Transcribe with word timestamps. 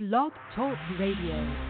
Blog 0.00 0.32
Talk 0.56 0.78
Radio. 0.98 1.69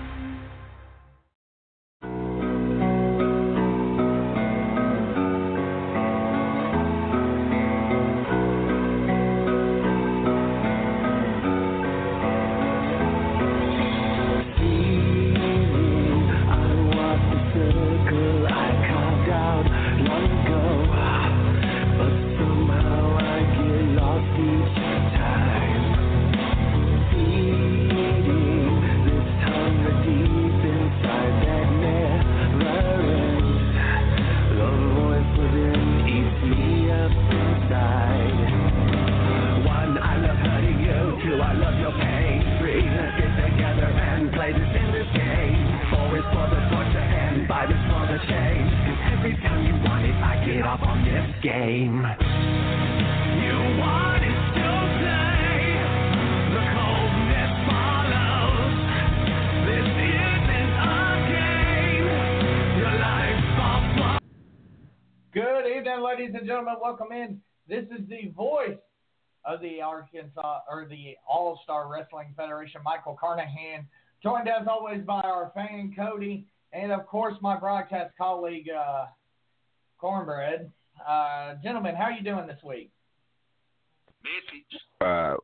Welcome 66.59 67.13
in. 67.13 67.41
This 67.69 67.85
is 67.85 68.09
the 68.09 68.33
voice 68.37 68.79
of 69.45 69.61
the 69.61 69.81
Arkansas 69.81 70.61
or 70.69 70.87
the 70.89 71.15
All 71.29 71.61
Star 71.63 71.89
Wrestling 71.89 72.35
Federation, 72.37 72.81
Michael 72.85 73.17
Carnahan, 73.19 73.87
joined 74.23 74.49
as 74.49 74.67
always 74.69 75.03
by 75.05 75.21
our 75.21 75.53
fan 75.55 75.95
Cody, 75.97 76.47
and 76.73 76.91
of 76.91 77.07
course 77.07 77.35
my 77.41 77.57
broadcast 77.59 78.15
colleague 78.19 78.69
uh, 78.69 79.07
Cornbread. 79.99 80.71
Uh, 81.09 81.55
gentlemen, 81.63 81.95
how 81.95 82.05
are 82.05 82.13
you 82.13 82.25
doing 82.25 82.47
this 82.47 82.63
week? 82.65 82.91
Uh, 85.01 85.37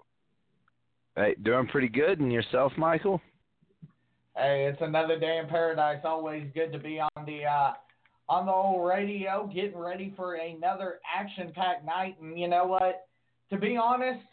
hey, 1.14 1.36
doing 1.42 1.66
pretty 1.68 1.88
good. 1.88 2.20
And 2.20 2.32
yourself, 2.32 2.72
Michael? 2.76 3.20
Hey, 4.36 4.68
it's 4.70 4.82
another 4.82 5.18
day 5.18 5.38
in 5.38 5.48
paradise. 5.48 6.00
Always 6.04 6.48
good 6.52 6.72
to 6.72 6.78
be 6.78 7.00
on 7.00 7.24
the 7.24 7.44
uh, 7.44 7.72
on 8.28 8.46
the 8.46 8.52
old 8.52 8.88
radio, 8.88 9.48
getting 9.52 9.78
ready 9.78 10.12
for 10.16 10.34
another 10.34 11.00
action-packed 11.16 11.84
night. 11.84 12.16
And 12.20 12.38
you 12.38 12.48
know 12.48 12.66
what? 12.66 13.06
To 13.50 13.58
be 13.58 13.76
honest, 13.76 14.24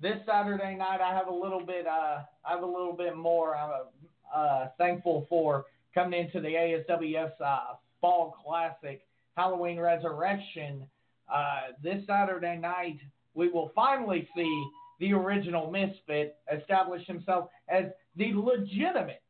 this 0.00 0.18
Saturday 0.26 0.76
night 0.76 1.00
I 1.00 1.14
have 1.14 1.28
a 1.28 1.34
little 1.34 1.64
bit, 1.64 1.86
uh, 1.86 2.20
I 2.44 2.50
have 2.50 2.62
a 2.62 2.66
little 2.66 2.94
bit 2.96 3.16
more. 3.16 3.56
I'm 3.56 3.86
uh, 4.34 4.66
thankful 4.78 5.26
for 5.28 5.64
coming 5.94 6.20
into 6.20 6.40
the 6.40 6.48
ASWS 6.48 7.32
uh, 7.44 7.58
Fall 8.00 8.36
Classic 8.44 9.02
Halloween 9.36 9.80
Resurrection. 9.80 10.86
Uh, 11.32 11.72
this 11.82 12.04
Saturday 12.06 12.56
night, 12.56 12.98
we 13.34 13.48
will 13.48 13.72
finally 13.74 14.28
see 14.36 14.64
the 15.00 15.12
original 15.12 15.70
Misfit 15.70 16.36
establish 16.52 17.04
himself 17.06 17.48
as 17.68 17.86
the 18.16 18.32
legitimate 18.34 19.22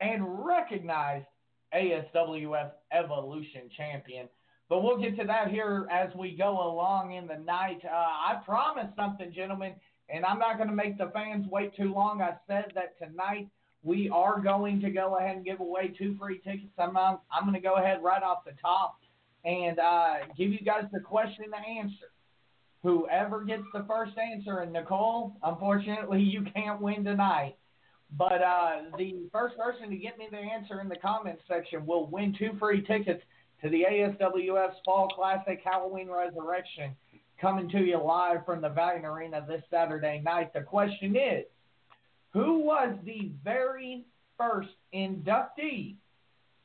and 0.00 0.44
recognized 0.44 1.26
ASWF 1.74 2.70
Evolution 2.92 3.62
Champion. 3.76 4.28
But 4.68 4.82
we'll 4.82 5.00
get 5.00 5.16
to 5.18 5.24
that 5.26 5.48
here 5.48 5.88
as 5.90 6.14
we 6.14 6.36
go 6.36 6.50
along 6.50 7.12
in 7.12 7.26
the 7.26 7.38
night. 7.38 7.80
Uh, 7.84 7.94
I 7.94 8.40
promised 8.44 8.94
something, 8.96 9.32
gentlemen, 9.32 9.74
and 10.10 10.24
I'm 10.24 10.38
not 10.38 10.56
going 10.56 10.68
to 10.68 10.74
make 10.74 10.98
the 10.98 11.10
fans 11.14 11.46
wait 11.50 11.74
too 11.74 11.92
long. 11.92 12.20
I 12.20 12.36
said 12.46 12.72
that 12.74 12.98
tonight 12.98 13.48
we 13.82 14.10
are 14.10 14.40
going 14.40 14.80
to 14.80 14.90
go 14.90 15.16
ahead 15.16 15.36
and 15.36 15.44
give 15.44 15.60
away 15.60 15.94
two 15.96 16.16
free 16.18 16.38
tickets. 16.38 16.72
I'm, 16.78 16.96
I'm 16.96 17.42
going 17.42 17.54
to 17.54 17.60
go 17.60 17.76
ahead 17.76 18.02
right 18.02 18.22
off 18.22 18.44
the 18.44 18.52
top 18.60 18.98
and 19.44 19.78
uh, 19.78 20.14
give 20.36 20.52
you 20.52 20.60
guys 20.60 20.84
the 20.92 21.00
question 21.00 21.44
and 21.44 21.52
the 21.52 21.80
answer. 21.80 22.06
Whoever 22.82 23.44
gets 23.44 23.64
the 23.72 23.84
first 23.88 24.12
answer, 24.18 24.58
and 24.58 24.72
Nicole, 24.72 25.32
unfortunately, 25.42 26.20
you 26.20 26.44
can't 26.54 26.80
win 26.80 27.04
tonight. 27.04 27.56
But 28.16 28.42
uh, 28.42 28.82
the 28.96 29.28
first 29.32 29.56
person 29.58 29.90
to 29.90 29.96
get 29.96 30.18
me 30.18 30.28
the 30.30 30.38
answer 30.38 30.80
in 30.80 30.88
the 30.88 30.96
comments 30.96 31.42
section 31.46 31.84
will 31.84 32.06
win 32.06 32.34
two 32.38 32.52
free 32.58 32.82
tickets 32.82 33.22
to 33.62 33.68
the 33.68 33.84
ASWF 33.90 34.72
Fall 34.84 35.08
Classic 35.08 35.60
Halloween 35.64 36.08
Resurrection 36.08 36.96
coming 37.40 37.68
to 37.70 37.78
you 37.78 37.98
live 37.98 38.44
from 38.44 38.60
the 38.60 38.68
Valiant 38.68 39.04
Arena 39.04 39.44
this 39.46 39.62
Saturday 39.70 40.20
night. 40.24 40.52
The 40.54 40.62
question 40.62 41.16
is 41.16 41.44
Who 42.32 42.60
was 42.60 42.96
the 43.04 43.30
very 43.44 44.04
first 44.38 44.70
inductee 44.94 45.96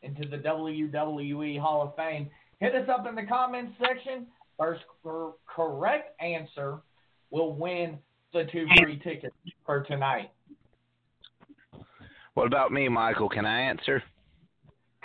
into 0.01 0.27
the 0.27 0.37
WWE 0.37 1.59
Hall 1.59 1.81
of 1.81 1.95
Fame? 1.95 2.29
Hit 2.59 2.75
us 2.75 2.87
up 2.89 3.07
in 3.07 3.15
the 3.15 3.25
comments 3.25 3.73
section. 3.79 4.27
First 4.57 4.83
correct 5.47 6.21
answer 6.21 6.79
will 7.31 7.53
win 7.53 7.97
the 8.31 8.45
two 8.51 8.65
free 8.77 8.99
tickets 9.03 9.35
for 9.65 9.83
tonight. 9.83 10.29
What 12.35 12.47
about 12.47 12.71
me, 12.71 12.89
Michael? 12.89 13.29
Can 13.29 13.45
I 13.45 13.61
answer? 13.61 14.01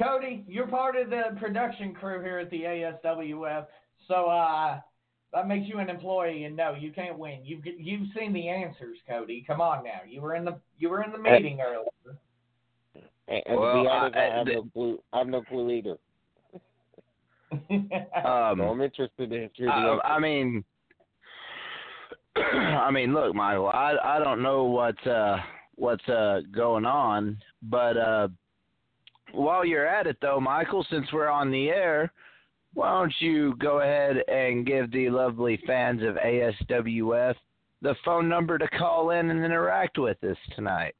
Cody, 0.01 0.45
you're 0.49 0.67
part 0.67 0.97
of 0.97 1.11
the 1.11 1.37
production 1.39 1.93
crew 1.93 2.23
here 2.23 2.39
at 2.39 2.51
the 2.51 2.63
ASWF, 2.63 3.67
so 4.07 4.27
uh, 4.27 4.79
that 5.33 5.49
makes 5.49 5.69
you 5.69 5.79
an 5.79 5.91
employee. 5.91 6.45
And 6.45 6.57
no, 6.57 6.75
you 6.79 6.93
can't 6.93 7.19
win. 7.19 7.41
You've 7.45 7.65
you've 7.67 8.09
seen 8.17 8.33
the 8.33 8.49
answers, 8.49 8.97
Cody. 9.09 9.45
Come 9.47 9.61
on 9.61 9.85
now. 9.85 10.01
You 10.09 10.21
were 10.21 10.37
in 10.37 10.45
the 10.45 10.59
you 10.79 10.89
were 10.89 11.03
in 11.03 11.13
the 11.13 11.19
meeting 11.19 11.61
earlier. 11.61 12.19
And, 13.27 13.43
and 13.47 13.61
well, 13.61 13.75
to 13.75 13.83
be 13.83 13.89
honest, 13.89 14.17
I, 14.17 14.21
I, 14.21 14.33
I 14.33 14.39
have 14.39 14.47
no 14.47 14.63
clue. 14.73 15.03
I 15.13 15.19
have 15.19 15.27
no 15.27 15.43
clue 15.43 15.71
either. 15.71 15.97
um, 17.71 18.59
so 18.59 18.65
I'm 18.65 18.81
interested 18.81 19.33
in 19.33 19.51
hearing 19.55 19.73
uh, 19.73 19.99
I 20.05 20.21
mean, 20.21 20.65
I 22.37 22.91
mean, 22.91 23.13
look, 23.13 23.35
Michael. 23.35 23.69
I 23.69 23.97
I 24.03 24.19
don't 24.23 24.43
know 24.43 24.65
what. 24.65 25.05
uh 25.07 25.39
what's 25.79 26.07
uh, 26.09 26.41
going 26.53 26.85
on. 26.85 27.39
But 27.63 27.97
uh, 27.97 28.29
while 29.33 29.65
you're 29.65 29.87
at 29.87 30.07
it, 30.07 30.19
though, 30.21 30.41
Michael, 30.41 30.87
since 30.91 31.07
we're 31.13 31.29
on 31.29 31.51
the 31.51 31.69
air, 31.69 32.13
why 32.75 32.91
don't 32.91 33.15
you 33.21 33.55
go 33.57 33.81
ahead 33.81 34.19
and 34.29 34.67
give 34.67 34.91
the 34.91 35.11
lovely 35.11 35.61
fans 35.67 36.03
of 36.03 36.17
ASWF 36.17 37.35
the 37.81 37.95
phone 38.05 38.29
number 38.29 38.59
to 38.59 38.69
call 38.69 39.11
in 39.11 39.31
and 39.31 39.45
interact 39.45 39.99
with 39.99 40.23
us 40.25 40.37
tonight? 40.55 40.95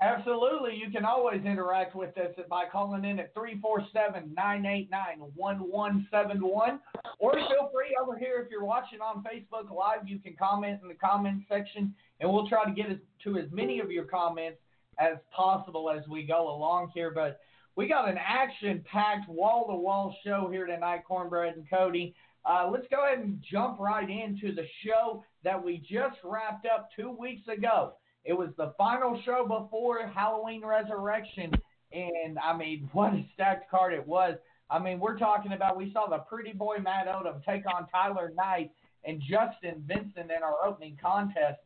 Absolutely. 0.00 0.76
You 0.76 0.90
can 0.92 1.04
always 1.04 1.44
interact 1.44 1.96
with 1.96 2.16
us 2.18 2.32
by 2.48 2.66
calling 2.70 3.04
in 3.04 3.18
at 3.18 3.34
347 3.34 4.32
989 4.32 5.32
1171. 5.34 6.80
Or 7.18 7.32
feel 7.32 7.70
free 7.72 7.96
over 8.00 8.16
here 8.16 8.40
if 8.44 8.50
you're 8.50 8.64
watching 8.64 9.00
on 9.00 9.24
Facebook 9.24 9.74
Live, 9.74 10.06
you 10.06 10.20
can 10.20 10.36
comment 10.38 10.78
in 10.82 10.88
the 10.88 10.94
comment 10.94 11.42
section, 11.48 11.94
and 12.20 12.30
we'll 12.32 12.48
try 12.48 12.64
to 12.64 12.72
get 12.72 12.86
to 13.24 13.38
as 13.38 13.50
many 13.52 13.80
of 13.80 13.90
your 13.90 14.04
comments 14.04 14.58
as 14.98 15.16
possible 15.34 15.90
as 15.90 16.06
we 16.08 16.24
go 16.24 16.54
along 16.54 16.90
here. 16.94 17.10
But 17.10 17.40
we 17.76 17.86
got 17.86 18.08
an 18.08 18.18
action 18.18 18.84
packed 18.90 19.28
wall 19.28 19.66
to 19.68 19.74
wall 19.76 20.14
show 20.24 20.48
here 20.50 20.66
tonight, 20.66 21.02
Cornbread 21.06 21.56
and 21.56 21.68
Cody. 21.70 22.14
Uh, 22.44 22.68
let's 22.72 22.86
go 22.90 23.04
ahead 23.04 23.18
and 23.18 23.42
jump 23.50 23.78
right 23.78 24.08
into 24.08 24.54
the 24.54 24.66
show 24.84 25.22
that 25.44 25.62
we 25.62 25.78
just 25.78 26.16
wrapped 26.24 26.66
up 26.66 26.88
two 26.96 27.10
weeks 27.10 27.46
ago. 27.46 27.92
It 28.24 28.32
was 28.32 28.50
the 28.56 28.74
final 28.76 29.20
show 29.24 29.46
before 29.46 30.06
Halloween 30.06 30.64
Resurrection, 30.64 31.52
and 31.92 32.38
I 32.38 32.56
mean, 32.56 32.88
what 32.92 33.14
a 33.14 33.24
stacked 33.34 33.70
card 33.70 33.92
it 33.92 34.06
was. 34.06 34.36
I 34.70 34.78
mean, 34.78 35.00
we're 35.00 35.18
talking 35.18 35.52
about 35.52 35.76
we 35.76 35.92
saw 35.92 36.08
the 36.08 36.18
pretty 36.18 36.52
boy 36.52 36.76
Matt 36.82 37.06
Odom 37.06 37.44
take 37.44 37.64
on 37.72 37.88
Tyler 37.88 38.32
Knight 38.36 38.70
and 39.04 39.20
Justin 39.20 39.82
Vincent 39.86 40.30
in 40.30 40.42
our 40.42 40.66
opening 40.66 40.98
contest, 41.00 41.58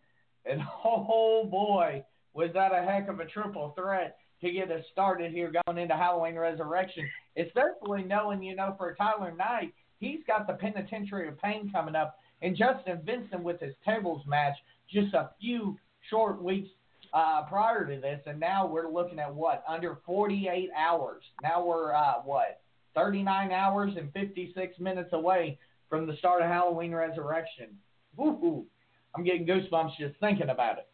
and 0.47 0.61
oh 0.85 1.47
boy, 1.51 2.05
was 2.35 2.51
that 2.55 2.73
a 2.73 2.83
heck 2.83 3.09
of 3.09 3.21
a 3.21 3.27
triple 3.27 3.75
threat 3.77 4.17
to 4.43 4.51
get 4.51 4.71
us 4.71 4.85
started 4.93 5.33
here 5.33 5.53
going 5.67 5.79
into 5.79 5.95
Halloween 5.95 6.37
Resurrection. 6.37 7.09
Especially 7.37 8.03
knowing, 8.03 8.43
you 8.43 8.55
know, 8.55 8.75
for 8.77 8.95
Tyler 8.95 9.33
Knight, 9.35 9.73
he's 9.99 10.21
got 10.27 10.47
the 10.47 10.55
Penitentiary 10.55 11.29
of 11.29 11.41
Pain 11.41 11.71
coming 11.73 11.95
up, 11.95 12.19
and 12.43 12.57
Justin 12.57 13.01
Vincent 13.05 13.43
with 13.43 13.61
his 13.61 13.75
tables 13.87 14.23
match 14.27 14.57
just 14.91 15.15
a 15.15 15.31
few 15.41 15.79
short 16.11 16.43
weeks 16.43 16.69
uh, 17.15 17.43
prior 17.49 17.87
to 17.87 18.01
this, 18.01 18.21
and 18.27 18.41
now 18.41 18.67
we're 18.67 18.91
looking 18.91 19.19
at 19.19 19.33
what 19.33 19.63
under 19.69 19.99
48 20.05 20.71
hours. 20.77 21.23
Now 21.43 21.65
we're 21.65 21.95
uh, 21.95 22.15
what 22.25 22.61
39 22.95 23.53
hours 23.53 23.93
and 23.97 24.13
56 24.13 24.79
minutes 24.79 25.11
away 25.13 25.59
from 25.89 26.07
the 26.07 26.17
start 26.17 26.43
of 26.43 26.49
Halloween 26.49 26.95
Resurrection. 26.95 27.69
Woo-hoo. 28.17 28.67
I'm 29.15 29.25
getting 29.25 29.47
goosebumps 29.47 29.97
just 29.99 30.19
thinking 30.21 30.49
about 30.49 30.79
it. 30.79 30.89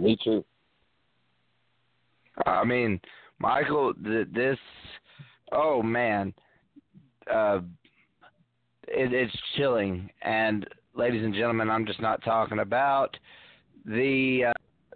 Me 0.00 0.16
too. 0.22 0.44
I 2.46 2.64
mean, 2.64 3.00
Michael, 3.38 3.92
this. 3.98 4.58
Oh 5.52 5.82
man, 5.82 6.32
uh, 7.32 7.60
it, 8.88 9.12
it's 9.12 9.36
chilling. 9.56 10.08
And 10.22 10.66
ladies 10.94 11.24
and 11.24 11.34
gentlemen, 11.34 11.70
I'm 11.70 11.86
just 11.86 12.00
not 12.00 12.22
talking 12.24 12.60
about 12.60 13.16
the 13.84 14.46
uh, 14.48 14.52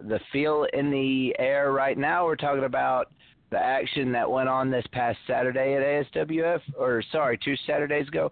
the 0.07 0.19
feel 0.31 0.65
in 0.73 0.91
the 0.91 1.35
air 1.39 1.71
right 1.71 1.97
now. 1.97 2.25
We're 2.25 2.35
talking 2.35 2.63
about 2.63 3.11
the 3.51 3.59
action 3.59 4.11
that 4.11 4.29
went 4.29 4.49
on 4.49 4.71
this 4.71 4.85
past 4.91 5.17
Saturday 5.27 5.75
at 5.75 6.13
ASWF, 6.13 6.61
or 6.77 7.03
sorry, 7.11 7.37
two 7.43 7.55
Saturdays 7.67 8.07
ago, 8.07 8.31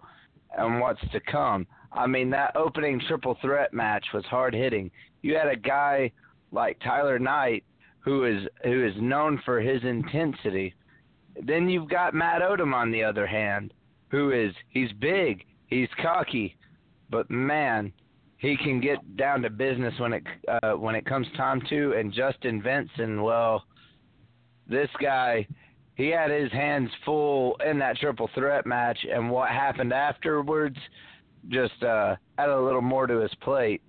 and 0.58 0.80
what's 0.80 1.00
to 1.12 1.20
come. 1.20 1.66
I 1.92 2.06
mean, 2.06 2.30
that 2.30 2.56
opening 2.56 3.00
triple 3.06 3.38
threat 3.40 3.72
match 3.72 4.04
was 4.12 4.24
hard 4.24 4.54
hitting. 4.54 4.90
You 5.22 5.36
had 5.36 5.48
a 5.48 5.56
guy 5.56 6.10
like 6.50 6.78
Tyler 6.80 7.18
Knight, 7.18 7.64
who 8.00 8.24
is 8.24 8.46
who 8.64 8.84
is 8.84 8.94
known 9.00 9.40
for 9.44 9.60
his 9.60 9.82
intensity. 9.84 10.74
Then 11.42 11.68
you've 11.68 11.88
got 11.88 12.14
Matt 12.14 12.42
Odom 12.42 12.74
on 12.74 12.90
the 12.90 13.02
other 13.02 13.26
hand, 13.26 13.72
who 14.08 14.30
is 14.30 14.54
he's 14.68 14.92
big, 15.00 15.44
he's 15.66 15.88
cocky, 16.00 16.56
but 17.10 17.30
man, 17.30 17.92
he 18.38 18.56
can 18.56 18.80
get 18.80 19.16
down 19.16 19.42
to 19.42 19.50
business 19.50 19.94
when 19.98 20.12
it 20.12 20.24
uh, 20.48 20.72
when 20.72 20.94
it 20.94 21.06
comes 21.06 21.26
time 21.36 21.62
to. 21.70 21.92
And 21.92 22.12
Justin 22.12 22.62
Vincent, 22.62 23.22
well, 23.22 23.64
this 24.68 24.90
guy, 25.00 25.46
he 25.94 26.08
had 26.08 26.30
his 26.30 26.50
hands 26.52 26.90
full 27.04 27.56
in 27.64 27.78
that 27.78 27.96
triple 27.98 28.28
threat 28.34 28.66
match, 28.66 28.98
and 29.10 29.30
what 29.30 29.48
happened 29.50 29.92
afterwards 29.92 30.76
just 31.48 31.82
uh, 31.82 32.16
added 32.38 32.54
a 32.54 32.60
little 32.60 32.82
more 32.82 33.06
to 33.06 33.18
his 33.20 33.34
plate. 33.42 33.82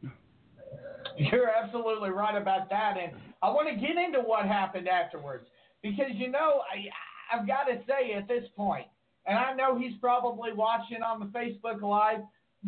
You're 1.18 1.50
absolutely 1.50 2.10
right 2.10 2.40
about 2.40 2.70
that, 2.70 2.96
and 3.02 3.14
I 3.42 3.50
want 3.50 3.70
to 3.70 3.76
get 3.76 3.98
into 3.98 4.20
what 4.20 4.46
happened 4.46 4.88
afterwards 4.88 5.48
because 5.82 6.12
you 6.14 6.30
know 6.30 6.62
I 6.72 7.36
I've 7.36 7.48
got 7.48 7.64
to 7.66 7.80
say 7.88 8.14
at 8.14 8.28
this 8.28 8.44
point, 8.56 8.88
and 9.26 9.38
I 9.38 9.54
know 9.54 9.78
he's 9.78 9.94
probably 10.00 10.54
watching 10.54 11.02
on 11.02 11.20
the 11.20 11.26
Facebook 11.28 11.82
Live, 11.82 12.22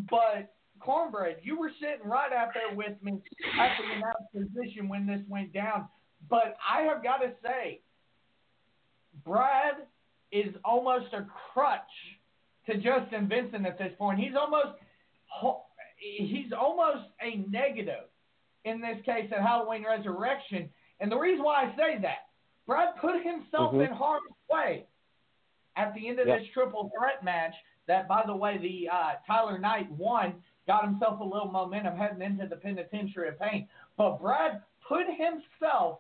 but 0.10 0.54
Cornbread, 0.80 1.38
you 1.44 1.60
were 1.60 1.72
sitting 1.80 2.08
right 2.08 2.32
out 2.32 2.50
there 2.54 2.76
with 2.76 2.94
me 3.02 3.22
at 3.60 3.70
the 3.78 3.96
announce 3.96 4.54
position 4.54 4.88
when 4.88 5.06
this 5.06 5.22
went 5.28 5.54
down. 5.54 5.88
But 6.30 6.56
I 6.68 6.82
have 6.84 7.04
got 7.04 7.18
to 7.18 7.32
say, 7.44 7.82
Brad 9.28 9.76
is 10.32 10.54
almost 10.66 11.14
a 11.14 11.26
crutch 11.54 11.82
to 12.66 12.76
Justin 12.76 13.28
Vincent 13.28 13.66
at 13.66 13.78
this 13.78 13.92
point. 13.98 14.20
He's 14.20 14.36
almost 14.40 14.80
he's 16.00 16.52
almost 16.58 17.10
a 17.22 17.38
negative 17.50 18.06
in 18.66 18.82
this 18.82 18.98
case 19.06 19.32
at 19.32 19.42
Halloween 19.42 19.86
Resurrection. 19.86 20.70
And 21.00 21.12
the 21.12 21.18
reason 21.18 21.44
why 21.44 21.66
I 21.66 21.76
say 21.76 22.02
that, 22.02 22.28
Brad 22.66 22.90
put 23.00 23.24
himself 23.24 23.74
mm-hmm. 23.74 23.82
in 23.82 23.92
harm's 23.92 24.26
way 24.52 24.86
at 25.76 25.94
the 25.94 26.08
end 26.08 26.20
of 26.20 26.28
yep. 26.28 26.40
this 26.40 26.48
triple 26.54 26.92
threat 26.98 27.24
match. 27.24 27.54
That, 27.88 28.06
by 28.10 28.24
the 28.26 28.36
way, 28.36 28.58
the 28.58 28.90
uh, 28.94 29.12
Tyler 29.26 29.58
Knight 29.58 29.90
won, 29.90 30.36
got 30.68 30.84
himself 30.84 31.22
a 31.22 31.24
little 31.24 31.50
momentum 31.50 31.96
heading 31.96 32.22
into 32.22 32.46
the 32.46 32.58
penitentiary 32.58 33.30
of 33.30 33.40
pain. 33.40 33.70
But 33.98 34.20
Brad 34.22 34.62
put 34.86 35.06
himself 35.08 36.00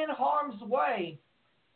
in 0.00 0.12
harm's 0.12 0.60
way 0.62 1.20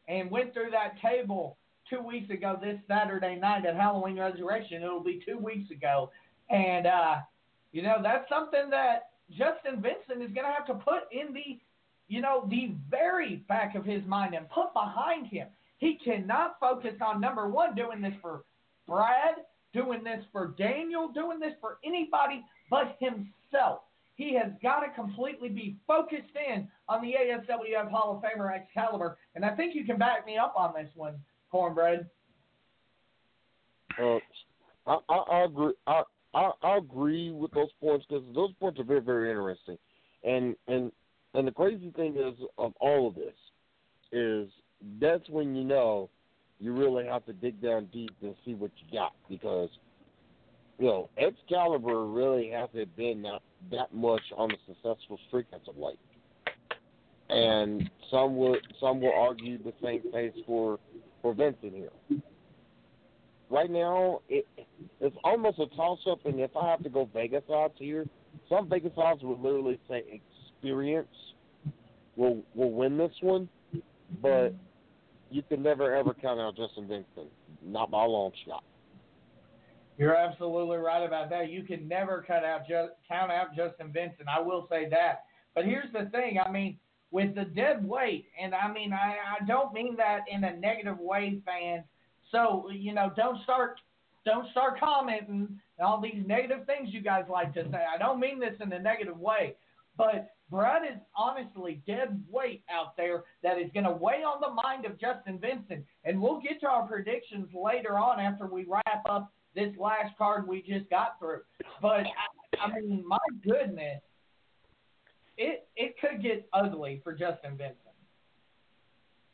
and 0.08 0.30
went 0.30 0.52
through 0.52 0.70
that 0.70 1.00
table 1.00 1.56
two 1.88 2.00
weeks 2.00 2.30
ago 2.30 2.58
this 2.60 2.78
Saturday 2.88 3.36
night 3.36 3.66
at 3.66 3.76
Halloween 3.76 4.18
Resurrection. 4.18 4.82
It'll 4.82 5.02
be 5.02 5.22
two 5.26 5.38
weeks 5.38 5.70
ago. 5.70 6.10
And, 6.50 6.86
uh, 6.86 7.16
you 7.72 7.82
know, 7.82 7.98
that's 8.02 8.28
something 8.28 8.70
that 8.70 9.10
Justin 9.30 9.82
Vincent 9.82 10.22
is 10.22 10.34
going 10.34 10.46
to 10.46 10.52
have 10.56 10.66
to 10.66 10.74
put 10.74 11.04
in 11.12 11.32
the, 11.32 11.58
you 12.08 12.20
know, 12.20 12.46
the 12.48 12.74
very 12.90 13.36
back 13.48 13.74
of 13.74 13.84
his 13.84 14.04
mind 14.06 14.34
and 14.34 14.48
put 14.48 14.72
behind 14.72 15.26
him. 15.26 15.48
He 15.78 15.98
cannot 16.02 16.56
focus 16.60 16.94
on 17.04 17.20
number 17.20 17.48
one, 17.48 17.74
doing 17.74 18.00
this 18.00 18.14
for 18.22 18.44
Brad, 18.86 19.34
doing 19.72 20.02
this 20.04 20.24
for 20.32 20.54
Daniel, 20.58 21.08
doing 21.08 21.38
this 21.38 21.52
for 21.60 21.78
anybody 21.84 22.44
but 22.70 22.96
himself. 22.98 23.80
He 24.16 24.34
has 24.34 24.50
got 24.62 24.80
to 24.80 24.90
completely 24.90 25.50
be 25.50 25.76
focused 25.86 26.34
in 26.48 26.68
on 26.88 27.02
the 27.02 27.12
ASWF 27.12 27.90
Hall 27.90 28.16
of 28.16 28.22
Famer 28.22 28.54
Excalibur, 28.54 29.18
and 29.34 29.44
I 29.44 29.54
think 29.54 29.74
you 29.74 29.84
can 29.84 29.98
back 29.98 30.26
me 30.26 30.38
up 30.38 30.54
on 30.56 30.72
this 30.74 30.88
one, 30.94 31.16
Cornbread. 31.50 32.08
Uh, 34.00 34.18
I, 34.86 34.98
I, 35.08 35.14
I 35.14 35.44
agree. 35.44 35.74
I, 35.86 36.02
I, 36.34 36.50
I 36.62 36.76
agree 36.78 37.30
with 37.30 37.50
those 37.52 37.68
points 37.80 38.06
because 38.08 38.24
those 38.34 38.52
points 38.58 38.80
are 38.80 38.84
very, 38.84 39.00
very 39.00 39.30
interesting, 39.30 39.76
and 40.24 40.56
and 40.66 40.90
and 41.34 41.46
the 41.46 41.52
crazy 41.52 41.90
thing 41.94 42.16
is 42.16 42.34
of 42.56 42.72
all 42.80 43.08
of 43.08 43.14
this 43.14 43.34
is 44.12 44.48
that's 44.98 45.28
when 45.28 45.54
you 45.54 45.64
know 45.64 46.08
you 46.58 46.72
really 46.72 47.04
have 47.04 47.26
to 47.26 47.34
dig 47.34 47.60
down 47.60 47.86
deep 47.92 48.14
and 48.22 48.34
see 48.46 48.54
what 48.54 48.70
you 48.76 48.98
got 48.98 49.12
because 49.28 49.68
you 50.78 50.86
know 50.86 51.08
Excalibur 51.16 52.06
really 52.06 52.50
hasn't 52.50 52.94
been 52.96 53.22
that, 53.22 53.40
that 53.70 53.94
much 53.94 54.22
on 54.36 54.50
a 54.50 54.56
successful 54.66 55.18
streak 55.28 55.46
as 55.52 55.60
of 55.68 55.76
late, 55.76 55.98
and 57.30 57.88
some 58.10 58.36
will 58.36 58.56
some 58.80 59.00
will 59.00 59.14
argue 59.14 59.58
the 59.58 59.72
same 59.82 60.02
case 60.12 60.34
for 60.46 60.78
for 61.22 61.34
Vincent 61.34 61.74
here. 61.74 61.90
Right 63.48 63.70
now, 63.70 64.20
it 64.28 64.46
it's 65.00 65.16
almost 65.24 65.58
a 65.58 65.66
toss 65.76 66.00
up, 66.10 66.24
and 66.26 66.40
if 66.40 66.56
I 66.56 66.68
have 66.68 66.82
to 66.82 66.88
go 66.88 67.08
Vegas 67.12 67.44
odds 67.48 67.74
here, 67.78 68.06
some 68.48 68.68
Vegas 68.68 68.92
odds 68.96 69.22
would 69.22 69.40
literally 69.40 69.78
say 69.88 70.20
experience 70.56 71.08
will 72.16 72.42
will 72.54 72.72
win 72.72 72.98
this 72.98 73.12
one, 73.20 73.48
but 74.20 74.54
you 75.30 75.42
can 75.42 75.62
never 75.62 75.94
ever 75.94 76.14
count 76.14 76.40
out 76.40 76.56
Justin 76.56 76.88
Vincent, 76.88 77.32
not 77.64 77.90
by 77.90 78.04
a 78.04 78.08
long 78.08 78.32
shot. 78.46 78.64
You're 79.98 80.14
absolutely 80.14 80.76
right 80.76 81.02
about 81.02 81.30
that. 81.30 81.50
You 81.50 81.62
can 81.62 81.88
never 81.88 82.24
cut 82.26 82.44
out 82.44 82.68
just 82.68 82.92
count 83.08 83.32
out 83.32 83.56
Justin 83.56 83.92
Vincent. 83.92 84.28
I 84.28 84.40
will 84.40 84.66
say 84.70 84.88
that. 84.90 85.24
But 85.54 85.64
here's 85.64 85.90
the 85.92 86.10
thing. 86.10 86.38
I 86.44 86.50
mean, 86.50 86.78
with 87.10 87.34
the 87.34 87.44
dead 87.44 87.86
weight, 87.86 88.26
and 88.40 88.54
I 88.54 88.70
mean, 88.70 88.92
I, 88.92 89.16
I 89.40 89.44
don't 89.46 89.72
mean 89.72 89.96
that 89.96 90.20
in 90.30 90.44
a 90.44 90.56
negative 90.56 90.98
way, 90.98 91.40
fans. 91.46 91.84
So 92.30 92.68
you 92.70 92.92
know, 92.92 93.10
don't 93.16 93.42
start 93.42 93.80
don't 94.26 94.50
start 94.50 94.78
commenting 94.78 95.58
all 95.80 96.00
these 96.00 96.22
negative 96.26 96.66
things 96.66 96.90
you 96.92 97.00
guys 97.00 97.24
like 97.30 97.54
to 97.54 97.62
say. 97.70 97.84
I 97.92 97.96
don't 97.96 98.20
mean 98.20 98.38
this 98.38 98.54
in 98.60 98.72
a 98.72 98.78
negative 98.78 99.18
way, 99.18 99.54
but 99.96 100.32
Brad 100.50 100.82
is 100.82 100.98
honestly 101.16 101.82
dead 101.86 102.22
weight 102.30 102.62
out 102.70 102.96
there 102.96 103.24
that 103.42 103.58
is 103.58 103.70
going 103.72 103.84
to 103.84 103.92
weigh 103.92 104.22
on 104.22 104.40
the 104.40 104.50
mind 104.50 104.84
of 104.84 105.00
Justin 105.00 105.38
Vincent. 105.38 105.84
And 106.04 106.20
we'll 106.20 106.40
get 106.40 106.60
to 106.60 106.68
our 106.68 106.86
predictions 106.86 107.48
later 107.54 107.98
on 107.98 108.20
after 108.20 108.46
we 108.46 108.64
wrap 108.64 109.02
up 109.08 109.32
this 109.56 109.74
last 109.78 110.16
card 110.16 110.46
we 110.46 110.62
just 110.62 110.88
got 110.90 111.18
through. 111.18 111.40
But 111.82 112.04
I, 112.06 112.66
I 112.66 112.80
mean, 112.80 113.02
my 113.06 113.18
goodness, 113.42 114.00
it 115.36 115.66
it 115.76 115.96
could 116.00 116.22
get 116.22 116.48
ugly 116.52 117.00
for 117.02 117.12
Justin 117.12 117.56
Vincent. 117.56 117.78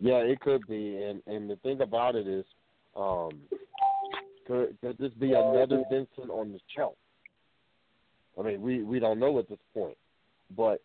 Yeah, 0.00 0.18
it 0.18 0.40
could 0.40 0.66
be, 0.66 0.96
and 0.96 1.22
and 1.26 1.50
the 1.50 1.56
thing 1.56 1.82
about 1.82 2.14
it 2.14 2.26
is, 2.26 2.44
um, 2.96 3.30
could 4.46 4.76
could 4.80 4.96
this 4.98 5.12
be 5.20 5.32
another 5.32 5.82
Vincent 5.90 6.30
on 6.30 6.52
the 6.52 6.60
shelf? 6.74 6.94
I 8.38 8.42
mean, 8.42 8.62
we 8.62 8.82
we 8.82 8.98
don't 8.98 9.18
know 9.18 9.38
at 9.38 9.48
this 9.48 9.58
point, 9.74 9.98
but 10.56 10.80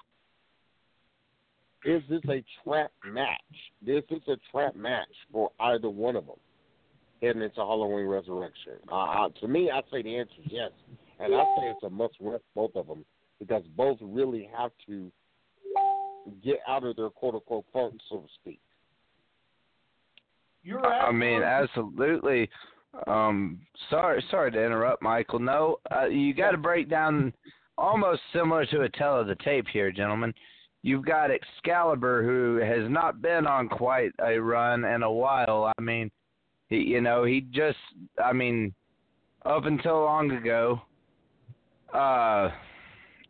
is 1.86 2.02
this 2.10 2.22
a 2.30 2.44
trap 2.64 2.92
match? 3.06 3.38
This 3.86 4.04
is 4.10 4.22
a 4.28 4.36
trap 4.52 4.76
match 4.76 5.08
for 5.32 5.52
either 5.60 5.90
one 5.90 6.16
of 6.16 6.26
them? 6.26 6.36
And 7.22 7.42
it's 7.42 7.58
a 7.58 7.62
Halloween 7.66 8.06
Resurrection. 8.06 8.74
Uh, 8.92 8.96
uh, 8.96 9.30
to 9.42 9.48
me, 9.48 9.72
I 9.72 9.82
say 9.92 10.04
the 10.04 10.18
answer 10.18 10.34
is 10.46 10.52
yes, 10.52 10.72
and 11.20 11.34
I 11.34 11.44
say 11.58 11.68
it's 11.70 11.84
a 11.84 11.90
must 11.90 12.16
win 12.20 12.40
both 12.56 12.76
of 12.76 12.88
them 12.88 13.04
because 13.40 13.64
both 13.76 13.98
really 14.02 14.50
have 14.56 14.72
to 14.88 15.12
get 16.44 16.60
out 16.68 16.84
of 16.84 16.96
their 16.96 17.10
quote 17.10 17.36
unquote 17.36 17.66
funk, 17.74 17.96
so 18.10 18.18
to 18.18 18.28
speak. 18.42 18.60
You're 20.64 20.86
I 20.86 21.12
mean, 21.12 21.44
absolutely. 21.44 22.50
Um, 23.06 23.60
sorry, 23.90 24.24
sorry 24.30 24.52
to 24.52 24.64
interrupt, 24.64 25.02
Michael. 25.02 25.40
No, 25.40 25.78
uh, 25.96 26.06
you 26.06 26.34
got 26.34 26.52
to 26.52 26.58
break 26.58 26.90
down 26.90 27.34
almost 27.78 28.22
similar 28.34 28.66
to 28.68 28.82
a 28.82 28.90
tell 28.90 29.20
of 29.20 29.28
the 29.28 29.36
tape 29.36 29.66
here, 29.72 29.92
gentlemen. 29.92 30.34
You've 30.84 31.06
got 31.06 31.32
Excalibur, 31.32 32.24
who 32.24 32.58
has 32.58 32.90
not 32.90 33.22
been 33.22 33.46
on 33.48 33.68
quite 33.70 34.12
a 34.20 34.38
run 34.38 34.84
in 34.86 35.04
a 35.04 35.12
while. 35.12 35.72
I 35.78 35.82
mean, 35.82 36.12
he, 36.70 36.78
you 36.78 37.02
know, 37.02 37.24
he 37.24 37.42
just, 37.52 37.78
I 38.24 38.34
mean, 38.34 38.74
up 39.46 39.66
until 39.66 40.02
long 40.02 40.32
ago, 40.32 40.82
uh, 41.94 42.50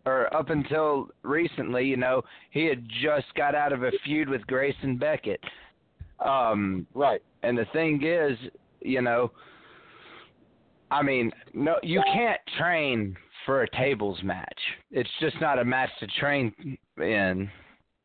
or 0.05 0.33
up 0.33 0.49
until 0.49 1.09
recently, 1.23 1.85
you 1.85 1.97
know, 1.97 2.21
he 2.51 2.65
had 2.65 2.87
just 3.03 3.27
got 3.35 3.55
out 3.55 3.73
of 3.73 3.83
a 3.83 3.91
feud 4.05 4.29
with 4.29 4.45
Grayson 4.47 4.97
Beckett. 4.97 5.41
Um, 6.25 6.87
right. 6.93 7.21
And 7.43 7.57
the 7.57 7.65
thing 7.73 8.03
is, 8.03 8.37
you 8.81 9.01
know, 9.01 9.31
I 10.89 11.03
mean, 11.03 11.31
no, 11.53 11.75
you 11.83 12.01
can't 12.13 12.39
train 12.57 13.15
for 13.45 13.63
a 13.63 13.69
tables 13.71 14.19
match. 14.23 14.59
It's 14.91 15.09
just 15.19 15.35
not 15.41 15.59
a 15.59 15.65
match 15.65 15.89
to 15.99 16.07
train 16.19 16.77
in. 16.97 17.49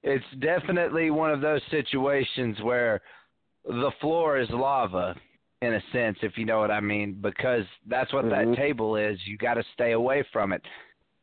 it's 0.02 0.24
definitely 0.40 1.10
one 1.10 1.30
of 1.30 1.40
those 1.40 1.60
situations 1.70 2.56
where 2.62 3.00
the 3.64 3.90
floor 4.00 4.38
is 4.38 4.48
lava 4.50 5.14
in 5.62 5.74
a 5.74 5.80
sense, 5.92 6.18
if 6.22 6.36
you 6.36 6.44
know 6.44 6.58
what 6.58 6.70
I 6.70 6.80
mean, 6.80 7.16
because 7.20 7.64
that's 7.86 8.12
what 8.12 8.24
mm-hmm. 8.24 8.50
that 8.50 8.56
table 8.56 8.96
is. 8.96 9.18
You 9.24 9.38
got 9.38 9.54
to 9.54 9.64
stay 9.74 9.92
away 9.92 10.24
from 10.32 10.52
it. 10.52 10.62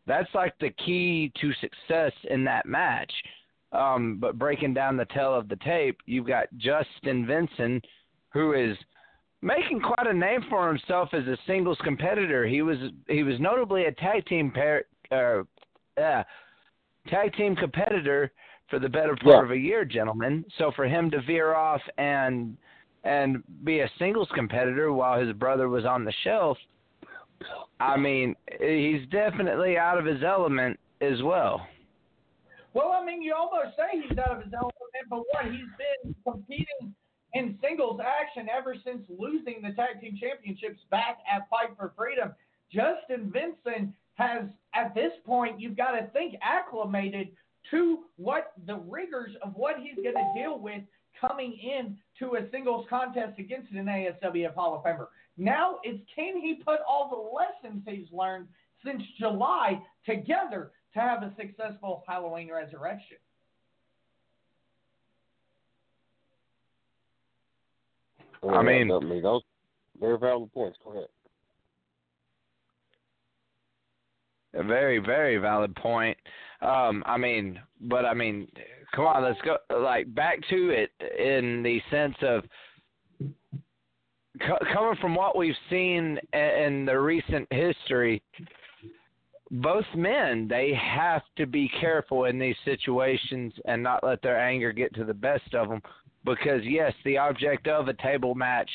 That's 0.08 0.30
like 0.34 0.54
the 0.60 0.72
key 0.72 1.32
to 1.42 1.52
success 1.62 2.14
in 2.30 2.44
that 2.46 2.66
match. 2.66 3.12
Um, 3.72 4.18
but 4.20 4.40
breaking 4.40 4.74
down 4.74 4.98
the 4.98 5.06
tale 5.06 5.36
of 5.36 5.48
the 5.48 5.58
tape, 5.58 5.98
you've 6.06 6.26
got 6.26 6.48
Justin 6.58 7.28
Vincent, 7.28 7.86
who 8.34 8.54
is 8.54 8.76
making 9.42 9.82
quite 9.82 10.08
a 10.08 10.14
name 10.14 10.42
for 10.50 10.68
himself 10.68 11.10
as 11.14 11.28
a 11.28 11.38
singles 11.46 11.78
competitor. 11.84 12.48
He 12.48 12.62
was 12.62 12.78
he 13.08 13.24
was 13.24 13.40
notably 13.40 13.86
a 13.86 13.92
tag 13.92 14.26
team 14.26 14.52
pair, 14.52 14.86
uh, 15.12 15.44
uh, 16.02 16.24
tag 17.10 17.34
team 17.36 17.56
competitor 17.56 18.32
for 18.70 18.80
the 18.80 18.90
better 18.90 19.16
part 19.16 19.38
yeah. 19.38 19.44
of 19.44 19.52
a 19.52 19.58
year, 19.58 19.86
gentlemen. 19.86 20.46
So 20.58 20.72
for 20.76 20.86
him 20.86 21.10
to 21.12 21.22
veer 21.22 21.54
off 21.54 21.82
and 21.98 22.58
and 23.04 23.44
be 23.64 23.80
a 23.80 23.90
singles 23.98 24.28
competitor 24.36 24.92
while 24.92 25.20
his 25.20 25.34
brother 25.34 25.70
was 25.70 25.86
on 25.86 26.04
the 26.04 26.14
shelf, 26.24 26.58
I 27.80 27.96
mean, 27.96 28.36
he's 28.60 29.08
definitely 29.10 29.78
out 29.78 29.98
of 29.98 30.06
his 30.06 30.22
element 30.22 30.78
as 31.00 31.22
well. 31.24 31.66
Well, 32.74 32.92
I 32.92 33.04
mean, 33.04 33.22
you 33.22 33.34
almost 33.34 33.78
say 33.78 34.02
he's 34.08 34.18
out 34.18 34.38
of 34.38 34.44
his 34.44 34.54
element, 34.54 34.76
but 35.10 35.20
what 35.32 35.46
he's 35.46 35.72
been 36.04 36.14
competing 36.24 36.94
in 37.34 37.58
singles 37.62 38.00
action 38.04 38.48
ever 38.50 38.76
since 38.84 39.02
losing 39.08 39.62
the 39.62 39.72
tag 39.74 40.02
team 40.02 40.18
championships 40.20 40.80
back 40.92 41.20
at 41.32 41.50
Fight 41.50 41.76
for 41.78 41.94
Freedom. 41.98 42.34
Justin 42.72 43.32
Vincent 43.32 43.94
has, 44.16 44.44
at 44.76 44.94
this 44.94 45.12
point, 45.26 45.60
you've 45.60 45.78
got 45.78 45.92
to 45.92 46.08
think 46.08 46.36
acclimated 46.42 47.30
to 47.72 48.00
what 48.18 48.54
the 48.66 48.76
rigors 48.76 49.32
of 49.42 49.54
what 49.56 49.76
he's 49.80 49.96
going 49.96 50.16
to 50.16 50.32
deal 50.36 50.60
with 50.60 50.82
coming 51.20 51.54
in 51.54 51.98
to 52.20 52.36
a 52.36 52.50
singles 52.52 52.86
contest 52.90 53.40
against 53.40 53.72
an 53.72 53.86
ASWF 53.86 54.54
Hall 54.54 54.76
of 54.76 54.84
Famer. 54.84 55.08
Now 55.38 55.80
it's 55.84 56.02
can 56.14 56.40
he 56.40 56.56
put 56.56 56.80
all 56.88 57.10
the 57.10 57.70
lessons 57.70 57.84
he's 57.88 58.12
learned 58.12 58.48
since 58.86 59.02
July 59.18 59.82
together 60.06 60.72
to 60.94 61.00
have 61.00 61.24
a 61.24 61.34
successful 61.38 62.04
Halloween 62.08 62.52
resurrection? 62.52 63.18
I 68.42 68.62
mean, 68.64 68.90
I 68.90 69.00
mean, 69.00 69.22
those 69.22 69.42
very 70.00 70.18
valid 70.18 70.52
points. 70.54 70.78
Go 70.84 70.92
ahead. 70.92 71.08
A 74.56 74.64
very, 74.64 74.98
very 74.98 75.38
valid 75.38 75.76
point. 75.76 76.18
Um, 76.62 77.04
I 77.06 77.18
mean, 77.18 77.60
but 77.82 78.06
I 78.06 78.14
mean, 78.14 78.48
come 78.96 79.06
on, 79.06 79.24
let's 79.24 79.40
go 79.42 79.58
like 79.80 80.14
back 80.14 80.40
to 80.50 80.70
it 80.70 80.92
in 81.18 81.64
the 81.64 81.82
sense 81.92 82.16
of 82.22 82.44
co- 84.42 84.66
coming 84.74 84.96
from 85.00 85.16
what 85.16 85.38
we've 85.38 85.56
seen 85.70 86.18
in 86.34 86.86
the 86.86 87.00
recent 87.00 87.48
history. 87.52 88.22
Both 89.52 89.86
men, 89.96 90.48
they 90.48 90.74
have 90.74 91.24
to 91.38 91.46
be 91.48 91.72
careful 91.80 92.26
in 92.26 92.38
these 92.38 92.56
situations 92.66 93.54
and 93.66 93.82
not 93.82 94.04
let 94.04 94.22
their 94.22 94.40
anger 94.40 94.72
get 94.72 94.94
to 94.96 95.06
the 95.06 95.14
best 95.14 95.54
of 95.54 95.70
them 95.70 95.82
because 96.26 96.62
yes, 96.64 96.94
the 97.06 97.18
object 97.18 97.68
of 97.68 97.88
a 97.88 97.94
table 97.96 98.36
match, 98.36 98.70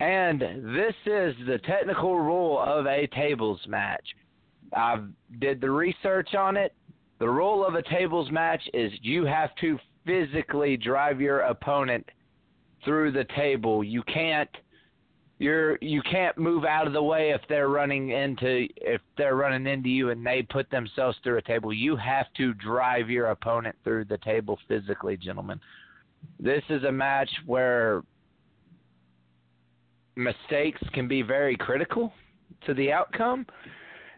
and 0.00 0.40
this 0.40 0.94
is 1.06 1.34
the 1.46 1.60
technical 1.64 2.18
rule 2.18 2.58
of 2.58 2.86
a 2.86 3.06
tables 3.08 3.60
match. 3.66 4.04
I 4.72 5.04
did 5.40 5.60
the 5.60 5.70
research 5.70 6.34
on 6.34 6.56
it. 6.56 6.74
The 7.18 7.28
rule 7.28 7.64
of 7.64 7.74
a 7.74 7.82
tables 7.82 8.30
match 8.30 8.62
is 8.72 8.92
you 9.02 9.24
have 9.24 9.54
to 9.60 9.78
physically 10.04 10.76
drive 10.76 11.20
your 11.20 11.40
opponent 11.40 12.08
through 12.84 13.12
the 13.12 13.24
table. 13.36 13.82
You 13.82 14.02
can't 14.02 14.50
you're 15.38 15.78
you 15.80 16.00
can't 16.02 16.38
move 16.38 16.64
out 16.64 16.86
of 16.86 16.92
the 16.92 17.02
way 17.02 17.30
if 17.30 17.40
they're 17.48 17.68
running 17.68 18.10
into 18.10 18.66
if 18.76 19.00
they're 19.18 19.36
running 19.36 19.66
into 19.66 19.88
you 19.88 20.10
and 20.10 20.24
they 20.24 20.42
put 20.42 20.70
themselves 20.70 21.16
through 21.22 21.38
a 21.38 21.42
table. 21.42 21.72
You 21.72 21.96
have 21.96 22.26
to 22.36 22.54
drive 22.54 23.10
your 23.10 23.26
opponent 23.26 23.76
through 23.82 24.04
the 24.04 24.18
table 24.18 24.58
physically, 24.68 25.16
gentlemen. 25.16 25.60
This 26.38 26.62
is 26.68 26.84
a 26.84 26.92
match 26.92 27.30
where 27.46 28.02
mistakes 30.16 30.80
can 30.92 31.08
be 31.08 31.22
very 31.22 31.56
critical 31.56 32.12
to 32.66 32.74
the 32.74 32.92
outcome. 32.92 33.46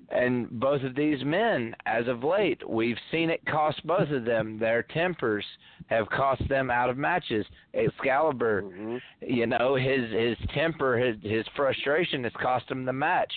And 0.09 0.49
both 0.61 0.83
of 0.83 0.95
these 0.95 1.25
men, 1.25 1.75
as 1.85 2.07
of 2.07 2.23
late, 2.23 2.69
we've 2.69 2.99
seen 3.11 3.29
it 3.29 3.45
cost 3.47 3.85
both 3.85 4.09
of 4.11 4.25
them. 4.25 4.57
Their 4.59 4.83
tempers 4.83 5.45
have 5.87 6.09
cost 6.11 6.43
them 6.49 6.71
out 6.71 6.91
of 6.91 6.97
matches. 6.97 7.45
Excalibur, 7.75 8.63
mm-hmm. 8.63 8.97
you 9.21 9.47
know, 9.47 9.75
his 9.75 10.11
his 10.13 10.37
temper, 10.55 10.97
his 10.97 11.17
his 11.23 11.45
frustration 11.57 12.23
has 12.23 12.33
cost 12.41 12.71
him 12.71 12.85
the 12.85 12.93
match. 12.93 13.33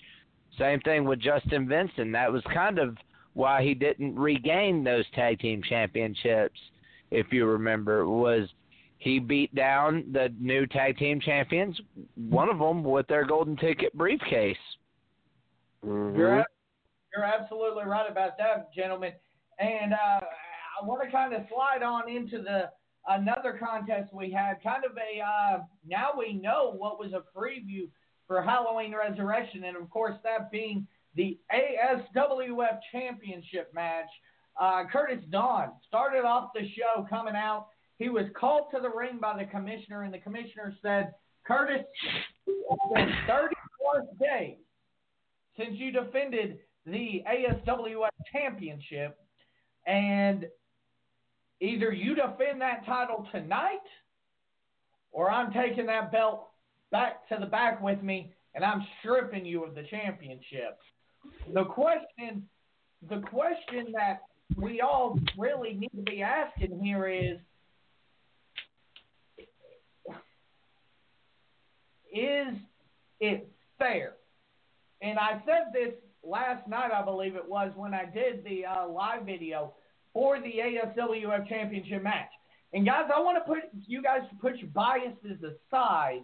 Same 0.60 0.80
thing 0.82 1.06
with 1.06 1.20
Justin 1.20 1.68
Vincent. 1.68 2.12
That 2.12 2.32
was 2.32 2.44
kind 2.54 2.78
of 2.78 2.98
why 3.34 3.64
he 3.64 3.74
didn't 3.74 4.16
regain 4.20 4.84
those 4.84 5.06
tag 5.16 5.40
team 5.40 5.62
championships, 5.68 6.60
if 7.10 7.32
you 7.32 7.46
remember, 7.46 8.08
was 8.08 8.48
he 8.98 9.18
beat 9.18 9.54
down 9.56 10.04
the 10.12 10.34
new 10.40 10.68
tag 10.68 10.98
team 10.98 11.20
champions, 11.22 11.80
one 12.16 12.50
of 12.50 12.60
them 12.60 12.84
with 12.84 13.08
their 13.08 13.26
golden 13.26 13.56
ticket 13.56 13.98
briefcase. 13.98 14.58
Mm-hmm. 15.86 16.20
You're, 16.20 16.46
you're 17.13 17.25
absolutely 17.25 17.84
right 17.86 18.10
about 18.10 18.38
that, 18.38 18.74
gentlemen. 18.74 19.13
And 19.60 19.94
uh, 19.94 20.20
I 20.22 20.86
want 20.86 21.04
to 21.04 21.12
kind 21.12 21.34
of 21.34 21.42
slide 21.50 21.84
on 21.84 22.10
into 22.10 22.42
the 22.42 22.70
another 23.08 23.60
contest 23.60 24.13
we 24.13 24.32
had. 24.32 24.62
Kind 24.63 24.84
of 24.86 24.92
a 24.98 25.22
uh, 25.22 25.60
now 25.88 26.10
we 26.18 26.34
know 26.34 26.74
what 26.75 27.00
was 27.00 27.13
a 27.13 27.24
preview 27.38 27.89
for 28.28 28.42
Halloween 28.42 28.94
Resurrection, 28.96 29.63
and 29.66 29.75
of 29.75 29.89
course 29.89 30.16
that 30.24 30.51
being 30.51 30.88
the 31.16 31.38
ASWF 31.54 32.80
Championship 32.92 33.74
match. 33.74 34.10
Uh, 34.60 34.84
Curtis 34.92 35.24
Dawn 35.30 35.70
started 35.88 36.25
off 36.25 36.51
the 36.54 36.68
show 36.75 37.08
coming 37.10 37.34
out 37.34 37.68
he 38.00 38.08
was 38.08 38.25
called 38.34 38.72
to 38.74 38.80
the 38.82 38.89
ring 38.89 39.20
by 39.22 39.38
the 39.38 39.46
commissioner, 39.46 40.04
and 40.04 40.13
the 40.13 40.20
commissioner 40.20 40.74
said, 40.82 41.13
Curtis, 41.46 41.86
it's 42.48 42.94
been 42.94 43.13
34 43.28 44.08
days 44.20 44.58
since 45.58 45.72
you 45.74 45.92
defended 45.92 46.60
the 46.86 47.24
ASWF 47.28 48.10
championship, 48.32 49.18
and 49.86 50.48
either 51.62 51.92
you 51.92 52.16
defend 52.16 52.62
that 52.62 52.86
title 52.86 53.28
tonight, 53.32 53.80
or 55.12 55.32
I'm 55.32 55.52
taking 55.52 55.86
that 55.88 56.12
belt 56.12 56.48
back 56.92 57.28
to 57.30 57.38
the 57.40 57.46
back 57.46 57.82
with 57.82 58.02
me, 58.02 58.34
and 58.56 58.64
I'm 58.64 58.86
stripping 59.00 59.46
you 59.46 59.64
of 59.64 59.76
the 59.76 59.84
championship. 59.84 60.80
The 61.54 61.66
question, 61.66 62.48
the 63.10 63.22
question 63.22 63.94
that 63.94 64.22
we 64.56 64.82
all 64.82 65.20
really 65.38 65.74
need 65.74 65.92
to 65.96 66.02
be 66.02 66.22
asking 66.22 66.80
here 66.84 67.08
is 67.08 67.38
is 72.12 72.56
it 73.20 73.48
fair? 73.78 74.14
And 75.02 75.20
I 75.20 75.42
said 75.46 75.72
this 75.72 75.94
last 76.24 76.68
night, 76.68 76.92
I 76.92 77.04
believe 77.04 77.36
it 77.36 77.48
was, 77.48 77.72
when 77.76 77.94
I 77.94 78.06
did 78.06 78.44
the 78.44 78.66
uh, 78.66 78.88
live 78.88 79.26
video 79.26 79.74
for 80.14 80.40
the 80.40 80.54
ASWF 80.54 81.48
Championship 81.48 82.04
match. 82.04 82.30
And 82.74 82.86
guys, 82.86 83.10
I 83.14 83.20
want 83.20 83.38
to 83.38 83.52
put 83.52 83.64
you 83.88 84.02
guys 84.02 84.22
to 84.30 84.36
put 84.36 84.58
your 84.58 84.70
biases 84.70 85.40
aside. 85.44 86.22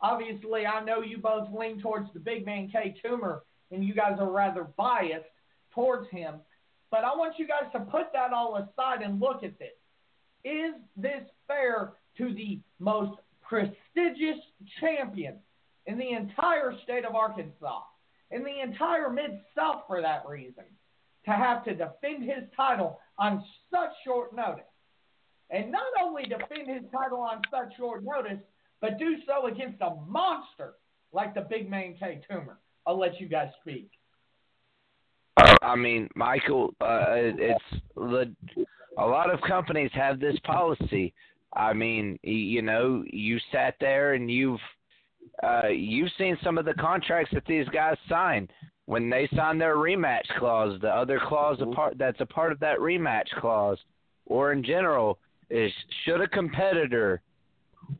Obviously, 0.00 0.64
I 0.64 0.84
know 0.84 1.02
you 1.02 1.18
both 1.18 1.48
lean 1.52 1.80
towards 1.80 2.12
the 2.14 2.20
big 2.20 2.46
man 2.46 2.68
K 2.70 2.94
Toomer, 3.04 3.40
and 3.70 3.84
you 3.84 3.94
guys 3.94 4.16
are 4.20 4.30
rather 4.30 4.64
biased 4.76 5.26
towards 5.74 6.08
him. 6.10 6.36
But 6.90 7.04
I 7.04 7.14
want 7.16 7.34
you 7.38 7.46
guys 7.46 7.70
to 7.72 7.80
put 7.80 8.12
that 8.12 8.32
all 8.32 8.56
aside 8.56 9.02
and 9.02 9.20
look 9.20 9.42
at 9.42 9.58
this. 9.58 9.68
Is 10.44 10.74
this 10.96 11.22
fair 11.46 11.94
to 12.18 12.32
the 12.32 12.60
most 12.78 13.18
prestigious 13.42 14.38
champion 14.80 15.36
in 15.86 15.98
the 15.98 16.10
entire 16.10 16.74
state 16.84 17.04
of 17.04 17.14
Arkansas, 17.14 17.80
in 18.30 18.42
the 18.42 18.60
entire 18.60 19.10
Mid 19.10 19.40
South 19.56 19.82
for 19.86 20.00
that 20.02 20.24
reason, 20.28 20.64
to 21.24 21.30
have 21.30 21.64
to 21.64 21.72
defend 21.72 22.24
his 22.24 22.44
title 22.56 22.98
on 23.18 23.44
such 23.70 23.90
short 24.04 24.34
notice. 24.34 24.64
And 25.50 25.72
not 25.72 25.86
only 26.02 26.24
defend 26.24 26.68
his 26.68 26.90
title 26.92 27.20
on 27.20 27.40
such 27.50 27.76
short 27.76 28.04
notice, 28.04 28.38
but 28.80 28.98
do 28.98 29.16
so 29.26 29.46
against 29.46 29.80
a 29.80 29.94
monster 30.06 30.74
like 31.12 31.34
the 31.34 31.40
big 31.40 31.70
man 31.70 31.94
K 31.98 32.20
Toomer. 32.30 32.56
I'll 32.86 32.98
let 32.98 33.20
you 33.20 33.28
guys 33.28 33.48
speak. 33.60 33.90
I 35.62 35.76
mean, 35.76 36.08
Michael, 36.14 36.74
uh, 36.80 37.06
it's 37.10 37.64
a 37.96 39.06
lot 39.06 39.32
of 39.32 39.40
companies 39.40 39.90
have 39.94 40.20
this 40.20 40.36
policy 40.44 41.14
I 41.54 41.72
mean, 41.72 42.18
you 42.22 42.62
know, 42.62 43.04
you 43.06 43.38
sat 43.52 43.74
there 43.80 44.14
and 44.14 44.30
you've 44.30 44.60
uh, 45.42 45.68
you've 45.68 46.10
seen 46.18 46.36
some 46.42 46.58
of 46.58 46.64
the 46.64 46.74
contracts 46.74 47.32
that 47.32 47.44
these 47.46 47.68
guys 47.68 47.96
sign 48.08 48.48
when 48.86 49.10
they 49.10 49.28
sign 49.36 49.58
their 49.58 49.76
rematch 49.76 50.26
clause. 50.38 50.78
The 50.80 50.88
other 50.88 51.20
clause 51.26 51.58
mm-hmm. 51.58 51.72
a 51.72 51.74
part 51.74 51.98
that's 51.98 52.20
a 52.20 52.26
part 52.26 52.52
of 52.52 52.60
that 52.60 52.78
rematch 52.78 53.28
clause 53.40 53.78
or 54.26 54.52
in 54.52 54.62
general 54.62 55.18
is 55.50 55.72
should 56.04 56.20
a 56.20 56.28
competitor 56.28 57.22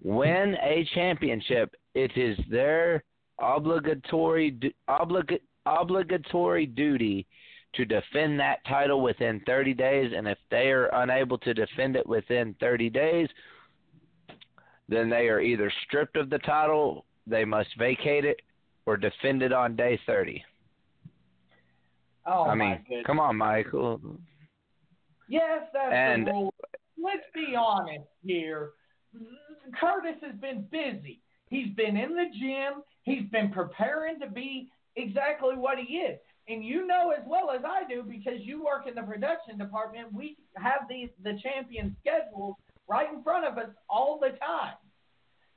win 0.02 0.56
a 0.62 0.86
championship, 0.94 1.74
it 1.94 2.10
is 2.16 2.38
their 2.50 3.04
obligatory 3.40 4.58
oblig, 4.88 5.38
obligatory 5.64 6.66
duty 6.66 7.26
to 7.74 7.84
defend 7.84 8.40
that 8.40 8.58
title 8.66 9.02
within 9.02 9.40
30 9.46 9.74
days 9.74 10.12
and 10.16 10.26
if 10.26 10.38
they 10.50 10.70
are 10.70 10.86
unable 11.02 11.38
to 11.38 11.54
defend 11.54 11.96
it 11.96 12.06
within 12.06 12.54
30 12.60 12.90
days 12.90 13.28
then 14.88 15.10
they 15.10 15.28
are 15.28 15.40
either 15.40 15.70
stripped 15.86 16.16
of 16.16 16.30
the 16.30 16.38
title, 16.38 17.04
they 17.28 17.44
must 17.44 17.68
vacate 17.78 18.24
it 18.24 18.40
or 18.86 18.96
defend 18.96 19.42
it 19.42 19.52
on 19.52 19.76
day 19.76 20.00
30. 20.06 20.42
Oh, 22.26 22.44
I 22.44 22.54
mean, 22.54 22.84
come 23.06 23.20
on, 23.20 23.36
Michael. 23.36 24.00
Yes, 25.28 25.62
that's 25.72 25.92
and, 25.92 26.26
the 26.26 26.32
rule. 26.32 26.54
Let's 27.02 27.24
be 27.34 27.54
honest 27.56 28.04
here. 28.24 28.70
Curtis 29.80 30.16
has 30.22 30.34
been 30.40 30.66
busy. 30.70 31.20
He's 31.48 31.74
been 31.74 31.96
in 31.96 32.14
the 32.14 32.26
gym. 32.38 32.82
He's 33.02 33.28
been 33.30 33.50
preparing 33.50 34.20
to 34.20 34.26
be 34.26 34.68
exactly 34.96 35.56
what 35.56 35.78
he 35.78 35.96
is. 35.96 36.18
And 36.48 36.64
you 36.64 36.86
know 36.86 37.12
as 37.16 37.22
well 37.26 37.50
as 37.50 37.62
I 37.64 37.88
do 37.88 38.02
because 38.02 38.40
you 38.40 38.64
work 38.64 38.86
in 38.86 38.94
the 38.94 39.02
production 39.02 39.58
department, 39.58 40.12
we 40.12 40.36
have 40.56 40.80
these 40.88 41.10
the 41.22 41.38
champion 41.42 41.94
schedules 42.00 42.56
right 42.88 43.12
in 43.12 43.22
front 43.22 43.46
of 43.46 43.58
us 43.58 43.68
all 43.88 44.18
the 44.18 44.30
time. 44.38 44.74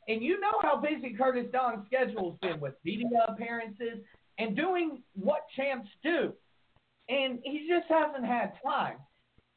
And 0.08 0.22
you 0.22 0.40
know 0.40 0.54
how 0.62 0.78
busy 0.78 1.14
Curtis 1.14 1.48
Dawn's 1.52 1.86
schedule's 1.86 2.38
been 2.42 2.60
with 2.60 2.74
media 2.84 3.26
appearances 3.28 4.00
and 4.40 4.56
doing 4.56 5.02
what 5.14 5.46
champs 5.56 5.90
do. 6.04 6.34
And 7.10 7.40
he 7.44 7.68
just 7.70 7.88
hasn't 7.90 8.26
had 8.26 8.54
time. 8.66 8.98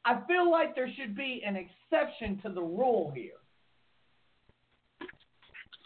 I 0.05 0.21
feel 0.27 0.49
like 0.51 0.75
there 0.75 0.89
should 0.95 1.15
be 1.15 1.41
an 1.45 1.55
exception 1.55 2.39
to 2.43 2.49
the 2.49 2.61
rule 2.61 3.11
here. 3.15 3.31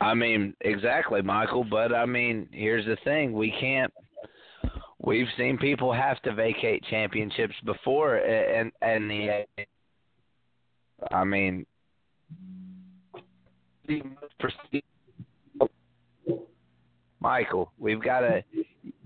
I 0.02 0.14
mean, 0.14 0.54
exactly, 0.62 1.22
Michael. 1.22 1.64
But 1.64 1.94
I 1.94 2.06
mean, 2.06 2.48
here's 2.52 2.86
the 2.86 2.98
thing: 3.04 3.34
we 3.34 3.54
can't. 3.60 3.94
We've 5.02 5.28
seen 5.38 5.58
people 5.58 5.94
have 5.94 6.22
to 6.24 6.34
vacate 6.34 6.84
championships 6.90 7.56
before, 7.66 8.18
and 8.18 8.72
and 8.82 9.10
the. 9.10 9.46
I 11.12 11.24
mean, 11.24 11.66
Michael, 17.20 17.72
we've 17.78 18.02
got 18.02 18.24
a. 18.24 18.44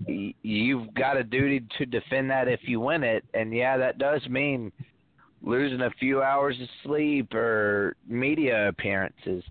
You've 0.06 0.94
got 0.94 1.16
a 1.16 1.24
duty 1.24 1.64
to 1.78 1.86
defend 1.86 2.30
that 2.30 2.46
if 2.46 2.60
you 2.62 2.78
win 2.78 3.02
it, 3.02 3.24
and 3.34 3.52
yeah, 3.52 3.76
that 3.76 3.98
does 3.98 4.20
mean 4.28 4.70
losing 5.42 5.80
a 5.80 5.90
few 5.98 6.22
hours 6.22 6.56
of 6.60 6.68
sleep 6.84 7.34
or 7.34 7.96
media 8.06 8.68
appearances. 8.68 9.42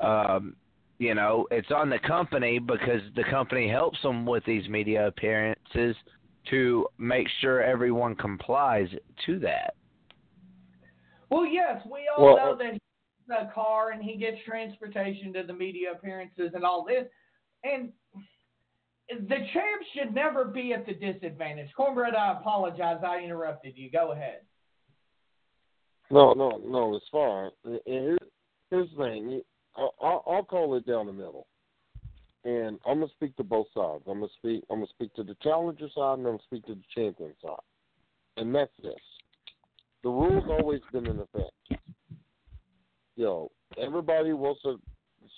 Um, 0.00 0.54
you 0.98 1.14
know, 1.14 1.46
it's 1.50 1.70
on 1.70 1.90
the 1.90 1.98
company 1.98 2.58
because 2.58 3.00
the 3.14 3.24
company 3.24 3.68
helps 3.68 4.00
them 4.02 4.26
with 4.26 4.44
these 4.44 4.68
media 4.68 5.06
appearances 5.06 5.96
to 6.50 6.86
make 6.98 7.26
sure 7.40 7.62
everyone 7.62 8.14
complies 8.14 8.88
to 9.26 9.38
that. 9.40 9.74
Well, 11.30 11.46
yes, 11.46 11.82
we 11.84 12.08
all 12.16 12.24
well, 12.24 12.36
know 12.36 12.56
that 12.56 12.72
he's 12.72 12.80
a 13.30 13.50
car 13.54 13.90
and 13.90 14.02
he 14.02 14.16
gets 14.16 14.38
transportation 14.46 15.32
to 15.34 15.42
the 15.42 15.52
media 15.52 15.92
appearances 15.92 16.50
and 16.54 16.64
all 16.64 16.84
this. 16.84 17.06
And 17.64 17.90
the 19.10 19.36
champ 19.52 19.82
should 19.94 20.14
never 20.14 20.44
be 20.44 20.72
at 20.72 20.86
the 20.86 20.94
disadvantage. 20.94 21.68
Cornbread, 21.76 22.14
I 22.14 22.32
apologize. 22.32 22.98
I 23.06 23.20
interrupted 23.20 23.74
you. 23.76 23.90
Go 23.90 24.12
ahead. 24.12 24.40
No, 26.10 26.32
no, 26.32 26.60
no, 26.64 26.94
it's 26.94 27.04
fine. 27.12 27.50
Here's, 27.84 28.18
here's 28.70 28.88
the 28.96 29.04
thing. 29.04 29.42
I'll, 29.76 30.24
I'll 30.26 30.44
call 30.44 30.74
it 30.76 30.86
down 30.86 31.06
the 31.06 31.12
middle, 31.12 31.46
and 32.44 32.78
I'm 32.86 33.00
gonna 33.00 33.12
speak 33.12 33.36
to 33.36 33.44
both 33.44 33.66
sides. 33.74 34.04
I'm 34.08 34.20
gonna 34.20 34.32
speak. 34.38 34.64
I'm 34.70 34.78
gonna 34.78 34.88
speak 34.88 35.14
to 35.14 35.22
the 35.22 35.36
challenger 35.42 35.88
side, 35.94 36.18
and 36.18 36.26
I'm 36.26 36.32
gonna 36.32 36.38
speak 36.44 36.66
to 36.66 36.74
the 36.74 36.82
champion 36.94 37.34
side, 37.42 37.60
and 38.38 38.54
that's 38.54 38.72
this. 38.82 38.94
The 40.02 40.08
rule's 40.08 40.48
always 40.48 40.80
been 40.92 41.06
in 41.06 41.18
effect. 41.18 41.82
You 43.18 43.24
know, 43.24 43.50
everybody 43.82 44.32
wants 44.32 44.62
to 44.62 44.78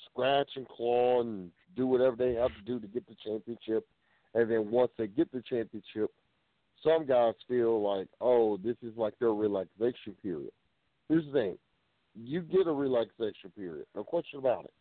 scratch 0.05 0.51
and 0.57 0.69
claw 0.69 1.23
and 1.23 1.51
do 1.75 1.87
whatever 1.87 2.14
they 2.14 2.35
have 2.35 2.51
to 2.55 2.62
do 2.66 2.79
to 2.79 2.87
get 2.87 3.09
the 3.09 3.16
championship, 3.25 3.87
and 4.35 4.51
then 4.51 4.71
once 4.71 4.90
they 4.99 5.07
get 5.07 5.33
the 5.33 5.40
championship, 5.49 6.11
some 6.85 7.07
guys 7.07 7.33
feel 7.49 7.83
like, 7.83 8.07
oh, 8.21 8.59
this 8.59 8.77
is 8.83 8.93
like 8.99 9.19
their 9.19 9.33
relaxation 9.33 10.14
period. 10.23 10.53
Here's 11.09 11.25
the 11.25 11.33
thing 11.33 11.59
you 12.14 12.43
get 12.43 12.66
a 12.66 12.73
relaxation 12.73 13.51
period, 13.57 13.87
no 13.97 14.05
question 14.05 14.40
about 14.40 14.66
it. 14.66 14.75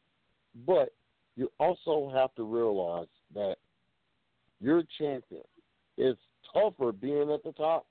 But 0.68 0.90
you 1.38 1.50
also 1.58 2.12
have 2.14 2.36
to 2.36 2.44
realize 2.44 3.08
that 3.34 3.56
your 4.60 4.84
champion 4.98 5.44
is 5.98 6.18
tougher 6.54 6.92
being 6.92 7.32
at 7.32 7.46
the 7.46 7.54
top, 7.54 7.86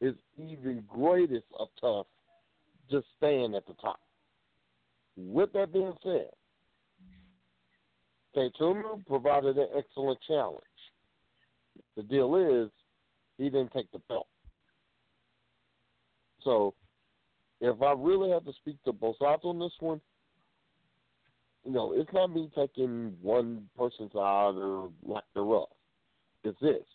is 0.00 0.16
even 0.36 0.82
greatest 0.88 1.46
of 1.56 1.68
tough 1.80 2.06
just 2.90 3.06
staying 3.16 3.54
at 3.54 3.64
the 3.68 3.74
top. 3.74 4.00
With 5.28 5.52
that 5.52 5.72
being 5.72 5.92
said, 6.02 6.30
Tatum 8.34 9.04
provided 9.06 9.58
an 9.58 9.68
excellent 9.76 10.18
challenge. 10.26 10.62
The 11.96 12.02
deal 12.02 12.36
is, 12.36 12.70
he 13.36 13.44
didn't 13.44 13.72
take 13.72 13.90
the 13.92 13.98
belt. 14.08 14.26
So 16.42 16.74
if 17.60 17.82
I 17.82 17.92
really 17.92 18.30
have 18.30 18.44
to 18.44 18.52
speak 18.54 18.76
to 18.84 18.94
sides 19.20 19.42
on 19.44 19.58
this 19.58 19.72
one, 19.80 20.00
you 21.64 21.72
know, 21.72 21.92
it's 21.94 22.12
not 22.14 22.32
me 22.32 22.50
taking 22.56 23.14
one 23.20 23.68
person's 23.76 24.12
side 24.12 24.54
or 24.54 24.90
lack 25.04 25.24
thereough. 25.34 25.68
It's 26.44 26.58
this. 26.60 26.86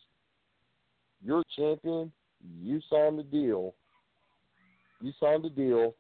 You're 1.24 1.42
a 1.42 1.56
champion, 1.56 2.12
you 2.62 2.82
signed 2.90 3.20
the 3.20 3.24
deal, 3.24 3.76
you 5.02 5.12
signed 5.20 5.44
the 5.44 5.50
deal, 5.50 5.94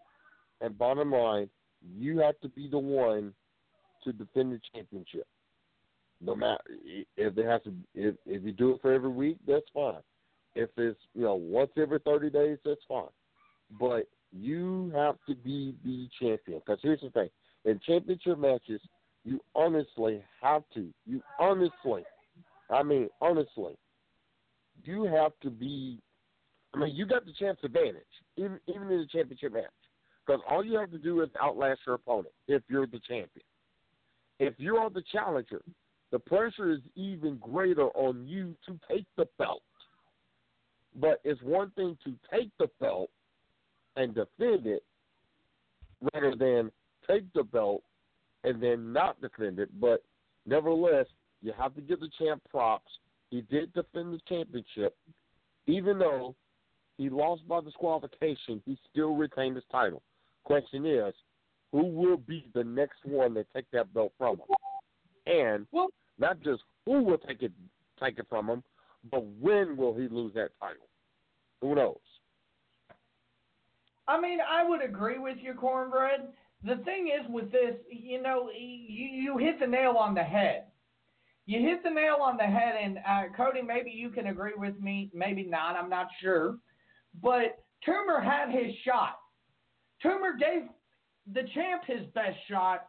and 0.62 0.78
bottom 0.78 1.12
line, 1.12 1.50
you 1.98 2.19
have 2.19 2.39
to 2.41 2.50
be 2.50 2.67
the 2.67 2.80
one 2.80 3.34
to 4.04 4.13
defend 4.13 4.54
the 4.54 4.62
championship. 4.74 5.28
No 6.21 6.36
matter 6.36 6.62
if 7.17 7.36
they 7.36 7.43
have 7.43 7.63
to, 7.63 7.74
if 7.93 8.15
if 8.26 8.43
you 8.43 8.52
do 8.52 8.71
it 8.71 8.82
for 8.82 8.93
every 8.93 9.10
week, 9.10 9.38
that's 9.48 9.65
fine. 9.74 10.02
If 10.56 10.69
it's 10.78 11.00
you 11.13 11.24
know 11.24 11.36
once 11.36 11.71
every 11.78 12.00
thirty 12.00 12.30
days, 12.30 12.58
that's 12.63 12.82
fine. 12.88 13.04
But 13.80 14.08
you 14.32 14.91
have 14.95 15.15
to 15.28 15.36
be 15.36 15.76
the 15.84 16.08
champion. 16.19 16.62
Because 16.65 16.80
here's 16.82 17.02
the 17.02 17.10
thing: 17.10 17.30
in 17.65 17.80
championship 17.86 18.39
matches, 18.39 18.82
you 19.26 19.41
honestly 19.56 20.24
have 20.41 20.63
to. 20.76 20.88
You 21.06 21.21
honestly, 21.39 22.04
I 22.69 22.82
mean 22.82 23.10
honestly, 23.19 23.78
you 24.84 25.04
have 25.04 25.34
to 25.43 25.50
be. 25.50 26.00
I 26.74 26.78
mean, 26.78 26.95
you 26.95 27.06
got 27.06 27.26
the 27.26 27.34
chance 27.34 27.58
advantage, 27.63 28.04
even 28.38 28.60
even 28.67 28.84
in 28.84 29.00
the 29.00 29.08
championship 29.12 29.54
match, 29.54 29.65
because 30.26 30.42
all 30.50 30.64
you 30.64 30.78
have 30.78 30.92
to 30.92 30.98
do 30.98 31.22
is 31.22 31.30
outlast 31.42 31.82
your 31.86 31.96
opponent 31.96 32.34
if 32.48 32.64
you're 32.68 32.88
the 32.88 33.00
champion. 33.08 33.46
If 34.40 34.54
you're 34.58 34.90
the 34.90 35.04
challenger, 35.12 35.62
the 36.12 36.20
pressure 36.20 36.72
is 36.72 36.80
even 36.96 37.38
greater 37.38 37.88
on 37.90 38.28
you 38.28 38.56
to 38.66 38.80
take 38.90 39.06
the 39.18 39.28
belt. 39.38 39.62
But 41.00 41.20
it's 41.24 41.42
one 41.42 41.72
thing 41.72 41.98
to 42.06 42.14
take 42.32 42.52
the 42.58 42.70
belt 42.80 43.10
and 43.96 44.16
defend 44.16 44.66
it 44.66 44.84
rather 46.14 46.36
than 46.36 46.72
take 47.10 47.32
the 47.34 47.44
belt 47.44 47.84
and 48.44 48.62
then 48.62 48.94
not 48.94 49.20
defend 49.22 49.60
it. 49.60 49.70
But 49.80 50.04
nevertheless, 50.46 51.08
you 51.42 51.54
have 51.58 51.76
to 51.76 51.82
give 51.82 52.00
the 52.00 52.10
champ 52.18 52.42
props. 52.50 52.92
He 53.30 53.42
did 53.42 53.74
defend 53.74 54.14
the 54.14 54.20
championship, 54.28 54.96
even 55.68 56.00
though 56.00 56.36
he 56.98 57.10
lost 57.10 57.48
by 57.48 57.62
disqualification. 57.62 58.62
He 58.66 58.78
still 58.92 59.16
retained 59.16 59.56
his 59.56 59.66
title. 59.72 60.02
Question 60.46 60.86
is, 60.86 61.14
who 61.72 61.86
will 61.88 62.18
be 62.18 62.48
the 62.54 62.64
next 62.64 63.04
one 63.04 63.34
to 63.34 63.46
take 63.54 63.66
that 63.74 63.94
belt 63.94 64.14
from 64.18 64.38
him? 64.38 64.48
And 65.28 65.68
well, 65.72 65.88
not 66.18 66.40
just 66.42 66.62
who 66.86 67.04
will 67.04 67.18
take 67.18 67.42
it 67.42 67.52
take 68.02 68.20
it 68.20 68.28
from 68.30 68.50
him, 68.50 68.64
but 69.12 69.26
when 69.40 69.76
will 69.76 69.94
he 69.94 70.08
lose 70.08 70.34
that 70.36 70.52
title? 70.60 70.88
Who 71.62 71.76
knows? 71.76 71.98
I 74.08 74.20
mean, 74.22 74.40
I 74.48 74.68
would 74.68 74.84
agree 74.84 75.18
with 75.18 75.38
you, 75.42 75.54
Cornbread. 75.54 76.28
The 76.64 76.78
thing 76.84 77.08
is 77.08 77.30
with 77.30 77.52
this, 77.52 77.76
you 77.90 78.22
know, 78.22 78.50
you, 78.56 79.08
you 79.08 79.38
hit 79.38 79.60
the 79.60 79.68
nail 79.68 79.96
on 79.98 80.14
the 80.14 80.24
head. 80.24 80.66
You 81.48 81.60
hit 81.62 81.84
the 81.84 81.90
nail 81.90 82.18
on 82.22 82.38
the 82.38 82.44
head, 82.44 82.76
and 82.82 82.98
uh, 82.98 83.36
Cody, 83.36 83.62
maybe 83.62 83.92
you 83.92 84.10
can 84.10 84.28
agree 84.28 84.54
with 84.56 84.80
me, 84.80 85.12
maybe 85.14 85.44
not. 85.44 85.76
I'm 85.76 85.90
not 85.90 86.08
sure, 86.22 86.58
but 87.22 87.64
Toomer 87.88 88.24
had 88.24 88.50
his 88.52 88.74
shot. 88.84 89.20
Toomer 90.06 90.38
gave 90.39 90.70
the 91.34 91.48
champ 91.54 91.84
his 91.88 92.06
best 92.13 92.38
shot, 92.48 92.86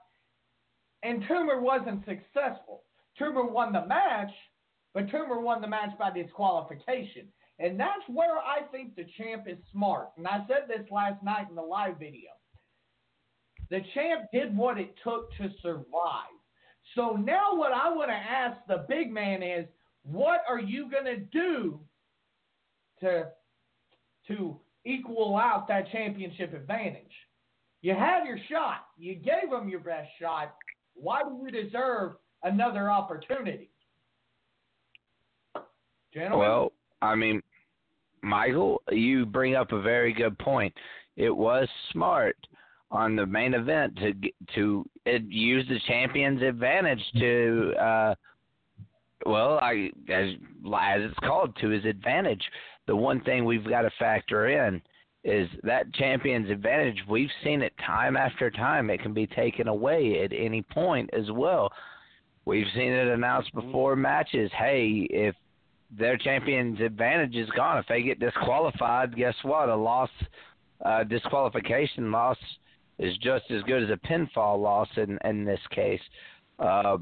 and 1.03 1.23
Toomer 1.25 1.61
wasn't 1.61 2.05
successful. 2.05 2.83
Toomer 3.19 3.51
won 3.51 3.73
the 3.73 3.87
match, 3.87 4.31
but 4.93 5.07
Toomer 5.07 5.41
won 5.41 5.63
the 5.63 5.67
match 5.67 5.97
by 5.99 6.11
disqualification. 6.11 7.29
And 7.59 7.81
that's 7.81 8.03
where 8.09 8.37
I 8.37 8.67
think 8.71 8.95
the 8.95 9.07
champ 9.17 9.45
is 9.47 9.57
smart. 9.73 10.09
And 10.19 10.27
I 10.27 10.45
said 10.47 10.69
this 10.69 10.87
last 10.91 11.23
night 11.23 11.47
in 11.49 11.57
the 11.57 11.63
live 11.63 11.99
video. 11.99 12.33
The 13.71 13.81
champ 13.95 14.27
did 14.33 14.55
what 14.55 14.79
it 14.79 14.95
took 15.03 15.33
to 15.39 15.49
survive. 15.63 16.37
So 16.95 17.13
now 17.13 17.55
what 17.55 17.73
I 17.73 17.89
want 17.91 18.11
to 18.11 18.15
ask 18.15 18.59
the 18.69 18.85
big 18.89 19.11
man 19.11 19.43
is, 19.43 19.67
what 20.03 20.43
are 20.49 20.61
you 20.61 20.91
going 20.91 21.07
to 21.07 21.17
do 21.17 21.81
to 23.01 23.29
to 24.29 24.61
equal 24.87 25.37
out 25.37 25.69
that 25.69 25.91
championship 25.91 26.55
advantage? 26.55 27.13
You 27.83 27.95
had 27.95 28.25
your 28.27 28.39
shot. 28.51 28.87
You 28.97 29.15
gave 29.15 29.51
them 29.51 29.69
your 29.69 29.81
best 29.81 30.09
shot. 30.21 30.55
Why 30.95 31.23
do 31.23 31.39
you 31.45 31.51
deserve 31.51 32.13
another 32.43 32.91
opportunity? 32.91 33.71
Gentlemen? 36.13 36.39
Well, 36.39 36.73
I 37.03 37.15
mean, 37.15 37.43
Michael, 38.23 38.83
you 38.91 39.27
bring 39.27 39.55
up 39.55 39.73
a 39.73 39.81
very 39.81 40.13
good 40.13 40.39
point. 40.39 40.75
It 41.17 41.35
was 41.35 41.69
smart 41.93 42.37
on 42.91 43.17
the 43.17 43.27
main 43.27 43.55
event 43.55 43.97
to 43.97 44.15
to 44.55 44.85
use 45.29 45.67
the 45.69 45.81
champion's 45.89 46.41
advantage 46.41 47.03
to 47.19 47.73
uh 47.81 48.15
well 49.25 49.59
I 49.59 49.91
as 50.09 50.31
as 50.81 51.03
it's 51.03 51.19
called 51.25 51.57
to 51.61 51.69
his 51.69 51.85
advantage 51.85 52.43
the 52.87 52.97
one 52.97 53.21
thing 53.23 53.45
we've 53.45 53.69
got 53.69 53.83
to 53.83 53.91
factor 53.99 54.49
in 54.49 54.81
is 55.25 55.49
that 55.65 55.93
champion's 55.95 56.51
advantage. 56.51 56.99
We've 57.09 57.31
seen 57.43 57.63
it 57.63 57.73
time 57.85 58.17
after 58.17 58.51
time. 58.51 58.91
It 58.91 59.03
can 59.03 59.13
be 59.13 59.27
taken 59.27 59.67
away 59.67 60.23
at 60.23 60.33
any 60.33 60.63
point 60.63 61.11
as 61.13 61.31
well. 61.33 61.73
We've 62.45 62.67
seen 62.75 62.93
it 62.93 63.09
announced 63.09 63.53
before 63.55 63.97
matches. 63.97 64.51
Hey 64.57 65.09
if 65.11 65.35
their 65.91 66.17
champion's 66.17 66.81
advantage 66.81 67.35
is 67.37 67.49
gone 67.51 67.79
if 67.79 67.87
they 67.89 68.03
get 68.03 68.21
disqualified 68.21 69.17
guess 69.17 69.35
what? 69.43 69.69
A 69.69 69.77
loss 69.77 70.11
uh 70.85 71.05
disqualification 71.05 72.13
loss 72.13 72.37
is 72.99 73.17
just 73.19 73.45
as 73.51 73.63
good 73.63 73.83
as 73.83 73.91
a 73.91 74.07
pinfall 74.07 74.61
loss 74.63 74.89
in 74.97 75.19
in 75.25 75.45
this 75.45 75.61
case. 75.71 76.01
Uh, 76.59 76.99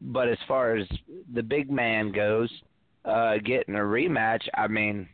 but 0.00 0.28
as 0.28 0.38
far 0.48 0.76
as 0.76 0.86
the 1.32 1.42
big 1.42 1.70
man 1.70 2.12
goes, 2.12 2.50
uh, 3.04 3.36
getting 3.44 3.76
a 3.76 3.80
rematch, 3.80 4.42
I 4.54 4.66
mean, 4.66 5.08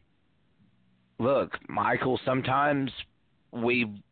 look, 1.23 1.59
Michael. 1.69 2.21
Sometimes 2.25 2.91
we 3.53 4.03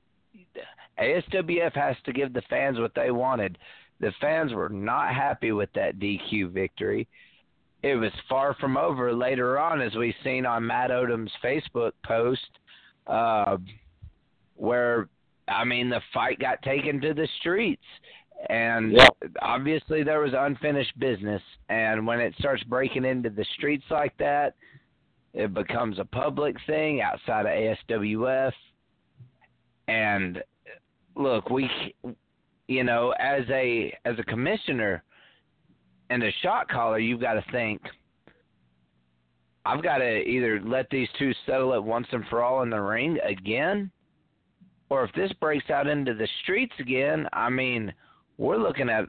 ASWF 0.98 1.74
has 1.74 1.96
to 2.04 2.12
give 2.12 2.32
the 2.32 2.42
fans 2.50 2.78
what 2.78 2.94
they 2.94 3.10
wanted. 3.10 3.58
The 4.00 4.12
fans 4.20 4.52
were 4.52 4.68
not 4.68 5.14
happy 5.14 5.52
with 5.52 5.70
that 5.74 5.98
DQ 5.98 6.52
victory. 6.52 7.08
It 7.82 7.96
was 7.96 8.12
far 8.28 8.54
from 8.54 8.76
over 8.76 9.12
later 9.12 9.58
on, 9.58 9.80
as 9.80 9.94
we've 9.94 10.14
seen 10.22 10.44
on 10.44 10.66
Matt 10.66 10.90
Odom's 10.90 11.32
Facebook 11.42 11.92
post, 12.04 12.46
uh, 13.06 13.56
where 14.56 15.08
I 15.50 15.64
mean, 15.64 15.90
the 15.90 16.00
fight 16.14 16.38
got 16.38 16.62
taken 16.62 17.00
to 17.00 17.12
the 17.12 17.28
streets. 17.40 17.82
And 18.48 18.92
yep. 18.92 19.14
obviously, 19.42 20.02
there 20.02 20.20
was 20.20 20.32
unfinished 20.36 20.98
business. 20.98 21.42
And 21.68 22.06
when 22.06 22.20
it 22.20 22.34
starts 22.38 22.62
breaking 22.64 23.04
into 23.04 23.28
the 23.28 23.44
streets 23.56 23.84
like 23.90 24.16
that, 24.18 24.54
it 25.34 25.54
becomes 25.54 25.98
a 25.98 26.04
public 26.04 26.56
thing 26.66 27.00
outside 27.00 27.46
of 27.46 27.76
ASWF. 27.88 28.52
And 29.88 30.42
look, 31.16 31.50
we, 31.50 31.68
you 32.68 32.84
know, 32.84 33.14
as 33.18 33.44
a 33.50 33.96
as 34.04 34.18
a 34.18 34.24
commissioner 34.24 35.02
and 36.10 36.22
a 36.22 36.30
shot 36.42 36.68
caller, 36.68 36.98
you've 36.98 37.20
got 37.20 37.34
to 37.34 37.44
think. 37.52 37.80
I've 39.66 39.82
got 39.82 39.98
to 39.98 40.18
either 40.22 40.60
let 40.64 40.88
these 40.90 41.08
two 41.18 41.32
settle 41.44 41.74
it 41.74 41.84
once 41.84 42.06
and 42.12 42.24
for 42.28 42.42
all 42.42 42.62
in 42.62 42.70
the 42.70 42.80
ring 42.80 43.18
again, 43.24 43.90
or 44.88 45.04
if 45.04 45.12
this 45.12 45.32
breaks 45.34 45.68
out 45.70 45.86
into 45.86 46.14
the 46.14 46.28
streets 46.42 46.72
again, 46.78 47.26
I 47.32 47.50
mean, 47.50 47.92
we're 48.38 48.56
looking 48.56 48.88
at 48.88 49.04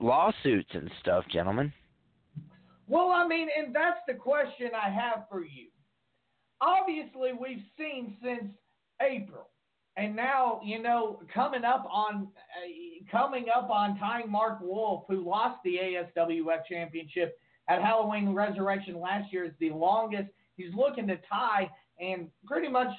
lawsuits 0.00 0.70
and 0.74 0.90
stuff, 1.00 1.24
gentlemen. 1.32 1.72
Well, 2.92 3.10
I 3.10 3.26
mean, 3.26 3.48
and 3.56 3.74
that's 3.74 4.00
the 4.06 4.12
question 4.12 4.72
I 4.74 4.90
have 4.90 5.24
for 5.30 5.42
you. 5.42 5.68
Obviously, 6.60 7.30
we've 7.32 7.64
seen 7.78 8.18
since 8.22 8.52
April, 9.00 9.48
and 9.96 10.14
now 10.14 10.60
you 10.62 10.82
know 10.82 11.18
coming 11.32 11.64
up 11.64 11.88
on 11.90 12.28
uh, 12.36 13.10
coming 13.10 13.46
up 13.48 13.70
on 13.70 13.98
time, 13.98 14.30
Mark 14.30 14.58
Wolf, 14.60 15.04
who 15.08 15.26
lost 15.26 15.56
the 15.64 15.78
ASWF 15.82 16.66
championship 16.68 17.38
at 17.70 17.80
Halloween 17.80 18.34
Resurrection 18.34 19.00
last 19.00 19.32
year, 19.32 19.46
is 19.46 19.52
the 19.58 19.70
longest. 19.70 20.28
He's 20.58 20.74
looking 20.74 21.06
to 21.06 21.16
tie 21.30 21.70
and 21.98 22.28
pretty 22.44 22.68
much 22.68 22.90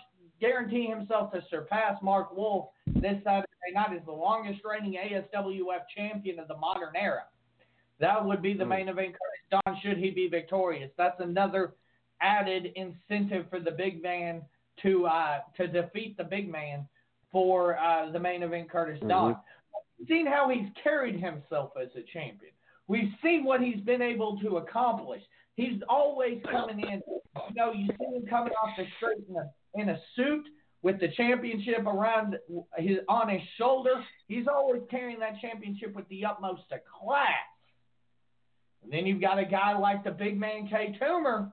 guarantee 0.42 0.88
himself 0.88 1.32
to 1.34 1.44
surpass 1.52 2.02
Mark 2.02 2.36
Wolf 2.36 2.70
this 2.88 3.22
Saturday 3.24 3.48
night 3.76 3.96
as 3.96 4.04
the 4.08 4.12
longest 4.12 4.62
reigning 4.66 5.00
ASWF 5.00 5.84
champion 5.96 6.40
of 6.40 6.48
the 6.48 6.58
modern 6.58 6.96
era. 6.96 7.26
That 8.00 8.24
would 8.26 8.42
be 8.42 8.54
the 8.54 8.64
hmm. 8.64 8.70
main 8.70 8.90
event 8.90 9.14
Curtis 9.14 9.62
Dawn 9.66 9.80
should 9.82 9.98
he 9.98 10.12
be 10.12 10.28
victorious. 10.28 10.92
That's 10.98 11.20
another 11.20 11.74
added 12.22 12.74
incentive 12.76 13.46
for 13.50 13.60
the 13.60 13.72
big 13.72 14.02
man 14.02 14.42
to 14.82 15.06
uh, 15.06 15.40
to 15.58 15.68
defeat 15.68 16.18
the 16.18 16.24
big 16.24 16.52
man 16.52 16.88
for 17.32 17.78
uh, 17.78 18.12
the 18.12 18.20
main 18.20 18.44
event 18.44 18.70
Curtis 18.70 19.00
mm-hmm. 19.04 19.40
We've 20.00 20.08
seen 20.08 20.28
how 20.28 20.50
he's 20.50 20.70
carried 20.84 21.16
himself 21.16 21.72
as 21.82 21.90
a 21.96 22.04
champion. 22.12 22.52
We've 22.88 23.12
seen 23.24 23.44
what 23.44 23.62
he's 23.62 23.80
been 23.82 24.02
able 24.02 24.40
to 24.42 24.58
accomplish. 24.58 25.22
He's 25.56 25.82
always 25.88 26.42
coming 26.50 26.80
in. 26.80 27.02
You 27.08 27.56
know, 27.56 27.72
you 27.72 27.88
see 27.88 28.16
him 28.16 28.26
coming 28.30 28.54
off 28.54 28.72
the 28.78 28.86
street 28.98 29.24
in 29.30 29.36
a 29.36 29.82
in 29.82 29.90
a 29.90 30.00
suit 30.16 30.46
with 30.82 31.00
the 31.00 31.10
championship 31.16 31.86
around 31.86 32.38
his 32.78 32.98
on 33.08 33.30
his 33.30 33.42
shoulder. 33.58 34.04
He's 34.28 34.48
always 34.48 34.82
carrying 34.90 35.20
that 35.20 35.40
championship 35.42 35.96
with 35.96 36.08
the 36.10 36.26
utmost 36.26 36.64
of 36.72 36.80
class. 36.86 37.30
And 38.84 38.92
then 38.92 39.06
you've 39.06 39.22
got 39.22 39.40
a 39.40 39.46
guy 39.46 39.78
like 39.78 40.04
the 40.04 40.12
big 40.12 40.40
man 40.40 40.68
K 40.68 40.98
Toomer. 41.02 41.52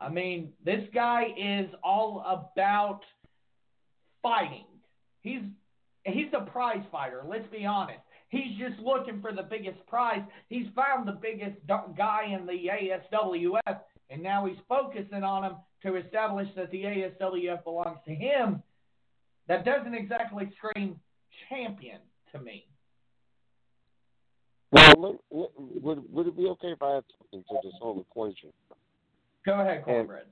I 0.00 0.08
mean, 0.08 0.52
this 0.64 0.82
guy 0.92 1.26
is 1.36 1.66
all 1.82 2.24
about 2.26 3.00
fighting. 4.22 4.66
He's 5.20 5.42
he's 6.04 6.32
a 6.36 6.44
prize 6.50 6.82
fighter. 6.90 7.22
Let's 7.26 7.46
be 7.52 7.64
honest. 7.64 8.00
He's 8.28 8.58
just 8.58 8.80
looking 8.80 9.20
for 9.20 9.32
the 9.32 9.42
biggest 9.42 9.86
prize. 9.86 10.22
He's 10.48 10.66
found 10.74 11.06
the 11.06 11.12
biggest 11.12 11.58
guy 11.68 12.34
in 12.34 12.46
the 12.46 12.70
ASWF, 13.12 13.80
and 14.08 14.22
now 14.22 14.46
he's 14.46 14.56
focusing 14.68 15.22
on 15.22 15.44
him 15.44 15.52
to 15.82 15.96
establish 15.96 16.48
that 16.56 16.70
the 16.70 16.82
ASWF 16.84 17.62
belongs 17.62 17.98
to 18.06 18.14
him, 18.14 18.62
that 19.48 19.64
doesn't 19.64 19.94
exactly 19.94 20.50
scream 20.56 20.98
champion 21.48 21.98
to 22.32 22.40
me. 22.40 22.66
Well, 24.72 25.18
would, 25.30 26.12
would 26.12 26.26
it 26.26 26.36
be 26.36 26.46
okay 26.46 26.68
if 26.68 26.82
I 26.82 26.96
add 26.96 27.04
something 27.18 27.44
to 27.48 27.56
this 27.62 27.74
whole 27.80 28.00
equation? 28.00 28.50
Go 29.44 29.60
ahead, 29.60 29.84
Cornbread. 29.84 30.24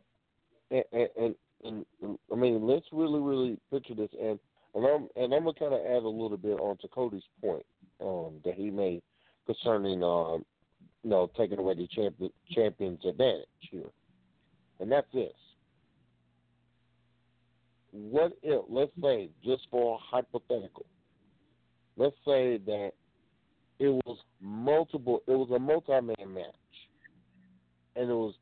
And, 0.71 0.85
and, 0.93 1.09
and, 1.17 1.35
and, 1.65 1.87
and, 2.03 2.19
I 2.33 2.37
mean, 2.37 2.67
let's 2.67 2.87
really, 2.93 3.21
really 3.21 3.59
picture 3.71 3.95
this, 3.95 4.11
and 4.21 4.39
and 4.75 4.87
I'm 4.87 5.09
and 5.17 5.35
I'm 5.35 5.45
gonna 5.45 5.59
kind 5.59 5.75
of 5.75 5.81
add 5.81 6.05
a 6.05 6.09
little 6.09 6.37
bit 6.37 6.61
onto 6.61 6.87
Cody's 6.89 7.25
point 7.43 7.67
um, 8.01 8.41
that 8.45 8.55
he 8.55 8.71
made 8.71 9.03
concerning, 9.47 10.03
um, 10.05 10.45
you 11.03 11.11
know, 11.11 11.29
taking 11.37 11.59
away 11.59 11.75
the 11.75 11.89
champion, 11.89 12.31
champion's 12.55 13.05
advantage 13.05 13.47
here 13.71 13.91
and 14.81 14.91
that's 14.91 15.07
this. 15.13 15.33
What 17.93 18.33
if, 18.43 18.65
let's 18.69 18.93
say, 19.03 19.29
just 19.45 19.63
for 19.71 19.99
hypothetical, 20.03 20.87
let's 21.97 22.17
say 22.27 22.59
that 22.67 22.93
it 23.81 23.89
was 24.05 24.19
multiple, 24.41 25.23
it 25.27 25.33
was 25.33 25.51
a 25.51 25.59
multi-man 25.59 26.35
match, 26.35 26.45
and 27.97 28.11
it 28.11 28.15
was 28.15 28.35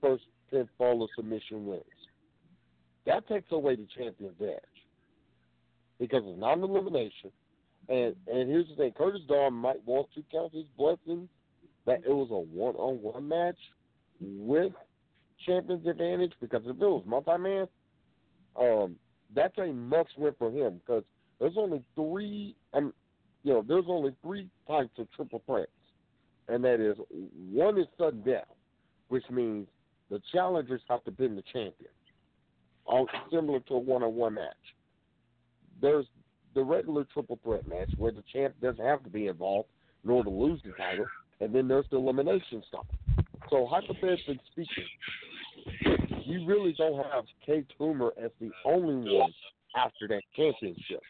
first 0.00 0.24
pinfall 0.52 1.00
or 1.00 1.08
submission 1.14 1.66
wins. 1.66 1.82
That 3.04 3.28
takes 3.28 3.52
away 3.52 3.76
the 3.76 3.86
champion's 3.96 4.40
edge 4.40 4.58
because 6.00 6.22
it's 6.26 6.40
not 6.40 6.58
an 6.58 6.64
elimination. 6.64 7.30
And 7.88 8.16
and 8.26 8.48
here's 8.48 8.68
the 8.68 8.74
thing: 8.76 8.92
Curtis 8.96 9.20
Dawn 9.28 9.52
might 9.52 9.86
want 9.86 10.08
to 10.14 10.24
count 10.32 10.54
his 10.54 10.64
blessings 10.76 11.28
that 11.84 11.98
it 11.98 12.12
was 12.12 12.28
a 12.30 12.56
one-on-one 12.56 13.28
match 13.28 13.58
with 14.20 14.72
champion's 15.44 15.86
advantage 15.86 16.32
because 16.40 16.62
if 16.64 16.70
it 16.70 16.78
was 16.78 17.04
multi-man, 17.06 17.68
um, 18.58 18.96
that's 19.34 19.56
a 19.58 19.66
must 19.66 20.10
win 20.16 20.34
for 20.38 20.50
him 20.50 20.80
because 20.84 21.04
there's 21.38 21.56
only 21.56 21.82
three, 21.94 22.56
um, 22.72 22.92
you 23.46 23.52
know, 23.52 23.64
there's 23.66 23.84
only 23.86 24.12
three 24.24 24.48
types 24.66 24.90
of 24.98 25.06
triple 25.12 25.40
threats, 25.46 25.70
and 26.48 26.64
that 26.64 26.80
is 26.80 26.96
one 27.52 27.78
is 27.78 27.86
sudden 27.96 28.20
death, 28.22 28.48
which 29.06 29.22
means 29.30 29.68
the 30.10 30.20
challengers 30.32 30.80
have 30.88 31.04
to 31.04 31.12
pin 31.12 31.36
the 31.36 31.44
champion, 31.52 31.92
all 32.86 33.06
similar 33.30 33.60
to 33.60 33.74
a 33.74 33.78
one-on-one 33.78 34.34
match. 34.34 34.52
There's 35.80 36.06
the 36.56 36.64
regular 36.64 37.06
triple 37.14 37.38
threat 37.44 37.68
match 37.68 37.88
where 37.96 38.10
the 38.10 38.24
champ 38.32 38.56
doesn't 38.60 38.84
have 38.84 39.04
to 39.04 39.10
be 39.10 39.28
involved 39.28 39.68
in 40.02 40.10
order 40.10 40.28
to 40.28 40.36
lose 40.36 40.60
the 40.64 40.72
title, 40.72 41.06
and 41.40 41.54
then 41.54 41.68
there's 41.68 41.86
the 41.92 41.98
elimination 41.98 42.64
stuff. 42.66 42.86
So 43.48 43.68
hypothetically 43.70 44.40
speaking, 44.50 44.88
you 46.24 46.44
really 46.46 46.74
don't 46.76 46.96
have 46.96 47.26
K 47.44 47.64
Toomer 47.78 48.10
as 48.20 48.32
the 48.40 48.50
only 48.64 49.08
one 49.08 49.32
after 49.76 50.08
that 50.08 50.22
championship. 50.34 51.00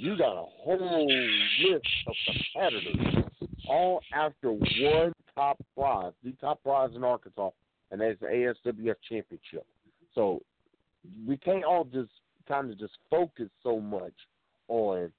You 0.00 0.16
got 0.16 0.40
a 0.40 0.44
whole 0.62 1.08
list 1.08 1.86
of 2.06 2.14
competitors, 2.24 3.24
all 3.68 4.00
after 4.14 4.52
one 4.52 5.12
top 5.34 5.58
prize, 5.74 6.12
the 6.22 6.30
top 6.40 6.62
prize 6.62 6.90
in 6.94 7.02
Arkansas, 7.02 7.50
and 7.90 8.00
that's 8.00 8.20
the 8.20 8.26
ASWF 8.26 8.94
championship. 9.08 9.66
So 10.14 10.40
we 11.26 11.36
can't 11.36 11.64
all 11.64 11.82
just 11.82 12.12
kind 12.46 12.70
of 12.70 12.78
just 12.78 12.92
focus 13.10 13.48
so 13.64 13.80
much 13.80 14.12
on 14.68 15.10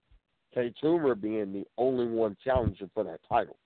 K 0.54 0.74
Toomer 0.82 1.20
being 1.20 1.52
the 1.52 1.66
only 1.78 2.08
one 2.08 2.38
challenging 2.42 2.90
for 2.94 3.04
that 3.04 3.20
title. 3.28 3.58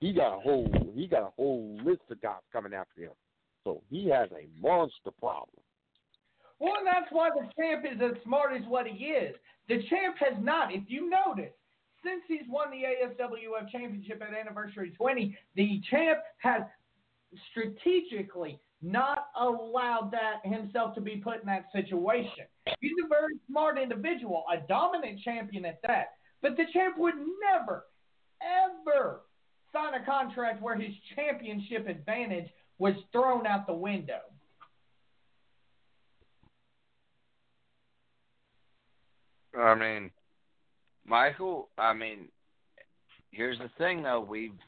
He 0.00 0.12
got 0.12 0.36
a 0.36 0.40
whole 0.40 0.68
he 0.96 1.06
got 1.06 1.22
a 1.22 1.30
whole 1.36 1.78
list 1.84 2.02
of 2.10 2.20
guys 2.20 2.42
coming 2.52 2.74
after 2.74 3.02
him. 3.02 3.12
So 3.62 3.82
he 3.88 4.08
has 4.08 4.28
a 4.32 4.48
monster 4.60 5.12
problem. 5.20 5.63
Well, 6.64 6.80
that's 6.82 7.12
why 7.12 7.28
the 7.28 7.46
champ 7.60 7.84
is 7.84 8.00
as 8.00 8.16
smart 8.24 8.56
as 8.56 8.66
what 8.66 8.86
he 8.86 9.04
is. 9.04 9.36
The 9.68 9.82
champ 9.90 10.16
has 10.18 10.42
not, 10.42 10.72
if 10.72 10.84
you 10.88 11.10
notice, 11.10 11.52
since 12.02 12.22
he's 12.26 12.48
won 12.48 12.70
the 12.70 12.84
ASWF 12.84 13.70
championship 13.70 14.22
at 14.22 14.34
Anniversary 14.34 14.92
20, 14.96 15.36
the 15.56 15.82
champ 15.90 16.20
has 16.38 16.62
strategically 17.50 18.58
not 18.80 19.26
allowed 19.38 20.10
that 20.12 20.40
himself 20.48 20.94
to 20.94 21.02
be 21.02 21.16
put 21.16 21.40
in 21.40 21.46
that 21.46 21.66
situation. 21.72 22.46
He's 22.80 22.92
a 23.04 23.08
very 23.08 23.34
smart 23.46 23.78
individual, 23.78 24.44
a 24.50 24.66
dominant 24.66 25.20
champion 25.20 25.66
at 25.66 25.80
that. 25.86 26.12
But 26.40 26.56
the 26.56 26.64
champ 26.72 26.96
would 26.96 27.14
never, 27.52 27.84
ever 28.40 29.20
sign 29.70 30.00
a 30.00 30.04
contract 30.04 30.62
where 30.62 30.76
his 30.76 30.92
championship 31.14 31.88
advantage 31.88 32.48
was 32.78 32.94
thrown 33.12 33.46
out 33.46 33.66
the 33.66 33.74
window. 33.74 34.20
I 39.58 39.74
mean, 39.74 40.10
Michael. 41.06 41.68
I 41.78 41.92
mean, 41.92 42.28
here's 43.30 43.58
the 43.58 43.70
thing 43.78 44.02
though. 44.02 44.20
We've 44.20 44.58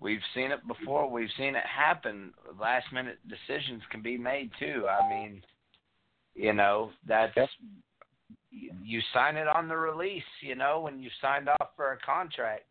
we've 0.00 0.20
seen 0.34 0.50
it 0.50 0.66
before. 0.66 1.08
We've 1.10 1.28
seen 1.36 1.54
it 1.54 1.64
happen. 1.64 2.32
Last 2.60 2.86
minute 2.92 3.18
decisions 3.28 3.82
can 3.90 4.02
be 4.02 4.18
made 4.18 4.50
too. 4.58 4.86
I 4.88 5.08
mean, 5.08 5.42
you 6.34 6.52
know 6.52 6.90
that's 7.06 7.36
you 8.50 9.00
sign 9.14 9.36
it 9.36 9.48
on 9.48 9.68
the 9.68 9.76
release. 9.76 10.22
You 10.40 10.54
know 10.54 10.80
when 10.80 11.00
you 11.00 11.10
signed 11.20 11.48
off 11.48 11.68
for 11.76 11.92
a 11.92 11.98
contract. 11.98 12.64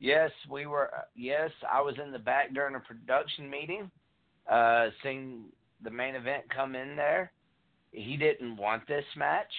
Yes, 0.00 0.30
we 0.48 0.66
were. 0.66 0.90
Yes, 1.16 1.50
I 1.70 1.80
was 1.80 1.96
in 2.02 2.12
the 2.12 2.18
back 2.18 2.54
during 2.54 2.76
a 2.76 2.80
production 2.80 3.50
meeting, 3.50 3.90
uh, 4.50 4.88
seeing 5.02 5.44
the 5.82 5.90
main 5.90 6.14
event 6.14 6.44
come 6.54 6.76
in 6.76 6.94
there. 6.94 7.32
He 7.90 8.16
didn't 8.16 8.56
want 8.56 8.86
this 8.86 9.04
match. 9.16 9.50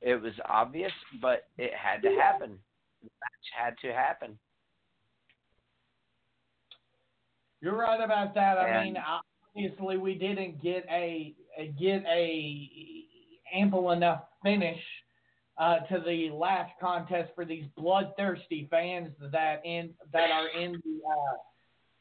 It 0.00 0.20
was 0.20 0.32
obvious, 0.48 0.92
but 1.20 1.48
it 1.58 1.72
had 1.74 2.02
to 2.02 2.08
happen. 2.20 2.58
The 3.02 3.08
match 3.20 3.46
had 3.56 3.74
to 3.86 3.92
happen. 3.94 4.38
You're 7.60 7.76
right 7.76 8.00
about 8.02 8.34
that. 8.34 8.58
I 8.58 8.68
And- 8.68 8.94
mean, 8.94 9.02
obviously 9.54 9.96
we 9.98 10.14
didn't 10.14 10.62
get 10.62 10.86
a, 10.90 11.34
a 11.58 11.66
get 11.78 12.04
a 12.06 13.04
ample 13.52 13.90
enough 13.90 14.24
finish 14.42 14.80
uh, 15.58 15.80
to 15.80 16.00
the 16.00 16.30
last 16.30 16.72
contest 16.80 17.32
for 17.34 17.44
these 17.44 17.66
bloodthirsty 17.76 18.66
fans 18.70 19.10
that 19.32 19.60
in 19.66 19.92
that 20.12 20.30
are 20.30 20.48
in 20.48 20.72
the 20.72 21.00
uh, 21.06 21.36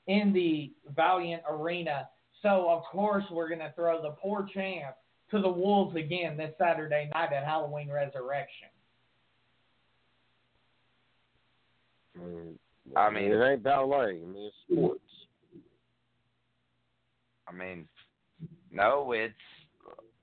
in 0.07 0.31
the 0.31 0.71
Valiant 0.95 1.43
Arena. 1.49 2.07
So 2.41 2.69
of 2.69 2.83
course 2.83 3.25
we're 3.29 3.49
gonna 3.49 3.73
throw 3.75 4.01
the 4.01 4.11
poor 4.11 4.47
champ 4.53 4.95
to 5.31 5.41
the 5.41 5.49
wolves 5.49 5.95
again 5.95 6.37
this 6.37 6.53
Saturday 6.57 7.09
night 7.13 7.31
at 7.33 7.43
Halloween 7.45 7.89
Resurrection. 7.89 8.69
I 12.95 13.09
mean- 13.09 13.31
it 13.31 13.43
ain't 13.43 13.63
ballet. 13.63 14.21
I 14.21 14.25
mean, 14.25 14.45
it's 14.47 14.55
sports. 14.69 14.99
I 17.47 17.51
mean, 17.51 17.87
no, 18.71 19.11
it's 19.11 19.33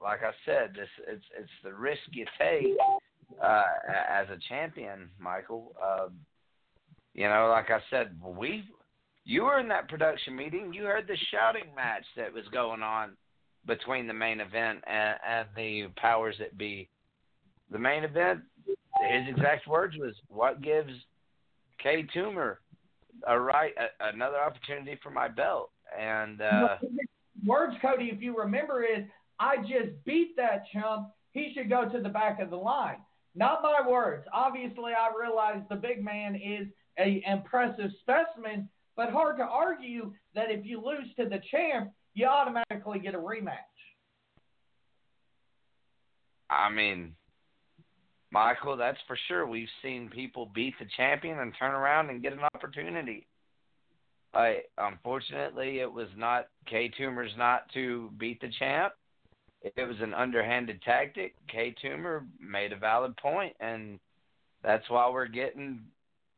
like 0.01 0.23
I 0.23 0.33
said, 0.45 0.75
this 0.75 0.89
it's 1.09 1.25
it's 1.37 1.51
the 1.65 1.73
risk 1.73 2.01
you 2.13 2.27
take 2.39 2.77
uh, 3.43 3.63
as 4.09 4.29
a 4.29 4.39
champion, 4.49 5.11
Michael. 5.19 5.75
Uh, 5.83 6.09
you 7.15 7.29
know, 7.29 7.49
like 7.49 7.71
I 7.71 7.81
said, 7.91 8.17
we 8.23 8.65
you 9.25 9.45
were 9.45 9.59
in 9.59 9.69
that 9.69 9.89
production 9.89 10.37
meeting. 10.37 10.73
You 10.73 10.85
heard 10.85 11.09
the 11.09 11.17
shouting 11.33 11.75
match 11.75 12.05
that 12.17 12.33
was 12.33 12.45
going 12.53 12.83
on 12.83 13.17
between 13.67 14.07
the 14.07 14.15
main 14.15 14.41
event 14.41 14.83
and, 14.87 15.17
and 15.29 15.49
the 15.57 15.89
powers 15.97 16.37
that 16.39 16.57
be. 16.57 16.89
The 17.71 17.79
main 17.79 18.05
event, 18.05 18.41
his 18.67 19.29
exact 19.29 19.67
words 19.67 19.97
was, 19.99 20.15
"What 20.29 20.63
gives 20.63 20.93
K 21.83 22.07
Toomer 22.15 22.57
a 23.27 23.39
right 23.39 23.73
a, 23.77 24.09
another 24.15 24.39
opportunity 24.39 24.99
for 25.03 25.11
my 25.11 25.29
belt?" 25.29 25.71
And 25.99 26.41
uh, 26.41 26.77
words, 27.45 27.75
Cody, 27.83 28.11
if 28.13 28.23
you 28.23 28.39
remember, 28.39 28.85
is 28.85 29.05
I 29.41 29.57
just 29.59 30.05
beat 30.05 30.37
that 30.37 30.65
chump. 30.73 31.09
He 31.33 31.53
should 31.55 31.69
go 31.69 31.89
to 31.89 32.01
the 32.01 32.09
back 32.09 32.41
of 32.41 32.51
the 32.51 32.57
line. 32.57 32.99
Not 33.35 33.63
my 33.63 33.87
words. 33.87 34.27
Obviously, 34.33 34.93
I 34.93 35.11
realize 35.21 35.61
the 35.69 35.77
big 35.77 36.03
man 36.03 36.37
is 36.37 36.69
a 36.99 37.23
impressive 37.27 37.91
specimen, 38.01 38.69
but 38.97 39.11
hard 39.11 39.37
to 39.39 39.43
argue 39.43 40.13
that 40.35 40.51
if 40.51 40.65
you 40.65 40.83
lose 40.83 41.15
to 41.17 41.29
the 41.29 41.41
champ, 41.51 41.91
you 42.17 42.27
automatically 42.27 42.99
get 42.99 43.15
a 43.15 43.19
rematch. 43.19 43.53
I 46.49 46.71
mean, 46.71 47.15
Michael, 48.33 48.77
that's 48.77 48.99
for 49.07 49.19
sure. 49.29 49.47
We've 49.47 49.69
seen 49.83 50.09
people 50.09 50.51
beat 50.55 50.75
the 50.81 50.87
champion 50.97 51.39
and 51.39 51.53
turn 51.59 51.73
around 51.73 52.09
and 52.11 52.23
get 52.23 52.33
an 52.33 52.41
opportunity. 52.55 53.27
I 54.35 54.63
unfortunately, 54.79 55.81
it 55.81 55.93
was 55.93 56.09
not 56.17 56.49
K 56.67 56.91
Toomer's 56.99 57.37
not 57.37 57.69
to 57.75 58.11
beat 58.19 58.41
the 58.41 58.51
champ. 58.59 58.95
It 59.63 59.87
was 59.87 59.97
an 60.01 60.15
underhanded 60.15 60.81
tactic. 60.83 61.35
K 61.49 61.75
Toomer 61.85 62.27
made 62.41 62.73
a 62.73 62.77
valid 62.77 63.17
point, 63.19 63.55
and 63.61 63.99
that's 64.63 64.89
why 64.89 65.09
we're 65.11 65.29
getting 65.29 65.81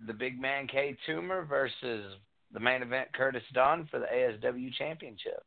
the 0.06 0.12
big 0.12 0.40
man 0.40 0.66
K 0.66 0.96
Toomer 1.08 1.48
versus 1.48 2.14
the 2.52 2.60
main 2.60 2.82
event 2.82 3.12
Curtis 3.12 3.42
Dunn 3.54 3.86
for 3.90 4.00
the 4.00 4.06
ASW 4.06 4.72
championship. 4.74 5.44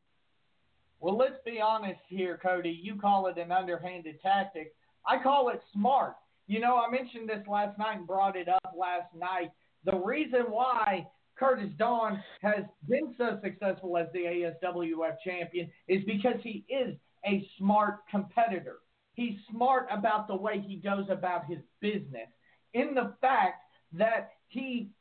Well, 1.02 1.18
let's 1.18 1.44
be 1.44 1.60
honest 1.60 2.00
here, 2.08 2.40
Cody. 2.42 2.80
You 2.82 2.96
call 2.96 3.26
it 3.26 3.38
an 3.40 3.52
underhanded 3.52 4.22
tactic. 4.22 4.76
I 5.06 5.22
call 5.22 5.50
it 5.50 5.60
smart. 5.74 6.16
You 6.46 6.60
know, 6.60 6.78
I 6.78 6.92
mentioned 6.92 7.28
this 7.28 7.46
last 7.48 7.78
night 7.80 7.98
and 7.98 8.08
brought 8.08 8.36
it 8.36 8.48
up 8.48 8.74
last 8.78 9.14
night. 9.16 9.50
The 9.84 9.98
reason 9.98 10.42
why 10.50 11.08
Curtis 11.36 11.72
Dawn 11.80 12.22
has 12.44 12.66
been 12.88 13.16
so 13.18 13.40
successful 13.44 13.98
as 13.98 14.08
the 14.14 14.20
ASWF 14.64 15.16
champion 15.26 15.72
is 15.88 16.04
because 16.06 16.36
he 16.44 16.66
is 16.70 16.96
a 17.26 17.48
smart 17.58 18.02
competitor. 18.10 18.78
He's 19.14 19.40
smart 19.50 19.88
about 19.92 20.28
the 20.28 20.36
way 20.36 20.64
he 20.66 20.76
goes 20.76 21.06
about 21.10 21.46
his 21.46 21.60
business. 21.80 22.30
In 22.76 22.94
the 22.94 23.16
fact 23.22 23.64
that 23.94 24.34
he 24.48 24.92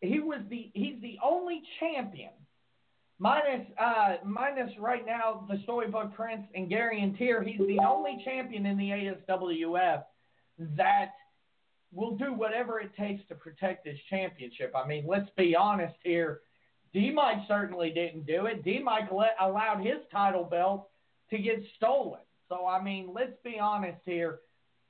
he 0.00 0.20
was 0.20 0.40
the 0.48 0.70
he's 0.74 1.00
the 1.02 1.18
only 1.24 1.62
champion 1.80 2.30
minus 3.22 3.64
uh 3.78 4.16
minus 4.24 4.70
right 4.80 5.06
now 5.06 5.46
the 5.48 5.60
storybook 5.62 6.12
prince 6.12 6.42
and 6.56 6.68
Gary 6.68 7.00
and 7.02 7.16
Tier, 7.16 7.40
he's 7.40 7.60
the 7.68 7.78
only 7.78 8.20
champion 8.24 8.66
in 8.66 8.76
the 8.76 8.90
ASWF 8.90 10.02
that 10.76 11.12
will 11.92 12.16
do 12.16 12.32
whatever 12.32 12.80
it 12.80 12.90
takes 12.98 13.26
to 13.28 13.34
protect 13.36 13.86
his 13.86 13.98
championship. 14.10 14.72
I 14.74 14.86
mean, 14.88 15.04
let's 15.06 15.28
be 15.36 15.54
honest 15.54 15.94
here. 16.02 16.40
D 16.92 17.12
Mike 17.12 17.38
certainly 17.46 17.90
didn't 17.90 18.26
do 18.26 18.46
it. 18.46 18.64
D 18.64 18.80
Mike 18.82 19.08
allowed 19.40 19.84
his 19.84 19.98
title 20.10 20.44
belt 20.44 20.88
to 21.30 21.38
get 21.38 21.62
stolen. 21.76 22.20
So 22.48 22.66
I 22.66 22.82
mean, 22.82 23.10
let's 23.14 23.36
be 23.44 23.58
honest 23.60 24.00
here. 24.04 24.40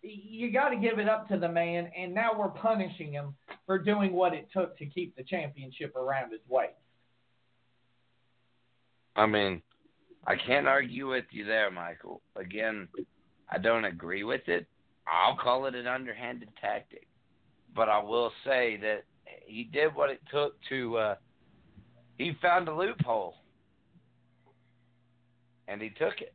You 0.00 0.50
got 0.50 0.70
to 0.70 0.76
give 0.76 0.98
it 0.98 1.08
up 1.08 1.28
to 1.28 1.38
the 1.38 1.48
man, 1.48 1.88
and 1.96 2.12
now 2.12 2.30
we're 2.36 2.48
punishing 2.48 3.12
him 3.12 3.34
for 3.66 3.78
doing 3.78 4.14
what 4.14 4.32
it 4.32 4.48
took 4.52 4.76
to 4.78 4.86
keep 4.86 5.14
the 5.16 5.22
championship 5.22 5.94
around 5.94 6.32
his 6.32 6.40
waist. 6.48 6.81
I 9.16 9.26
mean, 9.26 9.62
I 10.26 10.36
can't 10.36 10.68
argue 10.68 11.10
with 11.10 11.24
you 11.30 11.44
there, 11.44 11.70
Michael. 11.70 12.22
Again, 12.36 12.88
I 13.50 13.58
don't 13.58 13.84
agree 13.84 14.24
with 14.24 14.48
it. 14.48 14.66
I'll 15.06 15.36
call 15.36 15.66
it 15.66 15.74
an 15.74 15.86
underhanded 15.86 16.48
tactic. 16.60 17.06
But 17.74 17.88
I 17.88 18.02
will 18.02 18.32
say 18.44 18.78
that 18.82 19.04
he 19.46 19.64
did 19.64 19.94
what 19.94 20.10
it 20.10 20.20
took 20.30 20.54
to 20.68 20.96
uh 20.96 21.14
he 22.18 22.36
found 22.40 22.68
a 22.68 22.74
loophole. 22.74 23.36
And 25.68 25.80
he 25.80 25.90
took 25.90 26.20
it. 26.20 26.34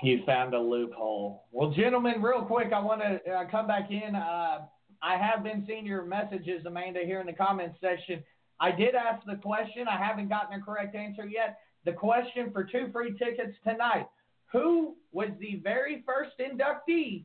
He 0.00 0.22
found 0.26 0.54
a 0.54 0.60
loophole. 0.60 1.44
Well, 1.52 1.70
gentlemen, 1.70 2.22
real 2.22 2.42
quick, 2.42 2.72
I 2.72 2.80
want 2.80 3.02
to 3.02 3.30
uh, 3.30 3.44
come 3.50 3.66
back 3.66 3.90
in. 3.90 4.16
Uh, 4.16 4.62
I 5.02 5.16
have 5.16 5.44
been 5.44 5.64
seeing 5.66 5.86
your 5.86 6.04
messages, 6.04 6.64
Amanda, 6.66 7.00
here 7.04 7.20
in 7.20 7.26
the 7.26 7.32
comments 7.32 7.76
section. 7.80 8.24
I 8.62 8.70
did 8.70 8.94
ask 8.94 9.26
the 9.26 9.34
question. 9.34 9.88
I 9.88 9.98
haven't 9.98 10.28
gotten 10.28 10.58
a 10.58 10.64
correct 10.64 10.94
answer 10.94 11.26
yet. 11.26 11.58
the 11.84 11.92
question 11.92 12.52
for 12.52 12.62
two 12.62 12.90
free 12.92 13.12
tickets 13.18 13.56
tonight. 13.66 14.06
Who 14.52 14.94
was 15.10 15.30
the 15.40 15.60
very 15.64 16.04
first 16.06 16.30
inductee 16.38 17.24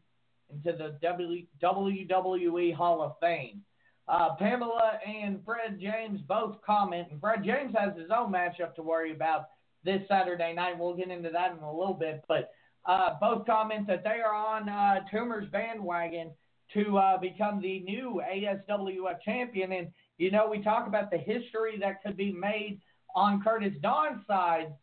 into 0.50 0.76
the 0.76 0.98
WWE 1.04 2.74
Hall 2.74 3.04
of 3.04 3.14
Fame? 3.22 3.62
Uh, 4.08 4.36
Pamela 4.36 4.94
and 5.06 5.40
Fred 5.46 5.80
James 5.80 6.22
both 6.28 6.56
comment, 6.66 7.10
and 7.12 7.22
Fred 7.22 7.44
James 7.44 7.76
has 7.78 7.96
his 7.96 8.10
own 8.10 8.32
matchup 8.32 8.74
to 8.76 8.82
worry 8.82 9.12
about 9.12 9.50
this 9.84 10.02
Saturday 10.08 10.54
night. 10.54 10.80
We'll 10.80 10.96
get 10.96 11.12
into 11.12 11.30
that 11.30 11.52
in 11.52 11.60
a 11.60 11.72
little 11.72 11.94
bit, 11.94 12.24
but 12.28 12.50
uh, 12.88 13.16
both 13.22 13.46
comment 13.46 13.86
that 13.88 14.04
they 14.04 14.22
are 14.26 14.34
on 14.34 14.70
uh, 14.70 15.02
Toomer's 15.14 15.50
bandwagon 15.52 16.32
to 16.74 16.98
uh, 16.98 17.18
become 17.18 17.62
the 17.62 17.82
new 17.82 18.22
ASWF 18.28 19.22
champion. 19.24 19.72
And, 19.74 19.88
you 20.18 20.32
know, 20.32 20.48
we 20.50 20.62
talk 20.62 20.88
about 20.88 21.12
the 21.12 21.18
history 21.18 21.78
that 21.80 22.02
could 22.04 22.18
be 22.18 22.32
made 22.32 22.82
on 23.16 23.42
Curtis 23.42 23.74
Dawn's 23.82 24.26
side. 24.28 24.74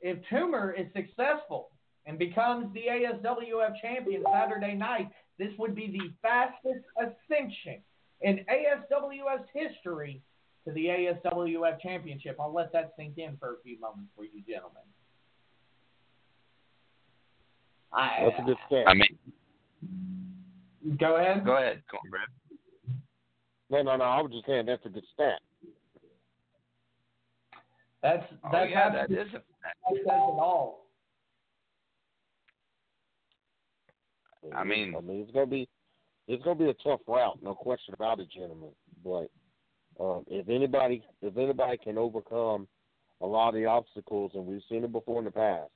If 0.00 0.18
Toomer 0.30 0.78
is 0.78 0.86
successful 0.94 1.70
and 2.06 2.18
becomes 2.18 2.72
the 2.74 2.84
ASWF 2.90 3.80
champion 3.80 4.24
Saturday 4.32 4.74
night, 4.74 5.08
this 5.38 5.50
would 5.58 5.74
be 5.74 5.90
the 5.90 6.10
fastest 6.22 6.84
ascension 6.96 7.82
in 8.22 8.44
ASWF's 8.50 9.48
history 9.54 10.22
to 10.66 10.72
the 10.72 10.86
ASWF 10.86 11.80
championship. 11.80 12.36
I'll 12.40 12.52
let 12.52 12.72
that 12.72 12.92
sink 12.98 13.18
in 13.18 13.36
for 13.38 13.54
a 13.54 13.56
few 13.62 13.78
moments 13.80 14.10
for 14.16 14.24
you 14.24 14.42
gentlemen. 14.48 14.82
I, 17.92 18.24
That's 18.24 18.40
a 18.40 18.44
good 18.44 18.56
stat. 18.66 18.84
I 18.86 18.94
mean, 18.94 19.18
go 20.98 21.16
ahead. 21.16 21.44
Go 21.44 21.56
ahead, 21.56 21.82
come 21.90 22.00
on, 22.04 22.10
Brad. 22.10 22.28
No, 23.70 23.82
no, 23.82 23.96
no. 23.96 24.04
I 24.04 24.20
was 24.20 24.32
just 24.32 24.46
saying 24.46 24.66
that's 24.66 24.84
a 24.84 24.88
good 24.88 25.04
stat. 25.14 25.40
That's 28.02 28.24
that's 28.42 28.54
oh, 28.54 28.64
yeah, 28.64 28.90
that 28.90 29.10
is 29.10 29.28
a, 29.28 29.32
that 29.32 29.76
says 29.88 29.96
it 30.04 30.08
all. 30.08 30.86
I 34.54 34.64
mean, 34.64 34.94
I 34.96 35.00
mean, 35.00 35.20
it's 35.20 35.30
gonna 35.32 35.46
be 35.46 35.68
it's 36.26 36.42
gonna 36.42 36.58
be 36.58 36.70
a 36.70 36.74
tough 36.74 37.00
route, 37.06 37.38
no 37.42 37.54
question 37.54 37.94
about 37.94 38.20
it, 38.20 38.30
gentlemen. 38.30 38.70
But 39.04 39.28
um, 40.02 40.24
if 40.28 40.48
anybody 40.48 41.04
if 41.20 41.36
anybody 41.36 41.76
can 41.76 41.98
overcome 41.98 42.66
a 43.20 43.26
lot 43.26 43.50
of 43.50 43.54
the 43.54 43.66
obstacles, 43.66 44.32
and 44.34 44.46
we've 44.46 44.62
seen 44.68 44.82
it 44.82 44.92
before 44.92 45.18
in 45.18 45.26
the 45.26 45.30
past, 45.30 45.70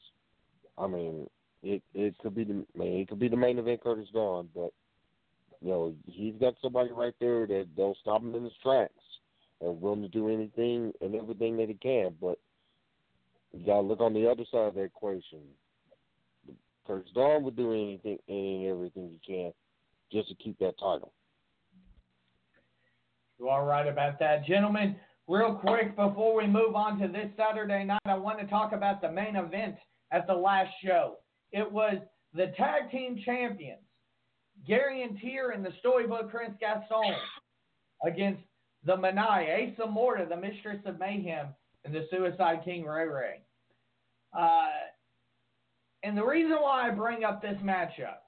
I 0.78 0.86
mean, 0.86 1.28
it 1.62 1.82
it 1.94 2.16
could 2.18 2.34
be 2.34 2.44
the 2.44 2.64
I 2.74 2.78
mean, 2.78 3.00
it 3.00 3.08
could 3.08 3.18
be 3.18 3.28
the 3.28 3.36
main 3.36 3.58
event 3.58 3.82
Curtis 3.82 4.08
Dawn, 4.14 4.48
but 4.54 4.72
you 5.64 5.70
know 5.70 5.94
he's 6.04 6.34
got 6.38 6.54
somebody 6.60 6.90
right 6.92 7.14
there 7.20 7.46
that 7.46 7.68
they'll 7.74 7.96
stop 8.02 8.20
him 8.20 8.34
in 8.34 8.44
his 8.44 8.52
tracks 8.62 8.92
and 9.62 9.80
willing 9.80 10.02
to 10.02 10.08
do 10.08 10.28
anything 10.28 10.92
and 11.00 11.14
everything 11.14 11.56
that 11.56 11.68
he 11.68 11.74
can. 11.74 12.14
But 12.20 12.38
you 13.52 13.64
gotta 13.64 13.80
look 13.80 14.00
on 14.00 14.12
the 14.12 14.30
other 14.30 14.44
side 14.52 14.68
of 14.68 14.74
the 14.74 14.82
equation. 14.82 15.40
Curtis 16.86 17.10
Dawn 17.14 17.44
would 17.44 17.56
do 17.56 17.72
anything 17.72 18.18
and 18.28 18.66
everything 18.66 19.08
he 19.08 19.20
can 19.26 19.52
just 20.12 20.28
to 20.28 20.34
keep 20.34 20.58
that 20.58 20.78
title. 20.78 21.14
You 23.38 23.48
are 23.48 23.64
right 23.64 23.88
about 23.88 24.18
that, 24.18 24.44
gentlemen. 24.44 24.96
Real 25.26 25.54
quick 25.54 25.96
before 25.96 26.36
we 26.36 26.46
move 26.46 26.74
on 26.74 26.98
to 26.98 27.08
this 27.08 27.30
Saturday 27.38 27.84
night, 27.84 28.00
I 28.04 28.16
want 28.16 28.38
to 28.38 28.46
talk 28.46 28.72
about 28.72 29.00
the 29.00 29.10
main 29.10 29.36
event 29.36 29.76
at 30.12 30.26
the 30.26 30.34
last 30.34 30.70
show. 30.84 31.16
It 31.52 31.70
was 31.72 31.96
the 32.34 32.52
tag 32.58 32.90
team 32.90 33.18
champions, 33.24 33.80
Gary 34.66 35.02
and 35.02 35.18
Tier 35.20 35.50
and 35.50 35.64
the 35.64 35.72
Storybook 35.80 36.30
Prince 36.30 36.54
Gaston, 36.60 37.14
against 38.06 38.42
the 38.84 38.96
Manai, 38.96 39.72
Asa 39.72 39.90
Morta, 39.90 40.26
the 40.28 40.36
Mistress 40.36 40.80
of 40.84 40.98
Mayhem, 40.98 41.48
and 41.84 41.94
the 41.94 42.06
Suicide 42.10 42.60
King 42.64 42.84
Ray 42.84 43.08
Ray. 43.08 43.40
Uh, 44.38 44.68
and 46.02 46.16
the 46.16 46.24
reason 46.24 46.56
why 46.60 46.88
I 46.88 46.90
bring 46.90 47.24
up 47.24 47.40
this 47.40 47.56
matchup 47.62 48.18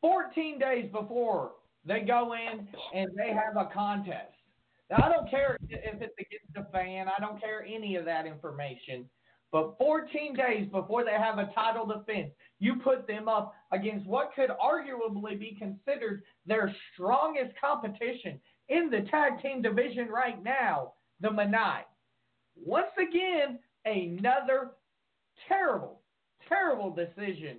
14 0.00 0.58
days 0.58 0.90
before 0.92 1.52
they 1.84 2.00
go 2.00 2.34
in 2.34 2.66
and 2.94 3.10
they 3.16 3.28
have 3.28 3.56
a 3.56 3.70
contest. 3.72 4.32
Now, 4.90 5.04
I 5.04 5.12
don't 5.12 5.28
care 5.30 5.56
if 5.68 6.00
it's 6.00 6.14
against 6.18 6.56
a 6.56 6.70
fan, 6.72 7.06
I 7.08 7.20
don't 7.20 7.40
care 7.40 7.64
any 7.64 7.96
of 7.96 8.04
that 8.04 8.26
information. 8.26 9.08
But 9.52 9.76
14 9.78 10.34
days 10.34 10.68
before 10.70 11.04
they 11.04 11.12
have 11.12 11.38
a 11.38 11.50
title 11.54 11.86
defense, 11.86 12.30
you 12.58 12.76
put 12.76 13.06
them 13.06 13.28
up 13.28 13.54
against 13.72 14.06
what 14.06 14.32
could 14.34 14.50
arguably 14.50 15.38
be 15.38 15.56
considered 15.58 16.22
their 16.46 16.74
strongest 16.92 17.52
competition 17.60 18.40
in 18.68 18.90
the 18.90 19.02
tag 19.10 19.40
team 19.42 19.62
division 19.62 20.08
right 20.08 20.42
now, 20.42 20.92
the 21.20 21.28
Manai. 21.28 21.80
Once 22.56 22.86
again, 22.96 23.58
another 23.84 24.72
terrible, 25.48 26.00
terrible 26.48 26.90
decision 26.90 27.58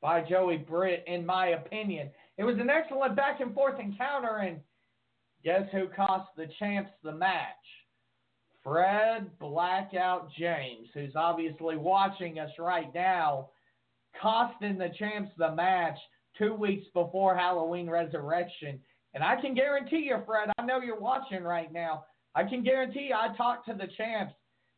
by 0.00 0.20
Joey 0.20 0.58
Britt, 0.58 1.04
in 1.06 1.24
my 1.24 1.48
opinion. 1.48 2.10
It 2.36 2.44
was 2.44 2.56
an 2.58 2.70
excellent 2.70 3.16
back 3.16 3.40
and 3.40 3.54
forth 3.54 3.80
encounter, 3.80 4.38
and 4.38 4.60
guess 5.44 5.62
who 5.72 5.88
cost 5.88 6.28
the 6.36 6.48
champs 6.58 6.90
the 7.02 7.12
match? 7.12 7.46
Fred 8.62 9.30
Blackout 9.40 10.28
James, 10.38 10.88
who's 10.94 11.16
obviously 11.16 11.76
watching 11.76 12.38
us 12.38 12.50
right 12.58 12.92
now, 12.94 13.48
costing 14.22 14.78
the 14.78 14.90
champs 14.98 15.32
the 15.36 15.52
match 15.54 15.98
two 16.38 16.54
weeks 16.54 16.86
before 16.94 17.36
Halloween 17.36 17.90
Resurrection. 17.90 18.78
And 19.14 19.22
I 19.22 19.38
can 19.40 19.54
guarantee 19.54 20.04
you, 20.08 20.18
Fred, 20.24 20.50
I 20.58 20.64
know 20.64 20.80
you're 20.80 20.98
watching 20.98 21.42
right 21.42 21.70
now. 21.72 22.04
I 22.34 22.44
can 22.44 22.62
guarantee 22.62 23.08
you, 23.08 23.14
I 23.14 23.36
talked 23.36 23.66
to 23.68 23.74
the 23.74 23.88
champs. 23.98 24.32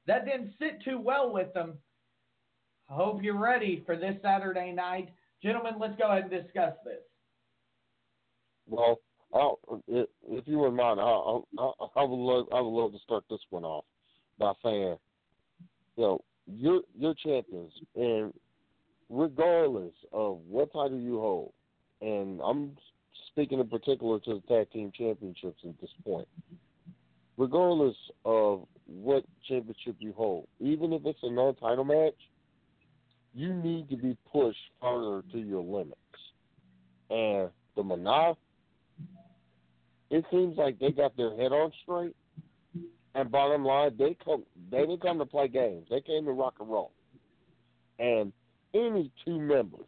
That 0.07 0.25
didn't 0.25 0.55
sit 0.59 0.83
too 0.85 0.99
well 0.99 1.33
with 1.33 1.53
them. 1.55 1.75
I 2.91 2.95
hope 2.95 3.23
you're 3.23 3.39
ready 3.39 3.83
for 3.87 3.97
this 3.97 4.17
Saturday 4.23 4.73
night. 4.73 5.11
Gentlemen, 5.43 5.75
let's 5.79 5.97
go 5.97 6.11
ahead 6.11 6.31
and 6.31 6.43
discuss 6.43 6.73
this. 6.85 7.01
Well, 8.67 8.99
I'll, 9.33 9.59
if 9.89 10.47
you 10.47 10.59
wouldn't 10.59 10.77
mind, 10.77 11.01
I'll, 11.01 11.47
I'll, 11.59 11.93
I 11.97 12.03
would 12.03 12.17
love 12.17 12.47
I 12.53 12.61
would 12.61 12.71
love 12.71 12.93
to 12.93 12.99
start 12.99 13.25
this 13.29 13.41
one 13.51 13.65
off 13.65 13.85
by 14.39 14.53
saying, 14.63 14.97
you 15.97 16.03
know, 16.03 16.21
you're 16.47 16.83
you're 16.97 17.15
champions, 17.15 17.73
and 17.97 18.33
regardless 19.11 19.95
of 20.13 20.39
what 20.49 20.73
title 20.73 20.99
you 20.99 21.21
hold, 21.21 21.53
and 22.01 22.41
I'm 22.45 22.77
speaking 23.31 23.61
in 23.61 23.69
particular 23.69 24.19
to 24.21 24.35
the 24.35 24.43
tag 24.49 24.71
team 24.71 24.93
championships 24.97 25.61
at 25.65 25.81
this 25.81 25.91
point, 26.05 26.29
regardless 27.37 27.97
of 28.25 28.67
what 28.87 29.25
championship 29.49 29.97
you 29.99 30.13
hold, 30.13 30.47
even 30.61 30.93
if 30.93 31.03
it's 31.05 31.19
a 31.23 31.31
non-title 31.31 31.85
match, 31.85 32.15
you 33.35 33.53
need 33.53 33.89
to 33.91 33.97
be 33.97 34.17
pushed 34.31 34.59
further 34.81 35.23
to 35.33 35.39
your 35.39 35.63
limits. 35.63 35.99
And 37.11 37.51
the 37.77 37.83
Manaf 37.83 38.37
it 40.15 40.25
seems 40.31 40.57
like 40.57 40.79
they 40.79 40.93
got 40.93 41.17
their 41.17 41.35
head 41.37 41.53
on 41.53 41.73
straight. 41.83 42.15
And 43.17 43.31
bottom 43.31 43.65
line, 43.65 43.97
they 43.99 44.17
come 44.25 44.45
they 44.71 44.79
didn't 44.79 45.03
come 45.03 45.19
to 45.19 45.27
play 45.27 45.49
games. 45.49 45.87
They 45.91 46.01
came 46.01 46.25
to 46.25 46.33
rock 46.33 46.55
and 46.61 46.69
roll. 46.69 46.93
And 47.99 48.33
any 48.75 49.11
two 49.25 49.39
members 49.39 49.87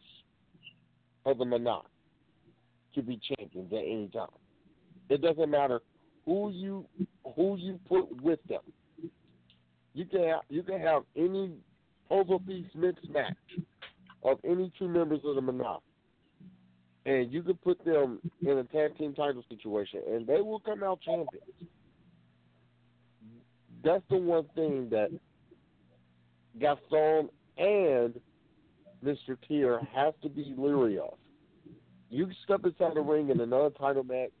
of 1.25 1.37
the 1.37 1.45
Monarch 1.45 1.85
to 2.95 3.01
be 3.01 3.19
champions 3.37 3.71
at 3.71 3.79
any 3.79 4.09
time. 4.13 4.27
It 5.09 5.21
doesn't 5.21 5.49
matter 5.49 5.81
who 6.25 6.51
you 6.51 6.85
who 7.35 7.57
you 7.57 7.79
put 7.87 8.21
with 8.21 8.39
them. 8.47 8.61
You 9.93 10.05
can 10.05 10.23
have, 10.23 10.41
you 10.49 10.63
can 10.63 10.79
have 10.79 11.03
any 11.15 11.53
puzzle 12.07 12.39
piece 12.39 12.67
mixed 12.75 13.09
match 13.09 13.35
of 14.23 14.39
any 14.43 14.71
two 14.77 14.87
members 14.87 15.19
of 15.25 15.35
the 15.35 15.41
Monarch 15.41 15.81
and 17.07 17.31
you 17.31 17.41
can 17.41 17.55
put 17.55 17.83
them 17.85 18.19
in 18.41 18.57
a 18.57 18.63
tag 18.65 18.97
team 18.97 19.13
title 19.13 19.43
situation, 19.49 20.01
and 20.11 20.27
they 20.27 20.41
will 20.41 20.59
come 20.59 20.83
out 20.83 20.99
champions. 21.01 21.29
That's 23.83 24.03
the 24.09 24.17
one 24.17 24.45
thing 24.55 24.89
that 24.89 25.09
Gaston 26.59 27.29
and 27.57 28.19
Mr. 29.03 29.37
Tier 29.47 29.81
has 29.93 30.13
to 30.21 30.29
be 30.29 30.53
leery 30.57 30.97
of. 30.97 31.17
You 32.09 32.29
step 32.43 32.65
inside 32.65 32.95
the 32.95 33.01
ring 33.01 33.29
in 33.29 33.41
another 33.41 33.69
title 33.69 34.03
match, 34.03 34.31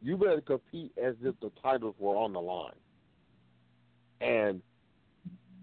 you 0.00 0.16
better 0.16 0.40
compete 0.40 0.92
as 1.02 1.14
if 1.22 1.34
the 1.40 1.50
titles 1.62 1.94
were 1.98 2.16
on 2.16 2.32
the 2.32 2.40
line. 2.40 2.72
And 4.20 4.62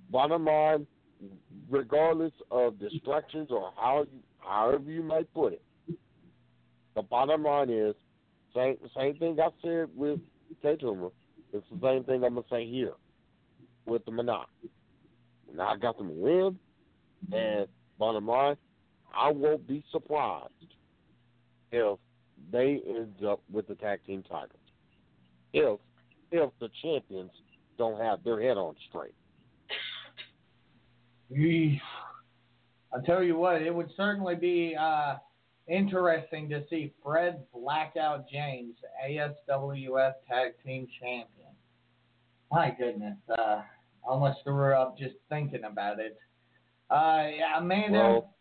bottom 0.09 0.45
line, 0.45 0.85
regardless 1.69 2.33
of 2.51 2.79
distractions 2.79 3.49
or 3.51 3.71
how 3.77 4.05
you, 4.11 4.19
however 4.39 4.91
you 4.91 5.01
might 5.01 5.33
put 5.33 5.53
it, 5.53 5.61
the 6.95 7.01
bottom 7.01 7.43
line 7.43 7.69
is 7.69 7.95
same 8.53 8.77
same 8.95 9.15
thing 9.17 9.37
I 9.39 9.49
said 9.61 9.89
with 9.95 10.19
K. 10.61 10.77
It's 11.53 11.65
the 11.71 11.79
same 11.81 12.03
thing 12.03 12.23
I'm 12.23 12.35
gonna 12.35 12.45
say 12.49 12.69
here 12.69 12.93
with 13.85 14.03
the 14.05 14.11
Monarch. 14.11 14.47
Now 15.53 15.69
I 15.69 15.77
got 15.77 15.97
them 15.97 16.19
win, 16.19 16.57
and 17.31 17.67
bottom 17.97 18.27
line, 18.27 18.57
I 19.15 19.31
won't 19.31 19.67
be 19.67 19.83
surprised 19.91 20.51
if 21.71 21.97
they 22.51 22.81
end 22.87 23.25
up 23.25 23.41
with 23.51 23.67
the 23.67 23.75
tag 23.75 23.99
team 24.05 24.23
titles. 24.23 24.51
If 25.53 25.79
if 26.31 26.49
the 26.59 26.69
champions 26.81 27.31
don't 27.77 27.99
have 28.01 28.23
their 28.23 28.41
head 28.41 28.57
on 28.57 28.75
straight. 28.89 29.15
I 32.93 33.05
tell 33.05 33.23
you 33.23 33.37
what, 33.37 33.61
it 33.61 33.73
would 33.73 33.89
certainly 33.97 34.35
be 34.35 34.75
uh, 34.79 35.15
interesting 35.67 36.49
to 36.49 36.63
see 36.69 36.93
Fred 37.03 37.43
Blackout 37.53 38.29
James, 38.29 38.75
ASWF 39.07 40.13
Tag 40.29 40.53
Team 40.63 40.87
Champion. 40.99 41.29
My 42.51 42.73
goodness, 42.77 43.17
uh, 43.37 43.61
almost 44.03 44.39
threw 44.43 44.73
up 44.73 44.97
just 44.97 45.15
thinking 45.29 45.63
about 45.63 45.99
it. 45.99 46.17
Uh, 46.89 47.27
Amanda, 47.57 47.99
well, 47.99 48.35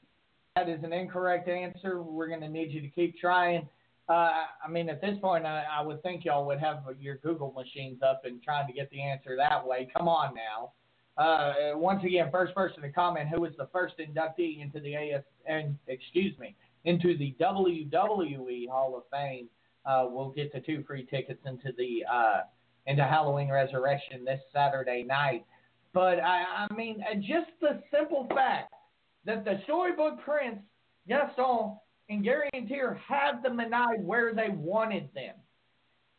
that 0.56 0.68
is 0.68 0.82
an 0.84 0.92
incorrect 0.92 1.48
answer. 1.48 2.02
We're 2.02 2.28
going 2.28 2.40
to 2.40 2.48
need 2.48 2.70
you 2.70 2.80
to 2.80 2.88
keep 2.88 3.18
trying. 3.18 3.68
Uh, 4.08 4.30
I 4.64 4.68
mean, 4.68 4.88
at 4.90 5.00
this 5.00 5.16
point, 5.20 5.46
I, 5.46 5.64
I 5.78 5.82
would 5.82 6.02
think 6.02 6.24
y'all 6.24 6.46
would 6.46 6.60
have 6.60 6.84
your 7.00 7.16
Google 7.16 7.52
machines 7.52 8.00
up 8.02 8.22
and 8.24 8.42
trying 8.42 8.66
to 8.66 8.72
get 8.72 8.90
the 8.90 9.02
answer 9.02 9.34
that 9.36 9.66
way. 9.66 9.88
Come 9.96 10.08
on 10.08 10.34
now. 10.34 10.72
Uh, 11.16 11.78
once 11.78 12.02
again, 12.04 12.28
first 12.30 12.54
person 12.54 12.82
to 12.82 12.90
comment 12.90 13.28
who 13.28 13.40
was 13.40 13.52
the 13.56 13.68
first 13.72 13.94
inductee 13.98 14.60
into 14.60 14.80
the 14.80 14.96
AS 14.96 15.22
and 15.46 15.78
excuse 15.86 16.36
me 16.38 16.56
into 16.84 17.16
the 17.16 17.34
WWE 17.40 18.68
Hall 18.68 18.96
of 18.96 19.04
Fame 19.10 19.48
uh, 19.86 20.06
will 20.10 20.30
get 20.30 20.52
the 20.52 20.60
two 20.60 20.84
free 20.86 21.06
tickets 21.06 21.40
into 21.46 21.72
the 21.76 22.04
uh, 22.12 22.40
into 22.86 23.04
Halloween 23.04 23.50
Resurrection 23.50 24.24
this 24.24 24.40
Saturday 24.52 25.02
night. 25.02 25.44
But 25.94 26.18
I, 26.18 26.66
I 26.68 26.74
mean, 26.74 27.02
just 27.20 27.50
the 27.60 27.80
simple 27.96 28.26
fact 28.34 28.74
that 29.24 29.44
the 29.44 29.60
storybook 29.62 30.20
prince 30.24 30.58
Gaston 31.08 31.76
and 32.08 32.24
Gary 32.24 32.50
and 32.52 32.68
Tier 32.68 33.00
had 33.06 33.42
the 33.42 33.48
Menai 33.48 34.02
where 34.02 34.34
they 34.34 34.48
wanted 34.50 35.08
them. 35.14 35.36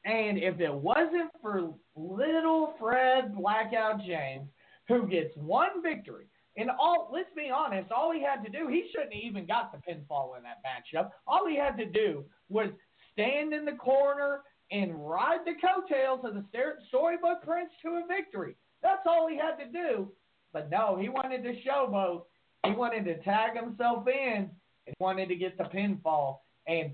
And 0.05 0.37
if 0.37 0.61
it 0.61 0.73
wasn't 0.73 1.29
for 1.41 1.73
little 1.95 2.73
Fred 2.79 3.35
Blackout 3.35 3.99
James, 4.05 4.47
who 4.87 5.07
gets 5.07 5.35
one 5.35 5.81
victory, 5.83 6.27
and 6.57 6.69
all 6.79 7.09
let's 7.11 7.29
be 7.35 7.49
honest, 7.53 7.91
all 7.91 8.13
he 8.13 8.23
had 8.23 8.45
to 8.45 8.49
do, 8.49 8.67
he 8.69 8.87
shouldn't 8.91 9.13
have 9.13 9.23
even 9.23 9.45
got 9.45 9.73
the 9.73 9.77
pinfall 9.79 10.37
in 10.37 10.43
that 10.43 10.61
matchup. 10.63 11.09
All 11.27 11.47
he 11.47 11.57
had 11.57 11.75
to 11.77 11.85
do 11.85 12.23
was 12.47 12.69
stand 13.11 13.53
in 13.53 13.65
the 13.65 13.73
corner 13.73 14.43
and 14.71 14.95
ride 14.95 15.39
the 15.45 15.55
coattails 15.55 16.21
of 16.23 16.33
the 16.33 16.45
storybook 16.87 17.43
prince 17.43 17.71
to 17.81 17.89
a 17.89 18.03
victory. 18.07 18.55
That's 18.85 19.01
all 19.07 19.27
he 19.27 19.35
had 19.35 19.55
to 19.55 19.65
do. 19.65 20.09
But 20.53 20.69
no, 20.69 20.95
he 20.95 21.09
wanted 21.09 21.41
to 21.43 21.53
showboat. 21.67 22.21
He 22.63 22.71
wanted 22.71 23.03
to 23.05 23.17
tag 23.23 23.59
himself 23.59 24.07
in 24.07 24.47
and 24.85 24.95
wanted 24.99 25.27
to 25.29 25.35
get 25.35 25.57
the 25.57 25.63
pinfall. 25.63 26.37
And 26.67 26.91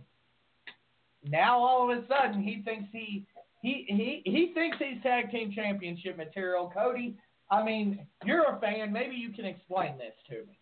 now 1.27 1.59
all 1.59 1.91
of 1.91 1.97
a 1.97 2.07
sudden 2.07 2.41
he 2.41 2.61
thinks 2.63 2.87
he 2.93 3.27
he 3.61 3.85
he 3.89 4.21
he 4.23 4.51
thinks 4.53 4.77
he's 4.79 5.03
tag 5.03 5.31
team 5.31 5.51
championship 5.53 6.15
material. 6.15 6.71
Cody, 6.73 7.17
I 7.51 7.61
mean, 7.61 8.07
you're 8.23 8.55
a 8.55 8.59
fan. 8.61 8.93
Maybe 8.93 9.15
you 9.15 9.31
can 9.31 9.43
explain 9.43 9.97
this 9.97 10.13
to 10.29 10.45
me. 10.47 10.57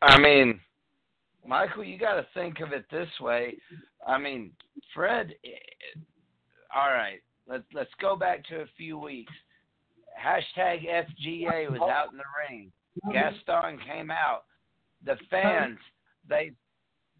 I 0.00 0.18
mean, 0.20 0.60
Michael, 1.44 1.82
you 1.82 1.98
got 1.98 2.14
to 2.14 2.26
think 2.34 2.60
of 2.60 2.72
it 2.72 2.84
this 2.90 3.08
way. 3.20 3.58
I 4.06 4.16
mean, 4.16 4.52
Fred. 4.94 5.34
Eh, 5.44 5.98
all 6.74 6.90
right, 6.90 7.20
let's 7.48 7.64
let's 7.72 7.90
go 8.00 8.16
back 8.16 8.44
to 8.48 8.60
a 8.60 8.66
few 8.76 8.98
weeks. 8.98 9.32
Hashtag 10.18 10.84
FGA 10.86 11.70
was 11.70 11.80
out 11.80 12.12
in 12.12 12.18
the 12.18 12.24
ring. 12.48 12.72
Gaston 13.12 13.78
came 13.86 14.10
out. 14.10 14.44
The 15.04 15.16
fans, 15.30 15.78
they, 16.28 16.52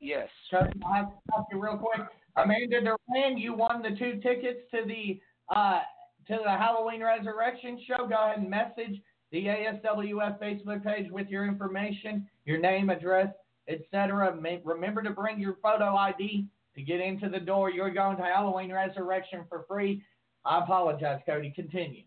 yes. 0.01 0.29
I 0.53 1.05
stop 1.29 1.47
you 1.51 1.61
real 1.61 1.79
quick. 1.79 2.07
Amanda 2.37 2.81
Duran, 2.81 3.39
you 3.39 3.55
won 3.55 3.83
the 3.83 3.97
two 3.99 4.21
tickets 4.21 4.61
to 4.71 4.85
the 4.87 5.21
uh, 5.55 5.81
to 6.29 6.39
the 6.45 6.51
Halloween 6.51 7.03
Resurrection 7.03 7.81
show. 7.87 8.07
Go 8.07 8.15
ahead 8.15 8.39
and 8.39 8.49
message 8.49 9.01
the 9.33 9.47
ASWF 9.47 10.39
Facebook 10.39 10.85
page 10.85 11.11
with 11.11 11.29
your 11.29 11.47
information, 11.47 12.27
your 12.45 12.59
name, 12.59 12.91
address, 12.91 13.29
etc. 13.69 14.37
Remember 14.65 15.03
to 15.03 15.11
bring 15.11 15.41
your 15.41 15.57
photo 15.63 15.97
ID 15.97 16.47
to 16.75 16.83
get 16.83 17.01
into 17.01 17.29
the 17.29 17.41
door. 17.41 17.71
You're 17.71 17.93
going 17.93 18.17
to 18.19 18.23
Halloween 18.23 18.73
Resurrection 18.73 19.45
for 19.49 19.65
free. 19.69 20.03
I 20.45 20.63
apologize, 20.63 21.21
Cody. 21.27 21.53
Continue. 21.55 22.03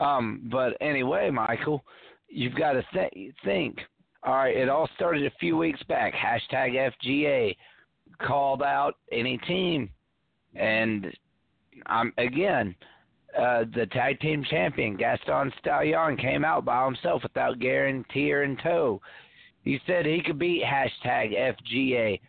Um, 0.00 0.48
but 0.50 0.76
anyway, 0.80 1.30
Michael, 1.30 1.84
you've 2.28 2.56
got 2.56 2.72
to 2.72 2.84
th- 2.92 3.34
think. 3.44 3.78
All 4.24 4.34
right, 4.34 4.56
it 4.56 4.68
all 4.68 4.88
started 4.96 5.26
a 5.26 5.36
few 5.38 5.56
weeks 5.56 5.82
back. 5.84 6.14
Hashtag 6.14 6.90
FGA 7.04 7.56
called 8.20 8.62
out 8.62 8.96
any 9.12 9.38
team, 9.38 9.90
and 10.54 11.06
um, 11.86 12.12
again, 12.18 12.74
uh, 13.38 13.64
the 13.74 13.86
tag 13.86 14.20
team 14.20 14.44
champion 14.48 14.96
Gaston 14.96 15.52
Stallion 15.58 16.16
came 16.16 16.44
out 16.44 16.64
by 16.64 16.84
himself 16.84 17.22
without 17.22 17.58
guarantee 17.58 18.32
or 18.32 18.44
in 18.44 18.56
tow. 18.58 19.00
He 19.62 19.80
said 19.86 20.06
he 20.06 20.22
could 20.22 20.38
beat 20.38 20.62
hashtag 20.62 21.34
FGA 21.34 22.20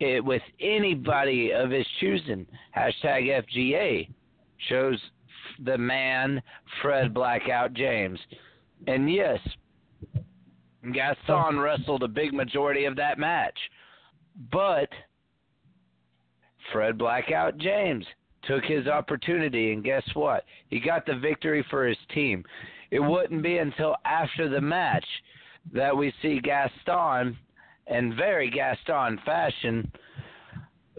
it, 0.00 0.24
with 0.24 0.42
anybody 0.60 1.52
of 1.52 1.70
his 1.70 1.86
choosing. 2.00 2.46
Hashtag 2.76 3.42
FGA 3.54 4.08
shows 4.68 5.00
the 5.64 5.78
man 5.78 6.42
Fred 6.82 7.14
Blackout 7.14 7.72
James. 7.74 8.18
And 8.86 9.12
yes, 9.12 9.38
Gaston 10.92 11.58
wrestled 11.58 12.02
a 12.02 12.08
big 12.08 12.32
majority 12.32 12.84
of 12.84 12.96
that 12.96 13.18
match. 13.18 13.58
But 14.52 14.88
Fred 16.72 16.98
Blackout 16.98 17.56
James 17.58 18.04
took 18.44 18.64
his 18.64 18.86
opportunity, 18.86 19.72
and 19.72 19.82
guess 19.82 20.04
what? 20.14 20.44
He 20.68 20.78
got 20.78 21.06
the 21.06 21.16
victory 21.16 21.64
for 21.70 21.86
his 21.86 21.96
team. 22.14 22.44
It 22.90 23.00
wouldn't 23.00 23.42
be 23.42 23.58
until 23.58 23.96
after 24.04 24.48
the 24.48 24.60
match 24.60 25.04
that 25.72 25.96
we 25.96 26.12
see 26.22 26.40
Gaston, 26.40 27.36
in 27.86 28.16
very 28.16 28.50
Gaston 28.50 29.18
fashion, 29.24 29.90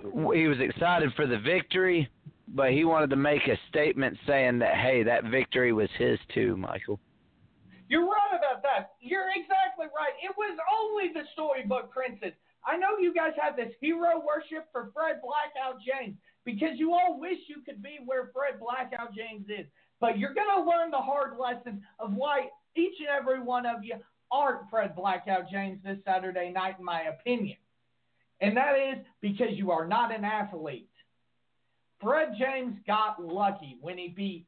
he 0.02 0.48
was 0.48 0.60
excited 0.60 1.12
for 1.16 1.28
the 1.28 1.40
victory, 1.40 2.10
but 2.50 2.72
he 2.72 2.86
wanted 2.86 3.10
to 3.10 3.16
make 3.16 3.48
a 3.48 3.58
statement 3.70 4.18
saying 4.26 4.60
that 4.60 4.76
hey, 4.76 5.04
that 5.04 5.26
victory 5.26 5.74
was 5.74 5.90
his 5.98 6.20
too, 6.34 6.56
Michael. 6.58 7.00
You're 7.90 8.06
right 8.06 8.36
about 8.38 8.64
that. 8.64 8.92
You're 9.00 9.30
exactly 9.36 9.88
right. 9.96 10.12
It 10.22 10.36
was 10.38 10.58
only 10.68 11.14
the 11.14 11.28
storybook 11.34 11.92
princess. 11.92 12.36
I 12.66 12.76
know 12.76 13.00
you 13.00 13.14
guys 13.14 13.32
have 13.42 13.56
this 13.56 13.72
hero 13.80 14.20
worship 14.20 14.68
for 14.72 14.92
Fred 14.94 15.22
Blackout 15.24 15.80
James 15.80 16.18
because 16.44 16.76
you 16.76 16.94
all 16.94 17.20
wish 17.20 17.38
you 17.48 17.62
could 17.66 17.82
be 17.82 18.00
where 18.06 18.30
Fred 18.34 18.60
Blackout 18.60 19.16
James 19.16 19.46
is. 19.48 19.66
But 20.00 20.20
you're 20.20 20.34
going 20.34 20.52
to 20.54 20.70
learn 20.70 20.92
the 20.92 20.98
hard 20.98 21.38
lesson 21.40 21.82
of 22.00 22.14
why 22.14 22.50
each 22.76 22.96
and 23.00 23.08
every 23.08 23.42
one 23.42 23.66
of 23.66 23.84
you 23.84 23.96
aren't 24.32 24.70
Fred 24.70 24.96
Blackout 24.96 25.50
James 25.50 25.80
this 25.84 25.98
Saturday 26.06 26.52
night, 26.52 26.76
in 26.80 26.86
my 26.86 27.04
opinion. 27.04 27.58
And 28.42 28.56
that 28.58 28.76
is 28.78 29.04
because 29.22 29.52
you 29.54 29.72
are 29.72 29.88
not 29.88 30.14
an 30.14 30.24
athlete. 30.24 30.90
Fred 32.02 32.30
James 32.38 32.76
got 32.86 33.24
lucky 33.24 33.78
when 33.82 33.98
he 33.98 34.10
beat 34.10 34.46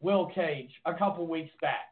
Will 0.00 0.26
Cage 0.26 0.70
a 0.84 0.94
couple 0.94 1.26
weeks 1.26 1.52
back. 1.60 1.88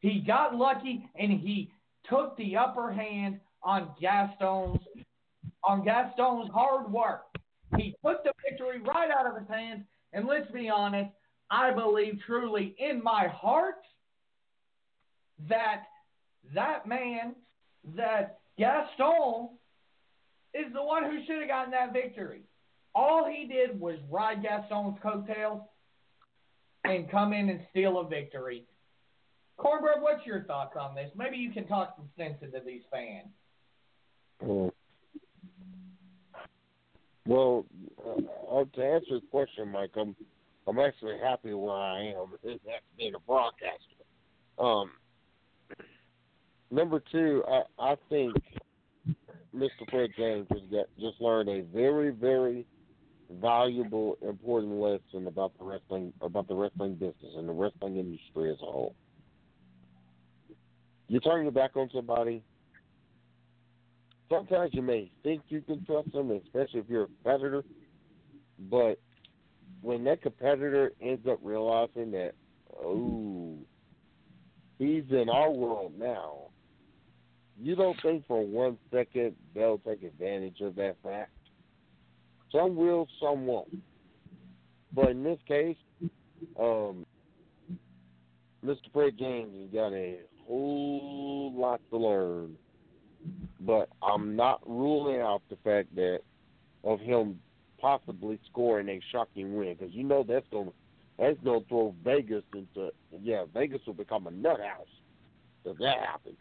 He 0.00 0.20
got 0.20 0.54
lucky 0.54 1.08
and 1.18 1.32
he 1.32 1.70
took 2.08 2.36
the 2.36 2.56
upper 2.56 2.92
hand 2.92 3.40
on 3.62 3.90
Gaston's 4.00 4.80
on 5.62 5.84
Gaston's 5.84 6.50
hard 6.52 6.90
work. 6.90 7.26
He 7.76 7.94
took 8.04 8.24
the 8.24 8.32
victory 8.48 8.80
right 8.80 9.10
out 9.10 9.26
of 9.26 9.36
his 9.38 9.48
hands. 9.48 9.84
And 10.12 10.26
let's 10.26 10.50
be 10.50 10.68
honest, 10.68 11.10
I 11.50 11.72
believe 11.72 12.18
truly 12.26 12.74
in 12.78 13.02
my 13.02 13.26
heart 13.28 13.82
that 15.48 15.84
that 16.54 16.86
man, 16.86 17.34
that 17.96 18.40
Gaston, 18.58 19.50
is 20.54 20.72
the 20.72 20.82
one 20.82 21.04
who 21.04 21.24
should 21.26 21.38
have 21.40 21.48
gotten 21.48 21.70
that 21.72 21.92
victory. 21.92 22.42
All 22.94 23.28
he 23.30 23.46
did 23.46 23.78
was 23.78 23.98
ride 24.10 24.42
Gaston's 24.42 24.98
coattails 25.02 25.62
and 26.84 27.10
come 27.10 27.32
in 27.32 27.48
and 27.48 27.60
steal 27.70 28.00
a 28.00 28.08
victory. 28.08 28.64
Cornbread, 29.56 30.00
what's 30.00 30.26
your 30.26 30.42
thoughts 30.44 30.74
on 30.78 30.94
this? 30.94 31.10
Maybe 31.14 31.36
you 31.36 31.52
can 31.52 31.66
talk 31.66 31.94
some 31.96 32.08
sense 32.16 32.38
into 32.42 32.60
these 32.64 32.82
fans. 32.90 33.28
Well, 34.40 34.72
well 37.26 37.66
uh, 38.02 38.64
to 38.74 38.84
answer 38.84 39.06
your 39.08 39.20
question, 39.30 39.68
Mike, 39.68 39.90
I'm 39.96 40.16
I'm 40.66 40.78
actually 40.78 41.18
happy 41.22 41.52
where 41.52 41.74
I 41.74 42.12
am 42.12 42.32
as 42.44 42.58
being 42.98 43.14
a 43.14 43.18
broadcaster. 43.20 44.04
Um, 44.58 44.90
number 46.70 47.02
two, 47.12 47.42
I 47.48 47.62
I 47.78 47.96
think 48.08 48.34
Mr. 49.54 49.88
Fred 49.90 50.10
James 50.16 50.46
has 50.50 50.60
just 50.98 51.20
learned 51.20 51.48
a 51.48 51.62
very 51.62 52.10
very 52.10 52.66
valuable, 53.38 54.18
important 54.22 54.72
lesson 54.72 55.26
about 55.26 55.56
the 55.58 55.64
wrestling 55.64 56.12
about 56.20 56.48
the 56.48 56.54
wrestling 56.54 56.94
business 56.94 57.34
and 57.36 57.48
the 57.48 57.52
wrestling 57.52 57.96
industry 57.96 58.50
as 58.50 58.56
a 58.62 58.66
whole. 58.66 58.94
You 61.08 61.20
turn 61.20 61.42
your 61.42 61.52
back 61.52 61.76
on 61.76 61.90
somebody. 61.94 62.42
Sometimes 64.28 64.70
you 64.72 64.82
may 64.82 65.10
think 65.24 65.42
you 65.48 65.60
can 65.60 65.84
trust 65.84 66.12
them, 66.12 66.30
especially 66.30 66.80
if 66.80 66.88
you're 66.88 67.04
a 67.04 67.06
competitor. 67.06 67.64
But 68.70 69.00
when 69.80 70.04
that 70.04 70.22
competitor 70.22 70.92
ends 71.00 71.26
up 71.28 71.38
realizing 71.42 72.12
that 72.12 72.32
oh, 72.76 73.58
he's 74.78 75.04
in 75.10 75.28
our 75.28 75.50
world 75.50 75.94
now." 75.98 76.49
You 77.62 77.76
don't 77.76 78.00
think 78.00 78.26
for 78.26 78.44
one 78.44 78.78
second 78.90 79.36
they'll 79.54 79.78
take 79.78 80.02
advantage 80.02 80.60
of 80.60 80.74
that 80.76 80.96
fact? 81.02 81.30
Some 82.52 82.74
will, 82.74 83.06
some 83.20 83.46
won't. 83.46 83.76
But 84.94 85.10
in 85.10 85.22
this 85.22 85.38
case, 85.46 85.76
um, 86.58 87.04
Mr. 88.64 88.92
Fred 88.92 89.18
James 89.18 89.52
has 89.60 89.70
got 89.72 89.92
a 89.92 90.18
whole 90.46 91.52
lot 91.54 91.80
to 91.90 91.96
learn. 91.96 92.56
But 93.60 93.90
I'm 94.02 94.34
not 94.34 94.60
ruling 94.66 95.20
out 95.20 95.42
the 95.50 95.56
fact 95.62 95.94
that 95.96 96.20
of 96.82 96.98
him 97.00 97.38
possibly 97.78 98.38
scoring 98.50 98.88
a 98.88 99.00
shocking 99.12 99.54
win 99.56 99.76
because 99.78 99.94
you 99.94 100.02
know 100.02 100.24
that's 100.26 100.46
gonna 100.50 100.70
that's 101.18 101.38
gonna 101.44 101.60
throw 101.68 101.94
Vegas 102.02 102.42
into 102.54 102.90
yeah 103.22 103.44
Vegas 103.52 103.80
will 103.86 103.94
become 103.94 104.26
a 104.26 104.30
nut 104.30 104.60
house 104.60 104.86
if 105.64 105.76
that 105.78 105.98
happens. 106.00 106.36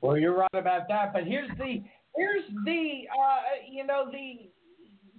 Well, 0.00 0.16
you're 0.16 0.36
right 0.36 0.48
about 0.54 0.88
that, 0.88 1.12
but 1.12 1.24
here's 1.24 1.50
the 1.58 1.82
here's 2.14 2.44
the 2.64 3.02
uh, 3.10 3.40
you 3.70 3.86
know 3.86 4.06
the 4.10 4.50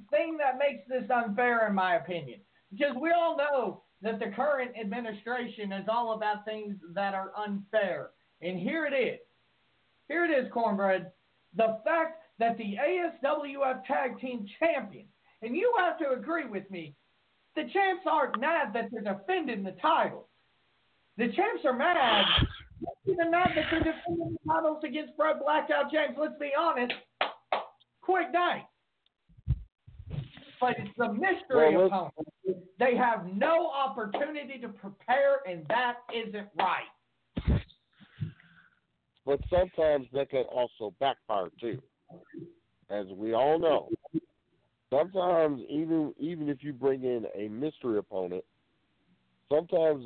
thing 0.10 0.38
that 0.38 0.58
makes 0.58 0.88
this 0.88 1.10
unfair 1.10 1.68
in 1.68 1.76
my 1.76 1.96
opinion 1.96 2.40
because 2.72 2.96
we 3.00 3.12
all 3.12 3.38
know 3.38 3.84
that 4.02 4.20
the 4.20 4.32
current 4.36 4.72
administration 4.80 5.72
is 5.74 5.86
all 5.90 6.14
about 6.14 6.46
things 6.46 6.76
that 6.94 7.14
are 7.14 7.32
unfair, 7.38 8.12
and 8.42 8.60
here 8.60 8.86
it 8.86 8.94
is. 8.94 9.20
Here 10.08 10.26
it 10.26 10.32
is, 10.32 10.52
cornbread. 10.52 11.12
The 11.56 11.80
fact 11.84 12.22
that 12.40 12.58
the 12.58 12.76
ASWF 12.76 13.84
Tag 13.86 14.20
Team 14.20 14.46
Champions, 14.60 15.10
and 15.42 15.56
you 15.56 15.74
have 15.80 15.98
to 16.00 16.12
agree 16.12 16.46
with 16.46 16.70
me, 16.70 16.94
the 17.56 17.64
champs 17.74 18.04
aren't 18.10 18.40
mad 18.40 18.74
that 18.74 18.90
they're 18.92 19.02
defending 19.02 19.64
the 19.64 19.76
titles. 19.82 20.28
The 21.18 21.32
champs 21.36 21.66
are 21.66 21.74
mad, 21.74 22.26
even 23.06 23.32
mad 23.32 23.50
that 23.56 23.66
they're 23.72 23.80
defending 23.80 24.38
the 24.46 24.54
titles 24.54 24.84
against 24.84 25.14
Fred 25.16 25.38
Blackout 25.44 25.92
James. 25.92 26.16
Let's 26.20 26.40
be 26.40 26.52
honest, 26.58 26.94
quick 28.02 28.32
night. 28.34 28.66
But 30.60 30.76
it's 30.80 30.90
the 30.98 31.14
mystery 31.14 31.76
Well, 31.76 31.86
opponent. 31.88 32.14
They 32.80 32.96
have 32.96 33.26
no 33.34 33.70
opportunity 33.70 34.60
to 34.60 34.70
prepare, 34.70 35.40
and 35.48 35.66
that 35.68 35.98
isn't 36.14 36.48
right. 36.58 37.62
But 39.26 39.40
sometimes 39.50 40.08
that 40.14 40.30
can 40.30 40.44
also 40.44 40.94
backfire 41.00 41.50
too, 41.60 41.82
as 42.90 43.06
we 43.08 43.34
all 43.34 43.60
know. 43.60 43.90
Sometimes 44.90 45.62
even 45.70 46.14
even 46.18 46.48
if 46.48 46.64
you 46.64 46.72
bring 46.72 47.04
in 47.04 47.26
a 47.36 47.50
mystery 47.50 47.98
opponent, 47.98 48.46
sometimes 49.52 50.06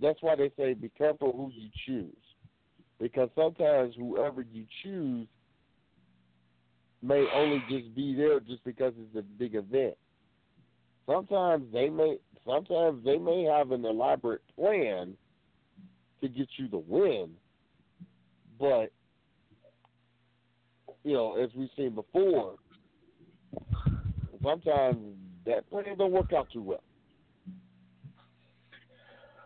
that's 0.00 0.22
why 0.22 0.36
they 0.36 0.50
say 0.56 0.74
be 0.74 0.90
careful 0.96 1.32
who 1.32 1.50
you 1.54 1.68
choose, 1.86 2.16
because 2.98 3.28
sometimes 3.34 3.94
whoever 3.96 4.42
you 4.42 4.64
choose 4.82 5.26
may 7.02 7.26
only 7.34 7.62
just 7.68 7.94
be 7.94 8.14
there 8.14 8.40
just 8.40 8.64
because 8.64 8.92
it's 8.98 9.16
a 9.16 9.22
big 9.22 9.54
event. 9.54 9.94
Sometimes 11.06 11.64
they 11.72 11.88
may 11.88 12.18
sometimes 12.46 13.04
they 13.04 13.18
may 13.18 13.44
have 13.44 13.70
an 13.72 13.84
elaborate 13.84 14.42
plan 14.54 15.16
to 16.20 16.28
get 16.28 16.48
you 16.56 16.68
the 16.68 16.78
win, 16.78 17.30
but 18.58 18.92
you 21.04 21.14
know, 21.14 21.36
as 21.42 21.50
we've 21.56 21.70
seen 21.76 21.94
before, 21.94 22.56
sometimes 24.42 24.98
that 25.46 25.68
plan 25.70 25.96
don't 25.96 26.12
work 26.12 26.32
out 26.32 26.48
too 26.52 26.62
well. 26.62 26.82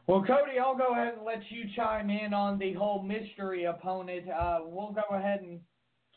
Well, 0.06 0.22
Cody, 0.22 0.58
I'll 0.62 0.76
go 0.76 0.92
ahead 0.92 1.14
and 1.14 1.24
let 1.24 1.40
you 1.48 1.64
chime 1.74 2.10
in 2.10 2.34
on 2.34 2.58
the 2.58 2.74
whole 2.74 3.02
mystery 3.02 3.64
opponent. 3.64 4.28
Uh, 4.28 4.58
we'll 4.64 4.92
go 4.92 5.16
ahead 5.16 5.40
and 5.40 5.60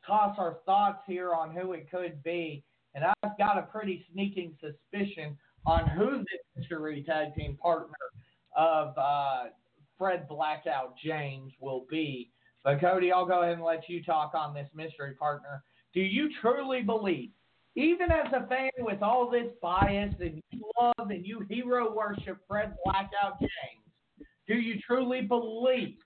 toss 0.06 0.36
our 0.38 0.58
thoughts 0.66 1.00
here 1.08 1.34
on 1.34 1.56
who 1.56 1.72
it 1.72 1.90
could 1.90 2.22
be. 2.22 2.64
And 2.96 3.06
I've 3.06 3.38
got 3.38 3.58
a 3.58 3.62
pretty 3.62 4.06
sneaking 4.12 4.58
suspicion 4.60 5.38
on 5.66 5.88
who 5.88 6.18
the 6.18 6.60
mystery 6.60 7.04
tag 7.08 7.34
team 7.36 7.58
partner 7.62 7.96
of 8.58 8.98
uh, 8.98 9.44
Fred 9.98 10.28
Blackout 10.28 10.96
James 11.04 11.54
will 11.62 11.86
be. 11.90 12.30
But, 12.66 12.82
Cody, 12.82 13.14
I'll 13.14 13.26
go 13.26 13.44
ahead 13.44 13.54
and 13.54 13.64
let 13.64 13.88
you 13.88 14.04
talk 14.04 14.34
on 14.34 14.54
this 14.54 14.68
mystery 14.76 15.14
partner. 15.14 15.64
Do 15.94 16.02
you 16.02 16.30
truly 16.42 16.82
believe, 16.82 17.30
even 17.76 18.12
as 18.12 18.32
a 18.34 18.48
fan 18.48 18.72
with 18.80 19.02
all 19.02 19.30
this 19.30 19.48
bias 19.62 20.14
and 20.20 20.42
you 20.52 20.64
love 20.80 21.10
and 21.10 21.26
you 21.26 21.46
hero 21.50 21.94
worship 21.94 22.40
Fred 22.48 22.76
Blackout 22.84 23.40
James, 23.40 23.77
do 24.48 24.56
you 24.56 24.80
truly 24.86 25.22
believe 25.22 25.98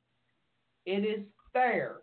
it 0.86 1.06
is 1.06 1.26
fair 1.54 1.98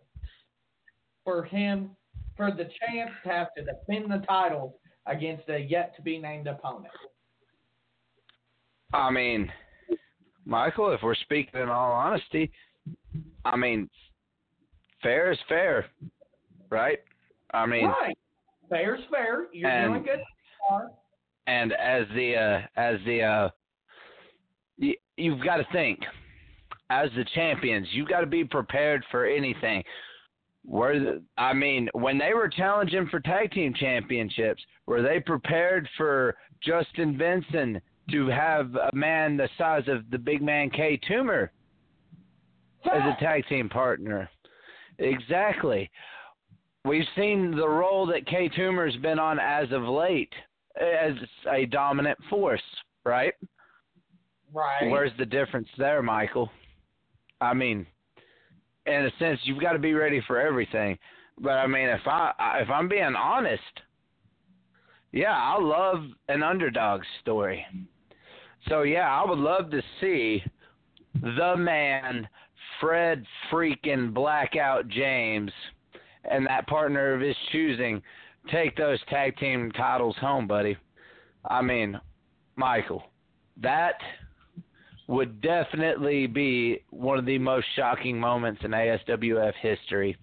for 1.23 1.43
him, 1.43 1.91
for 2.37 2.51
the 2.51 2.69
chance 2.87 3.11
to 3.23 3.29
have 3.29 3.47
to 3.57 3.63
defend 3.63 4.11
the 4.11 4.25
titles 4.25 4.73
against 5.05 5.49
a 5.49 5.59
yet 5.59 5.95
to 5.97 6.01
be 6.01 6.17
named 6.17 6.47
opponent? 6.47 6.93
I 8.93 9.11
mean, 9.11 9.51
Michael, 10.45 10.91
if 10.93 11.01
we're 11.03 11.15
speaking 11.15 11.61
in 11.61 11.69
all 11.69 11.91
honesty, 11.91 12.51
I 13.45 13.55
mean, 13.55 13.89
fair 15.03 15.31
is 15.31 15.37
fair, 15.47 15.85
right? 16.69 16.99
I 17.53 17.65
mean, 17.65 17.85
right. 17.85 18.17
fair 18.69 18.95
is 18.95 19.01
fair. 19.11 19.47
You're 19.53 19.69
and, 19.69 19.93
doing 19.93 20.03
good. 20.03 20.19
And 21.47 21.73
as 21.73 22.05
the 22.15 22.35
uh, 22.35 22.79
as 22.79 22.99
the 23.05 23.23
uh, 23.23 23.49
y- 24.79 24.95
you've 25.17 25.43
got 25.43 25.57
to 25.57 25.65
think 25.71 25.99
as 26.89 27.09
the 27.15 27.25
champions, 27.35 27.87
you 27.91 28.05
got 28.05 28.21
to 28.21 28.27
be 28.27 28.43
prepared 28.43 29.03
for 29.11 29.25
anything. 29.25 29.83
Were 30.65 30.99
the, 30.99 31.23
I 31.37 31.53
mean, 31.53 31.89
when 31.93 32.17
they 32.17 32.33
were 32.33 32.49
challenging 32.49 33.07
for 33.09 33.19
tag 33.19 33.51
team 33.51 33.73
championships, 33.73 34.61
were 34.85 35.01
they 35.01 35.19
prepared 35.19 35.87
for 35.97 36.35
Justin 36.61 37.17
Benson 37.17 37.81
to 38.11 38.27
have 38.27 38.75
a 38.75 38.89
man 38.93 39.37
the 39.37 39.49
size 39.57 39.83
of 39.87 40.09
the 40.09 40.17
big 40.17 40.41
man 40.41 40.69
K 40.69 40.99
Toomer 41.09 41.49
as 42.85 43.01
a 43.01 43.17
tag 43.19 43.47
team 43.47 43.69
partner? 43.69 44.29
Exactly. 44.97 45.89
We've 46.85 47.05
seen 47.15 47.51
the 47.51 47.67
role 47.67 48.05
that 48.07 48.25
K 48.25 48.49
Toomer's 48.49 48.95
been 48.97 49.19
on 49.19 49.39
as 49.39 49.71
of 49.71 49.83
late 49.83 50.33
as 50.79 51.13
a 51.51 51.65
dominant 51.65 52.17
force, 52.29 52.61
right? 53.05 53.33
Right. 54.53 54.89
Where's 54.89 55.11
the 55.17 55.25
difference 55.25 55.67
there, 55.77 56.01
Michael? 56.01 56.49
I 57.41 57.53
mean, 57.53 57.85
in 58.85 59.05
a 59.05 59.11
sense, 59.19 59.39
you've 59.43 59.61
got 59.61 59.73
to 59.73 59.79
be 59.79 59.93
ready 59.93 60.21
for 60.27 60.39
everything. 60.39 60.97
But 61.39 61.53
I 61.53 61.67
mean, 61.67 61.87
if 61.87 62.05
I 62.05 62.59
if 62.61 62.69
I'm 62.69 62.89
being 62.89 63.15
honest, 63.15 63.63
yeah, 65.11 65.35
I 65.35 65.57
love 65.59 66.03
an 66.27 66.43
underdog 66.43 67.01
story. 67.21 67.65
So 68.67 68.83
yeah, 68.83 69.09
I 69.09 69.27
would 69.27 69.39
love 69.39 69.71
to 69.71 69.81
see 70.01 70.43
the 71.21 71.55
man 71.57 72.27
Fred 72.79 73.25
freaking 73.51 74.13
Blackout 74.13 74.87
James 74.89 75.51
and 76.29 76.45
that 76.47 76.67
partner 76.67 77.13
of 77.13 77.21
his 77.21 77.35
choosing 77.51 78.01
take 78.51 78.75
those 78.75 78.99
tag 79.09 79.37
team 79.37 79.71
titles 79.71 80.15
home, 80.19 80.47
buddy. 80.47 80.77
I 81.49 81.61
mean, 81.61 81.99
Michael, 82.55 83.03
that 83.61 83.95
would 85.09 85.41
definitely 85.41 86.27
be 86.27 86.83
one 86.91 87.17
of 87.17 87.25
the 87.25 87.39
most 87.39 87.65
shocking 87.75 88.19
moments 88.19 88.61
in 88.63 88.69
ASWF 88.69 89.53
history. 89.59 90.15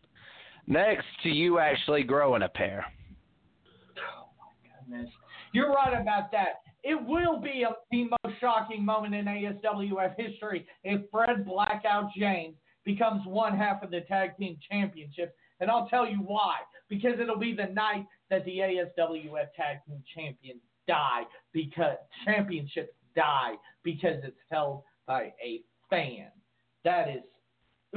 Next 0.68 1.04
to 1.24 1.28
you 1.28 1.58
actually 1.58 2.04
growing 2.04 2.42
a 2.42 2.48
pair. 2.48 2.86
Oh 3.98 4.28
my 4.38 4.96
goodness. 4.96 5.12
You're 5.52 5.72
right 5.72 6.00
about 6.00 6.30
that. 6.30 6.60
It 6.84 6.94
will 7.04 7.40
be 7.40 7.64
a, 7.64 7.70
the 7.90 8.04
most 8.04 8.38
shocking 8.40 8.84
moment 8.84 9.12
in 9.16 9.24
ASWF 9.24 10.14
history 10.16 10.64
if 10.84 11.02
Fred 11.10 11.44
Blackout 11.44 12.10
James 12.16 12.54
becomes 12.84 13.22
one 13.26 13.56
half 13.56 13.82
of 13.82 13.90
the 13.90 14.02
tag 14.02 14.36
team 14.38 14.56
championship. 14.70 15.34
And 15.58 15.68
I'll 15.68 15.88
tell 15.88 16.08
you 16.08 16.18
why. 16.18 16.58
Because 16.88 17.18
it'll 17.20 17.40
be 17.40 17.56
the 17.56 17.72
night 17.72 18.06
that 18.30 18.44
the 18.44 18.58
ASWF 18.58 19.52
tag 19.56 19.78
team 19.84 20.00
champions 20.14 20.60
die 20.86 21.22
because 21.52 21.96
championships 22.24 22.92
die 23.16 23.54
because 23.82 24.22
it's 24.22 24.36
held 24.50 24.82
by 25.06 25.32
a 25.42 25.62
fan. 25.90 26.28
That 26.84 27.08
is, 27.08 27.22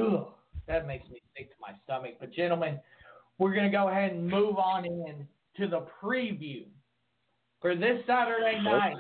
ugh, 0.01 0.27
that 0.67 0.87
makes 0.87 1.07
me 1.09 1.21
sick 1.37 1.51
to 1.51 1.55
my 1.61 1.73
stomach. 1.83 2.15
But 2.19 2.31
gentlemen, 2.33 2.79
we're 3.37 3.53
gonna 3.53 3.69
go 3.69 3.89
ahead 3.89 4.11
and 4.11 4.27
move 4.27 4.57
on 4.57 4.85
in 4.85 5.27
to 5.57 5.67
the 5.67 5.85
preview 6.01 6.65
for 7.61 7.75
this 7.75 8.01
Saturday 8.07 8.61
night. 8.61 8.97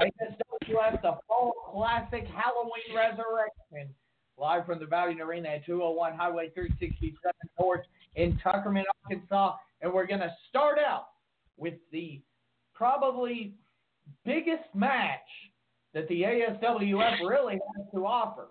I 0.00 0.10
just 0.20 0.40
ASWF 0.68 1.02
the 1.02 1.18
Fall 1.26 1.52
Classic 1.72 2.26
Halloween 2.26 2.94
Resurrection, 2.94 3.94
live 4.36 4.66
from 4.66 4.78
the 4.78 4.86
Valiant 4.86 5.20
Arena 5.20 5.48
at 5.48 5.66
201 5.66 6.14
Highway 6.14 6.50
367 6.54 7.32
North 7.58 7.80
in 8.16 8.38
Tuckerman, 8.44 8.84
Arkansas. 9.04 9.56
And 9.80 9.92
we're 9.92 10.06
gonna 10.06 10.34
start 10.48 10.78
out 10.78 11.08
with 11.56 11.74
the 11.92 12.20
probably 12.74 13.54
biggest 14.24 14.74
match 14.74 15.20
that 15.98 16.06
the 16.06 16.22
ASWF 16.22 17.28
really 17.28 17.54
has 17.54 17.86
to 17.92 18.06
offer. 18.06 18.50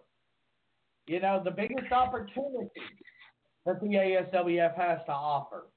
You 1.07 1.21
know, 1.21 1.41
the 1.41 1.51
biggest 1.51 1.93
opportunity 1.93 2.69
that 3.65 3.79
the 3.79 3.87
ASWF 3.87 4.75
has 4.75 4.99
to 5.05 5.13
offer. 5.13 5.67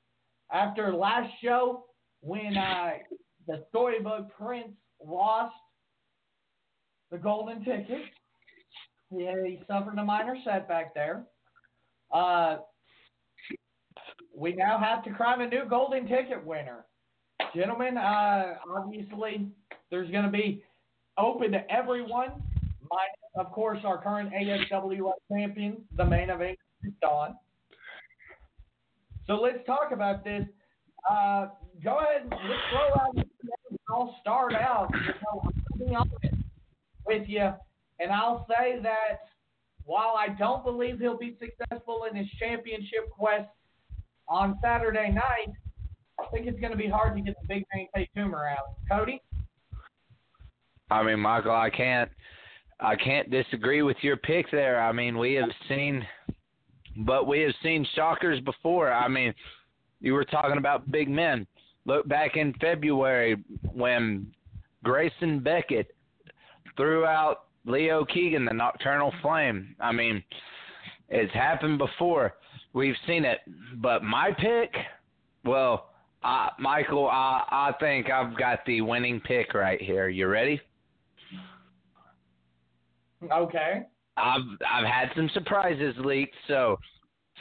After 0.53 0.93
last 0.93 1.31
show, 1.41 1.85
when 2.23 2.57
uh, 2.57 2.91
the 3.47 3.65
Storybook 3.69 4.37
Prince 4.37 4.73
lost 5.05 5.55
the 7.13 7.19
golden 7.19 7.65
ticket, 7.65 8.03
yeah, 9.13 9.35
he 9.47 9.61
suffered 9.69 9.97
a 9.97 10.05
minor 10.05 10.35
setback 10.45 10.93
there. 10.93 11.23
Uh, 12.13 12.57
we 14.37 14.55
now 14.55 14.77
have 14.77 15.05
to 15.05 15.11
crown 15.13 15.41
a 15.41 15.49
new 15.49 15.67
golden 15.71 16.09
ticket 16.09 16.45
winner. 16.45 16.85
Gentlemen, 17.55 17.97
uh, 17.97 18.55
obviously, 18.77 19.47
there's 19.93 20.11
going 20.11 20.25
to 20.25 20.31
be 20.31 20.65
open 21.21 21.53
to 21.53 21.71
everyone, 21.71 22.31
minus, 22.91 23.37
of 23.37 23.53
course, 23.53 23.79
our 23.85 24.03
current 24.03 24.33
ASWF 24.33 25.13
champion, 25.31 25.83
the 25.97 26.05
main 26.05 26.31
event, 26.31 26.59
Dawn. 27.01 27.37
So 29.27 29.35
let's 29.35 29.65
talk 29.67 29.93
about 29.93 30.25
this. 30.25 30.45
Uh, 31.09 31.49
go 31.85 31.99
ahead 31.99 32.23
and 32.23 32.31
let's 32.31 32.63
throw 32.71 33.03
out. 33.03 33.27
I'll 33.89 34.17
start 34.21 34.55
out. 34.55 34.91
With 37.07 37.29
you, 37.29 37.51
and 37.99 38.13
I'll 38.13 38.47
say 38.49 38.79
that 38.83 39.21
while 39.85 40.15
I 40.17 40.29
don't 40.39 40.63
believe 40.63 41.01
he'll 41.01 41.19
be 41.19 41.37
successful 41.41 42.07
in 42.09 42.17
his 42.17 42.29
championship 42.39 43.11
quest 43.11 43.49
on 44.29 44.59
Saturday 44.63 45.11
night, 45.11 45.53
I 46.21 46.27
think 46.33 46.47
it's 46.47 46.61
going 46.61 46.71
to 46.71 46.79
be 46.79 46.89
hard 46.89 47.17
to 47.17 47.23
get 47.23 47.35
the 47.41 47.49
big 47.49 47.65
man 47.75 47.87
K 47.97 48.09
Toomer 48.17 48.53
out. 48.53 48.77
Cody. 48.89 49.21
I 50.91 51.03
mean, 51.03 51.21
Michael, 51.21 51.55
I 51.55 51.71
can't, 51.71 52.11
I 52.81 52.97
can't 52.97 53.31
disagree 53.31 53.83
with 53.83 53.97
your 54.03 54.17
pick 54.17 54.51
there. 54.51 54.83
I 54.83 54.93
mean, 54.93 55.19
we 55.19 55.35
have 55.35 55.51
seen, 55.69 56.05
but 56.99 57.27
we 57.27 57.41
have 57.43 57.55
seen 57.63 57.87
shockers 57.95 58.41
before. 58.41 58.93
I 58.93 59.07
mean, 59.09 59.35
you 60.01 60.15
were 60.15 60.25
talking 60.25 60.59
about 60.59 60.91
big 60.91 61.09
men. 61.09 61.47
Look 61.87 62.09
back 62.09 62.37
in 62.37 62.55
February 62.61 63.43
when 63.73 64.27
Grayson 64.83 65.41
Beckett 65.41 65.95
threw 66.77 67.05
out 67.05 67.45
Leo 67.65 68.05
Keegan, 68.05 68.45
the 68.45 68.53
Nocturnal 68.53 69.13
Flame. 69.23 69.77
I 69.79 69.93
mean, 69.93 70.23
it's 71.09 71.33
happened 71.33 71.79
before. 71.79 72.35
We've 72.73 72.97
seen 73.07 73.25
it. 73.25 73.39
But 73.77 74.03
my 74.03 74.31
pick, 74.39 74.75
well, 75.45 75.91
uh, 76.23 76.49
Michael, 76.59 77.09
I, 77.09 77.43
I 77.51 77.73
think 77.81 78.11
I've 78.11 78.37
got 78.39 78.61
the 78.67 78.81
winning 78.81 79.21
pick 79.21 79.55
right 79.55 79.81
here. 79.81 80.09
You 80.09 80.27
ready? 80.29 80.61
Okay. 83.33 83.83
I've 84.17 84.43
I've 84.71 84.87
had 84.87 85.11
some 85.15 85.31
surprises 85.35 85.95
leaked, 85.99 86.35
so 86.49 86.77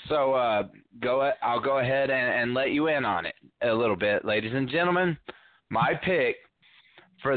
so 0.08 0.34
uh, 0.34 0.64
go. 1.02 1.32
I'll 1.42 1.60
go 1.60 1.80
ahead 1.80 2.10
and, 2.10 2.42
and 2.42 2.54
let 2.54 2.72
you 2.72 2.88
in 2.88 3.06
on 3.06 3.26
it 3.26 3.36
a 3.62 3.74
little 3.74 3.96
bit, 3.96 4.26
ladies 4.26 4.54
and 4.54 4.70
gentlemen. 4.70 5.18
My 5.70 5.94
pick 6.04 6.38
for 7.22 7.34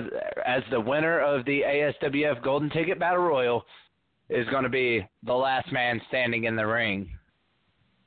as 0.46 0.62
the 0.70 0.80
winner 0.80 1.20
of 1.20 1.44
the 1.44 1.62
ASWF 1.62 2.42
Golden 2.42 2.70
Ticket 2.70 2.98
Battle 2.98 3.22
Royal 3.22 3.64
is 4.28 4.46
going 4.48 4.64
to 4.64 4.70
be 4.70 5.06
the 5.24 5.32
last 5.32 5.70
man 5.72 6.00
standing 6.08 6.44
in 6.44 6.56
the 6.56 6.66
ring. 6.66 7.10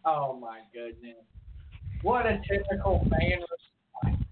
Oh 0.06 0.38
my 0.40 0.62
goodness! 0.74 1.18
What 2.02 2.26
a 2.26 2.40
typical 2.50 3.06
fan 3.10 3.40
response 4.04 4.26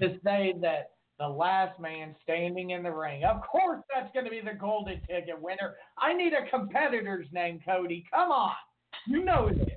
to 0.00 0.18
say 0.22 0.54
that 0.60 0.90
the 1.18 1.28
last 1.28 1.78
man 1.80 2.14
standing 2.22 2.70
in 2.70 2.82
the 2.82 2.90
ring. 2.90 3.24
Of 3.24 3.40
course, 3.42 3.82
that's 3.92 4.12
going 4.12 4.24
to 4.24 4.30
be 4.30 4.40
the 4.40 4.56
golden 4.58 5.00
ticket 5.00 5.40
winner. 5.40 5.74
I 5.98 6.12
need 6.12 6.32
a 6.32 6.48
competitor's 6.50 7.26
name, 7.32 7.60
Cody. 7.66 8.04
Come 8.12 8.30
on, 8.30 8.52
you 9.06 9.24
know 9.24 9.50
this. 9.50 9.68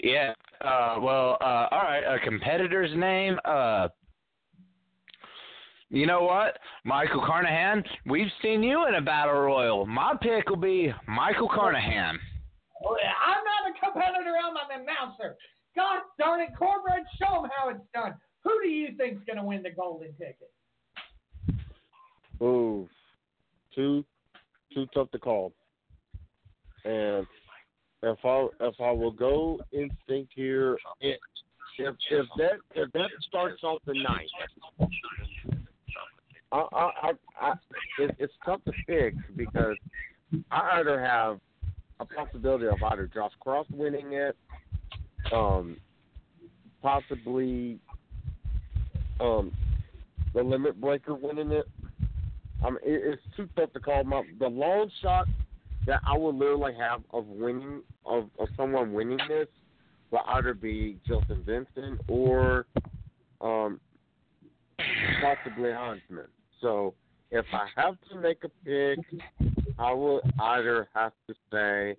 Yeah. 0.00 0.32
Uh, 0.60 0.96
well, 1.00 1.38
uh, 1.40 1.66
all 1.70 1.82
right. 1.82 2.02
A 2.02 2.18
competitor's 2.24 2.96
name. 2.96 3.38
Uh, 3.44 3.88
you 5.90 6.06
know 6.06 6.22
what, 6.22 6.58
Michael 6.84 7.24
Carnahan? 7.24 7.82
We've 8.04 8.30
seen 8.42 8.62
you 8.62 8.86
in 8.88 8.96
a 8.96 9.00
battle 9.00 9.34
royal. 9.34 9.86
My 9.86 10.14
pick 10.20 10.50
will 10.50 10.56
be 10.56 10.92
Michael 11.06 11.48
Carnahan. 11.48 12.18
Oh, 12.84 12.94
I'm 12.94 13.42
not 13.42 13.70
a 13.70 13.92
competitor. 13.92 14.34
I'm 14.36 14.54
an 14.54 14.82
announcer. 14.82 15.36
God 15.74 16.00
darn 16.18 16.42
it, 16.42 16.50
Cornbread, 16.58 17.04
show 17.18 17.40
them 17.40 17.50
how 17.56 17.70
it's 17.70 17.80
done. 17.94 18.14
Who 18.48 18.62
do 18.62 18.68
you 18.68 18.96
think's 18.96 19.22
going 19.26 19.36
to 19.36 19.42
win 19.42 19.62
the 19.62 19.70
golden 19.70 20.08
ticket? 20.12 20.50
Ooh, 22.40 22.88
too 23.74 24.04
too 24.72 24.86
tough 24.94 25.10
to 25.10 25.18
call. 25.18 25.52
And 26.86 27.26
if 28.02 28.18
I 28.24 28.46
if 28.60 28.74
I 28.80 28.90
will 28.90 29.10
go 29.10 29.60
instinct 29.72 30.32
here, 30.34 30.78
it, 31.00 31.18
if 31.78 31.94
if 32.10 32.26
that 32.38 32.52
if 32.74 32.90
that 32.92 33.10
starts 33.26 33.62
off 33.64 33.82
the 33.84 33.92
night, 33.92 34.30
I 36.50 36.64
I 36.72 36.90
I, 37.02 37.12
I 37.38 37.52
it, 37.98 38.16
it's 38.18 38.32
tough 38.46 38.64
to 38.64 38.72
pick 38.86 39.14
because 39.36 39.76
I 40.50 40.78
either 40.78 40.98
have 40.98 41.38
a 42.00 42.06
possibility 42.06 42.66
of 42.66 42.82
either 42.82 43.10
Josh 43.12 43.32
Cross 43.40 43.66
winning 43.70 44.12
it, 44.12 44.36
um, 45.32 45.76
possibly 46.80 47.78
um, 49.20 49.52
the 50.34 50.42
Limit 50.42 50.80
Breaker 50.80 51.14
winning 51.14 51.52
it. 51.52 51.68
I 52.64 52.70
mean, 52.70 52.78
it, 52.82 53.02
it's 53.04 53.22
too 53.36 53.48
tough 53.56 53.72
to 53.72 53.80
call. 53.80 54.04
My, 54.04 54.22
the 54.38 54.48
long 54.48 54.90
shot 55.02 55.26
that 55.86 56.00
I 56.06 56.16
would 56.16 56.34
literally 56.34 56.74
have 56.78 57.02
of 57.12 57.26
winning 57.26 57.82
of, 58.04 58.28
of 58.38 58.48
someone 58.56 58.92
winning 58.92 59.18
this 59.28 59.48
will 60.10 60.22
either 60.26 60.54
be 60.54 60.98
Justin 61.06 61.42
Vincent 61.44 62.00
or 62.08 62.66
um, 63.40 63.80
possibly 65.20 65.72
Huntsman. 65.72 66.26
So 66.60 66.94
if 67.30 67.46
I 67.52 67.66
have 67.76 67.96
to 68.10 68.18
make 68.18 68.42
a 68.44 68.48
pick, 68.64 68.98
I 69.78 69.92
will 69.92 70.20
either 70.40 70.88
have 70.94 71.12
to 71.28 71.34
say 71.52 71.96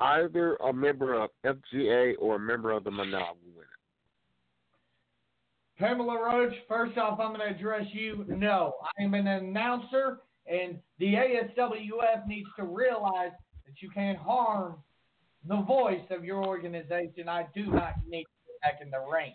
either 0.00 0.54
a 0.56 0.72
member 0.72 1.14
of 1.14 1.30
FGA 1.44 2.14
or 2.18 2.36
a 2.36 2.38
member 2.38 2.72
of 2.72 2.84
the 2.84 2.90
it. 2.90 3.47
Pamela 5.78 6.20
Roach, 6.20 6.54
first 6.66 6.98
off, 6.98 7.20
I'm 7.20 7.34
going 7.34 7.48
to 7.48 7.56
address 7.56 7.86
you. 7.92 8.24
No, 8.28 8.74
I 8.98 9.04
am 9.04 9.14
an 9.14 9.28
announcer, 9.28 10.18
and 10.50 10.78
the 10.98 11.14
ASWF 11.14 12.26
needs 12.26 12.48
to 12.56 12.64
realize 12.64 13.30
that 13.64 13.80
you 13.80 13.88
can't 13.90 14.18
harm 14.18 14.76
the 15.46 15.62
voice 15.62 16.02
of 16.10 16.24
your 16.24 16.44
organization. 16.44 17.28
I 17.28 17.46
do 17.54 17.66
not 17.66 17.94
need 18.08 18.24
to 18.24 18.28
get 18.46 18.60
back 18.62 18.80
in 18.82 18.90
the 18.90 18.98
ring. 18.98 19.34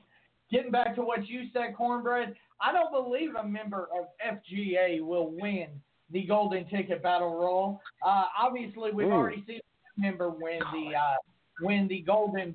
Getting 0.52 0.72
back 0.72 0.96
to 0.96 1.02
what 1.02 1.28
you 1.28 1.44
said, 1.54 1.76
Cornbread, 1.78 2.36
I 2.62 2.74
don't 2.74 2.91
believe 2.91 3.36
a 3.36 3.48
member 3.48 3.88
of 3.98 4.08
FGA 4.24 5.02
will 5.02 5.32
win 5.32 5.70
the 6.12 6.24
Golden 6.24 6.68
Ticket 6.68 7.02
Battle 7.02 7.39
Royal. 7.39 7.82
Uh, 8.06 8.26
obviously, 8.38 8.91
we've 8.91 9.08
Ooh. 9.08 9.12
already 9.12 9.44
seen 9.48 9.62
a 9.98 10.02
member 10.02 10.30
win 10.30 10.60
the 10.74 10.96
uh, 10.96 11.16
win 11.62 11.88
the 11.88 12.02
Golden 12.02 12.54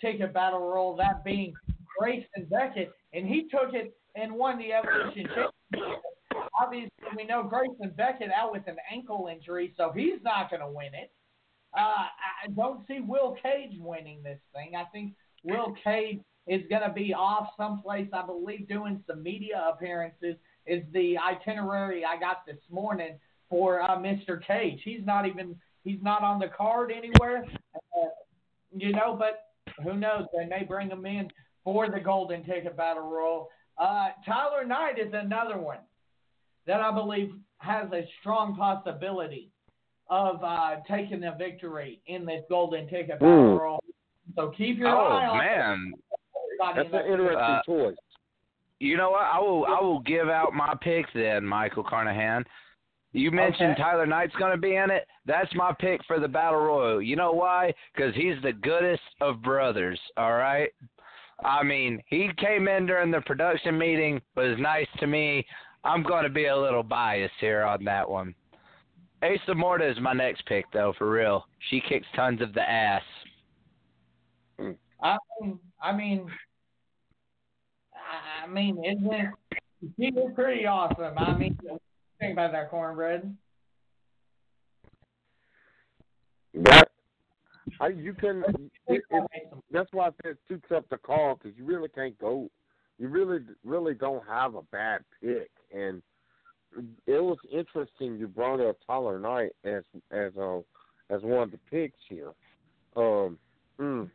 Ticket 0.00 0.34
Battle 0.34 0.60
Royal, 0.60 0.94
that 0.96 1.24
being 1.24 1.54
Grayson 1.98 2.46
Beckett, 2.50 2.92
and 3.12 3.26
he 3.26 3.48
took 3.50 3.74
it 3.74 3.94
and 4.14 4.32
won 4.32 4.58
the 4.58 4.72
Evolution 4.72 5.26
Championship. 5.26 6.02
Obviously, 6.60 6.90
we 7.16 7.24
know 7.24 7.42
Grayson 7.42 7.92
Beckett 7.96 8.30
out 8.30 8.52
with 8.52 8.66
an 8.66 8.76
ankle 8.92 9.28
injury, 9.32 9.72
so 9.76 9.92
he's 9.94 10.22
not 10.22 10.50
going 10.50 10.60
to 10.60 10.68
win 10.68 10.94
it. 10.94 11.10
Uh, 11.76 12.06
I 12.44 12.48
don't 12.56 12.86
see 12.86 13.00
Will 13.00 13.36
Cage 13.42 13.76
winning 13.78 14.22
this 14.22 14.38
thing. 14.54 14.72
I 14.76 14.84
think 14.92 15.14
Will 15.44 15.74
Cage 15.84 16.20
is 16.46 16.62
going 16.68 16.82
to 16.82 16.92
be 16.92 17.14
off 17.14 17.48
someplace, 17.56 18.08
I 18.12 18.26
believe, 18.26 18.68
doing 18.68 19.02
some 19.06 19.22
media 19.22 19.72
appearances. 19.72 20.36
Is 20.66 20.82
the 20.92 21.16
itinerary 21.18 22.04
I 22.04 22.18
got 22.18 22.44
this 22.46 22.60
morning 22.70 23.18
for 23.48 23.82
uh, 23.82 23.96
Mr. 23.96 24.44
Cage? 24.44 24.80
He's 24.84 25.04
not 25.04 25.26
even 25.26 25.56
he's 25.84 26.02
not 26.02 26.22
on 26.22 26.38
the 26.38 26.48
card 26.48 26.92
anywhere, 26.92 27.44
uh, 27.74 28.08
you 28.76 28.92
know. 28.92 29.16
But 29.18 29.46
who 29.82 29.94
knows? 29.94 30.26
They 30.36 30.46
may 30.46 30.64
bring 30.64 30.90
him 30.90 31.06
in 31.06 31.28
for 31.64 31.88
the 31.88 32.00
Golden 32.00 32.44
Ticket 32.44 32.76
Battle 32.76 33.08
Royal. 33.08 33.48
Uh, 33.78 34.08
Tyler 34.26 34.64
Knight 34.64 34.98
is 34.98 35.12
another 35.12 35.58
one 35.58 35.78
that 36.66 36.80
I 36.80 36.92
believe 36.92 37.32
has 37.58 37.90
a 37.92 38.06
strong 38.20 38.56
possibility 38.56 39.50
of 40.08 40.42
uh, 40.42 40.76
taking 40.90 41.20
the 41.20 41.34
victory 41.38 42.00
in 42.06 42.24
this 42.26 42.42
Golden 42.48 42.88
Ticket 42.88 43.20
Battle 43.20 43.28
Mm. 43.56 43.58
Royal. 43.60 43.84
So 44.36 44.52
keep 44.56 44.78
your 44.78 44.88
Oh 44.88 45.06
eye 45.08 45.26
on 45.26 45.38
man, 45.38 45.92
everybody. 46.62 46.88
That's 46.90 47.04
an 47.06 47.12
interesting 47.12 47.38
Uh, 47.40 47.62
choice. 47.62 47.96
you 48.78 48.96
know 48.96 49.10
what? 49.10 49.22
I 49.22 49.38
will 49.40 49.66
I 49.66 49.80
will 49.80 50.00
give 50.00 50.28
out 50.28 50.52
my 50.52 50.74
pick 50.80 51.06
then, 51.14 51.44
Michael 51.44 51.82
Carnahan. 51.84 52.44
You 53.12 53.32
mentioned 53.32 53.72
Okay. 53.72 53.82
Tyler 53.82 54.06
Knight's 54.06 54.34
going 54.36 54.52
to 54.52 54.56
be 54.58 54.76
in 54.76 54.88
it. 54.90 55.04
That's 55.26 55.52
my 55.56 55.72
pick 55.80 56.00
for 56.06 56.20
the 56.20 56.28
battle 56.28 56.60
royal. 56.60 57.02
You 57.02 57.16
know 57.16 57.32
why? 57.32 57.74
Because 57.92 58.14
he's 58.14 58.40
the 58.42 58.52
goodest 58.52 59.02
of 59.20 59.42
brothers. 59.42 59.98
All 60.16 60.34
right. 60.34 60.70
I 61.44 61.62
mean, 61.62 62.02
he 62.06 62.30
came 62.36 62.68
in 62.68 62.86
during 62.86 63.10
the 63.10 63.20
production 63.22 63.78
meeting, 63.78 64.20
was 64.36 64.58
nice 64.58 64.88
to 64.98 65.06
me. 65.06 65.46
I'm 65.84 66.02
going 66.02 66.24
to 66.24 66.30
be 66.30 66.46
a 66.46 66.56
little 66.56 66.82
biased 66.82 67.34
here 67.40 67.62
on 67.62 67.84
that 67.84 68.08
one. 68.08 68.34
Asa 69.22 69.54
Morta 69.54 69.88
is 69.88 69.98
my 70.00 70.12
next 70.12 70.44
pick, 70.46 70.64
though, 70.72 70.94
for 70.96 71.10
real. 71.10 71.44
She 71.68 71.80
kicks 71.80 72.06
tons 72.14 72.40
of 72.40 72.52
the 72.54 72.62
ass. 72.62 73.02
I 75.02 75.16
mean, 75.40 75.58
I 75.82 75.92
mean, 75.92 76.26
I 78.42 78.46
mean, 78.46 78.84
isn't 78.84 79.34
she 79.98 80.06
is 80.06 80.34
pretty 80.34 80.66
awesome? 80.66 81.16
I 81.16 81.36
mean, 81.36 81.56
what 81.62 81.68
do 81.68 81.74
you 81.74 81.80
think 82.18 82.32
about 82.34 82.52
that 82.52 82.70
cornbread? 82.70 83.34
That 86.54 86.89
I, 87.80 87.88
you 87.88 88.14
can. 88.14 88.42
It, 88.88 89.02
it, 89.10 89.24
that's 89.70 89.88
why 89.92 90.06
I 90.06 90.10
said 90.22 90.32
it's 90.32 90.40
too 90.48 90.60
tough 90.68 90.88
to 90.90 90.98
call 90.98 91.36
because 91.36 91.56
you 91.56 91.64
really 91.64 91.88
can't 91.88 92.18
go. 92.18 92.50
You 92.98 93.08
really, 93.08 93.40
really 93.64 93.94
don't 93.94 94.26
have 94.26 94.54
a 94.54 94.62
bad 94.62 95.00
pick, 95.22 95.50
and 95.74 96.02
it 97.06 97.22
was 97.22 97.38
interesting 97.52 98.16
you 98.16 98.28
brought 98.28 98.60
up 98.60 98.76
Tyler 98.86 99.18
Knight 99.18 99.52
as 99.64 99.82
as 100.10 100.32
uh, 100.38 100.58
as 101.08 101.22
one 101.22 101.44
of 101.44 101.50
the 101.50 101.58
picks 101.70 101.98
here. 102.08 102.32
Um, 102.96 103.38
mm, 103.78 104.10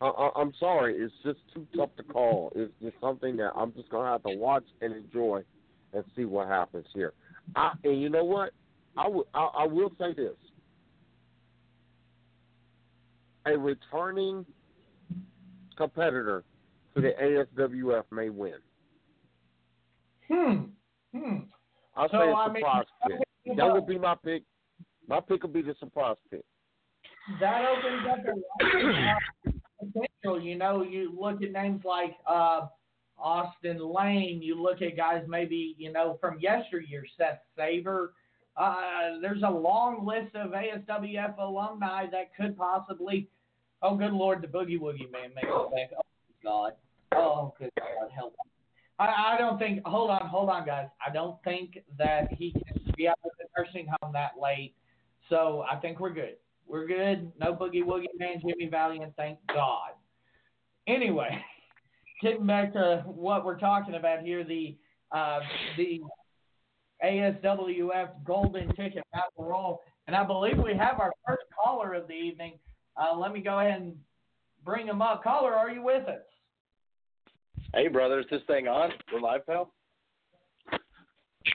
I, 0.00 0.06
I, 0.06 0.30
I'm 0.36 0.52
sorry, 0.58 0.96
it's 0.96 1.14
just 1.24 1.38
too 1.54 1.66
tough 1.76 1.90
to 1.96 2.02
call. 2.02 2.52
It's 2.56 2.72
just 2.82 2.96
something 3.00 3.36
that 3.36 3.52
I'm 3.56 3.72
just 3.72 3.88
gonna 3.88 4.10
have 4.10 4.22
to 4.24 4.36
watch 4.36 4.64
and 4.80 4.94
enjoy 4.94 5.42
and 5.92 6.04
see 6.16 6.24
what 6.24 6.48
happens 6.48 6.86
here. 6.92 7.12
I, 7.54 7.72
and 7.84 8.00
you 8.00 8.08
know 8.08 8.24
what? 8.24 8.50
I 8.96 9.08
will. 9.08 9.26
I, 9.34 9.48
I 9.60 9.66
will 9.66 9.92
say 9.98 10.12
this: 10.12 10.34
a 13.46 13.56
returning 13.58 14.44
competitor 15.76 16.44
to 16.94 17.00
the 17.00 17.12
ASWF 17.20 18.04
may 18.10 18.28
win. 18.28 18.54
Hmm. 20.28 20.64
Hmm. 21.14 21.36
I'll 21.96 22.08
So, 22.08 22.18
say 22.18 22.30
a 22.30 22.34
I 22.34 22.48
mean, 22.48 22.56
surprise 22.56 22.84
pick. 23.06 23.56
That 23.56 23.72
would 23.72 23.86
be 23.86 23.98
my 23.98 24.14
pick. 24.24 24.42
My 25.08 25.20
pick 25.20 25.42
would 25.42 25.52
be 25.52 25.62
the 25.62 25.74
surprise 25.78 26.16
pick. 26.30 26.44
that 27.40 27.64
opens 27.64 28.08
up 28.10 28.18
a 28.26 28.68
lot 28.70 29.16
of 29.46 29.54
potential. 29.92 30.40
You 30.42 30.56
know, 30.56 30.82
you 30.82 31.12
look 31.18 31.42
at 31.42 31.52
names 31.52 31.82
like 31.84 32.16
uh, 32.26 32.66
Austin 33.18 33.78
Lane. 33.78 34.40
You 34.42 34.60
look 34.62 34.80
at 34.80 34.96
guys 34.96 35.24
maybe 35.28 35.74
you 35.78 35.92
know 35.92 36.18
from 36.20 36.38
yesteryear, 36.40 37.04
Seth 37.18 37.40
Saber. 37.56 38.14
Uh, 38.56 39.18
there's 39.20 39.42
a 39.42 39.50
long 39.50 40.06
list 40.06 40.34
of 40.34 40.50
ASWF 40.50 41.38
alumni 41.38 42.06
that 42.10 42.34
could 42.36 42.56
possibly. 42.56 43.28
Oh, 43.82 43.96
good 43.96 44.12
lord, 44.12 44.42
the 44.42 44.46
Boogie 44.46 44.78
Woogie 44.78 45.10
Man 45.10 45.32
makes 45.34 45.48
it 45.48 45.70
back. 45.70 45.90
Oh 45.96 46.02
God. 46.42 46.72
Oh, 47.14 47.54
good 47.58 47.70
God, 47.78 48.10
help. 48.14 48.34
I, 48.98 49.34
I 49.34 49.38
don't 49.38 49.58
think. 49.58 49.84
Hold 49.86 50.10
on, 50.10 50.26
hold 50.26 50.48
on, 50.50 50.66
guys. 50.66 50.86
I 51.04 51.12
don't 51.12 51.36
think 51.44 51.78
that 51.98 52.32
he 52.32 52.52
can 52.52 52.92
be 52.96 53.08
out 53.08 53.18
of 53.24 53.30
the 53.38 53.46
nursing 53.56 53.86
home 54.00 54.12
that 54.12 54.32
late. 54.40 54.74
So 55.28 55.64
I 55.70 55.76
think 55.76 55.98
we're 55.98 56.12
good. 56.12 56.36
We're 56.66 56.86
good. 56.86 57.32
No 57.40 57.54
boogie 57.54 57.84
woogie 57.84 58.06
man, 58.18 58.40
Jimmy 58.40 58.68
Valiant. 58.70 59.14
Thank 59.16 59.38
God. 59.48 59.90
Anyway, 60.86 61.42
getting 62.22 62.46
back 62.46 62.72
to 62.74 63.02
what 63.06 63.44
we're 63.44 63.58
talking 63.58 63.94
about 63.94 64.20
here, 64.20 64.44
the 64.44 64.76
uh, 65.10 65.40
the 65.76 66.00
ASWF 67.04 68.10
Golden 68.24 68.68
Ticket 68.74 69.04
Battle 69.12 69.30
Royal, 69.38 69.80
and 70.06 70.16
I 70.16 70.24
believe 70.24 70.58
we 70.58 70.76
have 70.76 71.00
our 71.00 71.12
first 71.26 71.42
caller 71.52 71.94
of 71.94 72.08
the 72.08 72.14
evening. 72.14 72.54
Uh, 72.96 73.16
let 73.16 73.32
me 73.32 73.40
go 73.40 73.58
ahead 73.58 73.80
and 73.80 73.94
bring 74.64 74.86
him 74.86 75.02
up. 75.02 75.22
Caller, 75.22 75.54
are 75.54 75.70
you 75.70 75.82
with 75.82 76.08
us? 76.08 76.22
Hey, 77.74 77.88
brother, 77.88 78.20
is 78.20 78.26
this 78.30 78.42
thing 78.46 78.68
on? 78.68 78.90
We're 79.12 79.20
live, 79.20 79.46
pal? 79.46 79.72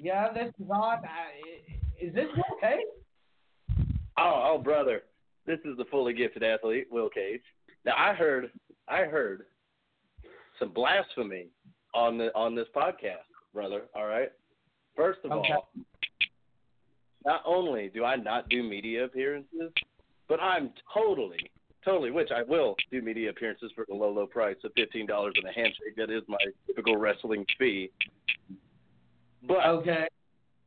Yeah, 0.02 0.34
this 0.34 0.52
is 0.60 0.70
on. 0.70 1.00
Is 2.02 2.14
this 2.14 2.28
okay? 2.58 2.80
Oh, 4.18 4.54
oh, 4.54 4.58
brother, 4.58 5.04
this 5.45 5.60
is 5.64 5.78
the 5.78 5.86
fully 5.86 6.14
gifted 6.14 6.43
athlete, 6.43 6.88
Will 6.91 7.10
Cage. 7.10 7.41
Now, 7.86 7.93
I 7.98 8.14
heard, 8.14 8.52
I 8.88 9.02
heard 9.02 9.43
some 10.60 10.74
blasphemy 10.74 11.48
on 11.93 12.18
the 12.18 12.34
on 12.36 12.56
this 12.56 12.68
podcast, 12.76 13.28
brother. 13.54 13.84
All 13.95 14.08
right. 14.08 14.30
First 14.98 15.20
of 15.24 15.32
Okay. 15.32 15.54
all, 15.54 15.70
not 17.24 17.43
only 17.45 17.89
do 17.89 18.04
I 18.04 18.16
not 18.16 18.50
do 18.50 18.64
media 18.64 19.06
appearances, 19.06 19.72
but 20.28 20.41
I'm 20.41 20.74
totally, 20.93 21.52
totally, 21.86 22.10
which 22.12 22.32
I 22.32 22.41
will 22.41 22.76
do 22.91 23.02
media 23.02 23.30
appearances 23.30 23.72
for 23.74 23.86
the 23.88 23.93
low, 23.93 24.12
low 24.12 24.26
price 24.26 24.58
of 24.64 24.74
fifteen 24.76 25.06
dollars 25.06 25.36
and 25.38 25.45
a 25.48 25.52
handshake. 25.54 25.95
That 25.95 26.10
is 26.10 26.24
my 26.28 26.38
typical 26.66 26.98
wrestling 26.98 27.45
fee. 27.60 27.91
But 29.43 29.66
Okay. 29.66 30.08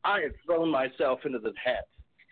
I 0.04 0.20
have 0.20 0.32
thrown 0.46 0.70
myself 0.70 1.26
into 1.26 1.40
the 1.40 1.52
hat 1.62 1.88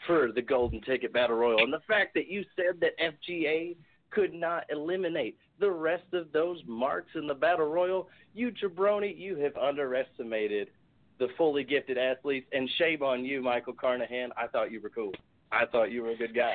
for 0.06 0.32
the 0.32 0.40
Golden 0.40 0.80
Ticket 0.80 1.12
Battle 1.12 1.36
Royal. 1.36 1.64
And 1.64 1.72
the 1.72 1.80
fact 1.80 2.14
that 2.14 2.28
you 2.28 2.44
said 2.56 2.80
that 2.80 2.96
FGA 2.98 3.76
could 4.10 4.32
not 4.32 4.64
eliminate 4.70 5.36
the 5.58 5.70
rest 5.70 6.14
of 6.14 6.32
those 6.32 6.62
marks 6.66 7.10
in 7.14 7.26
the 7.26 7.34
Battle 7.34 7.68
Royal, 7.68 8.08
you 8.32 8.50
jabroni, 8.52 9.14
you 9.18 9.36
have 9.36 9.54
underestimated 9.56 10.70
the 11.18 11.28
fully 11.36 11.64
gifted 11.64 11.98
athletes. 11.98 12.46
And 12.52 12.68
shame 12.78 13.02
on 13.02 13.24
you, 13.24 13.42
Michael 13.42 13.74
Carnahan. 13.74 14.30
I 14.36 14.46
thought 14.46 14.70
you 14.72 14.80
were 14.80 14.90
cool. 14.90 15.12
I 15.52 15.66
thought 15.66 15.90
you 15.90 16.02
were 16.02 16.10
a 16.10 16.16
good 16.16 16.34
guy. 16.34 16.54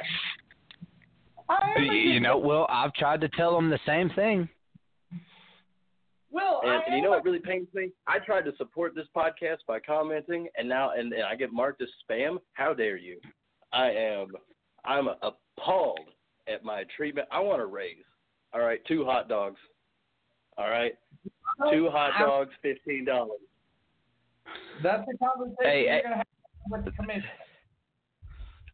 I 1.50 1.74
am 1.78 1.84
a 1.90 1.94
You 1.94 2.20
know, 2.20 2.38
Will, 2.38 2.66
I've 2.70 2.94
tried 2.94 3.22
to 3.22 3.30
tell 3.30 3.54
them 3.56 3.70
the 3.70 3.80
same 3.86 4.10
thing. 4.12 4.48
Well, 6.32 6.62
And, 6.64 6.72
I 6.72 6.82
and 6.88 6.96
you 6.96 7.02
know 7.04 7.10
a- 7.10 7.18
what 7.18 7.26
really 7.26 7.40
pains 7.40 7.68
me? 7.74 7.90
I 8.08 8.20
tried 8.20 8.46
to 8.46 8.56
support 8.58 8.96
this 8.96 9.08
podcast 9.16 9.58
by 9.68 9.80
commenting, 9.80 10.48
and 10.58 10.68
now 10.68 10.92
and, 10.98 11.14
and 11.14 11.24
I 11.24 11.36
get 11.36 11.52
marked 11.54 11.82
as 11.82 11.90
spam. 12.10 12.38
How 12.54 12.74
dare 12.74 12.98
you? 12.98 13.20
I 13.72 13.90
am 13.92 14.28
I'm 14.86 15.10
appalled 15.22 16.10
at 16.48 16.64
my 16.64 16.84
treatment. 16.96 17.28
I 17.32 17.40
want 17.40 17.60
to 17.62 17.68
raise. 17.68 18.04
All 18.54 18.62
right, 18.62 18.80
two 18.88 19.06
hot 19.06 19.30
dogs. 19.30 19.60
All 20.58 20.70
right, 20.70 20.94
two 21.72 21.90
hot 21.92 22.12
dogs, 22.20 22.52
fifteen 22.62 23.06
dollars. 23.06 23.40
That's 24.82 25.04
the 25.08 25.18
conversation 25.18 25.56
Hey, 25.62 25.84
you're 25.84 25.94
hey. 25.94 26.02
gonna 26.04 26.16
have 26.18 26.26
with 26.70 26.86
the 26.86 26.92
commission. 26.92 27.30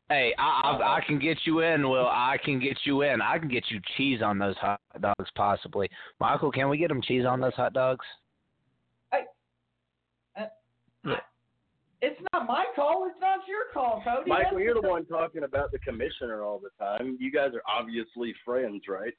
Hey, 0.09 0.33
I, 0.39 0.41
I 0.79 0.97
I 0.97 1.01
can 1.05 1.19
get 1.19 1.37
you 1.45 1.59
in, 1.59 1.87
Will. 1.87 2.07
I 2.07 2.37
can 2.43 2.59
get 2.59 2.77
you 2.83 3.03
in. 3.03 3.21
I 3.21 3.37
can 3.37 3.47
get 3.47 3.65
you 3.69 3.79
cheese 3.95 4.21
on 4.23 4.39
those 4.39 4.55
hot 4.57 4.79
dogs, 4.99 5.29
possibly. 5.35 5.87
Michael, 6.19 6.51
can 6.51 6.67
we 6.67 6.77
get 6.79 6.87
them 6.87 7.01
cheese 7.01 7.25
on 7.25 7.39
those 7.39 7.53
hot 7.53 7.73
dogs? 7.73 8.05
Hey, 9.11 9.25
It's 12.01 12.19
not 12.33 12.47
my 12.47 12.65
call. 12.75 13.07
It's 13.07 13.19
not 13.19 13.39
your 13.47 13.65
call, 13.73 14.01
Cody. 14.03 14.29
Michael, 14.29 14.51
That's 14.53 14.63
you're 14.63 14.81
the 14.81 14.87
one 14.87 15.05
talking 15.05 15.43
about 15.43 15.71
the 15.71 15.79
commissioner 15.79 16.43
all 16.43 16.59
the 16.59 16.69
time. 16.83 17.17
You 17.19 17.29
guys 17.31 17.51
are 17.53 17.61
obviously 17.67 18.33
friends, 18.45 18.83
right? 18.87 19.13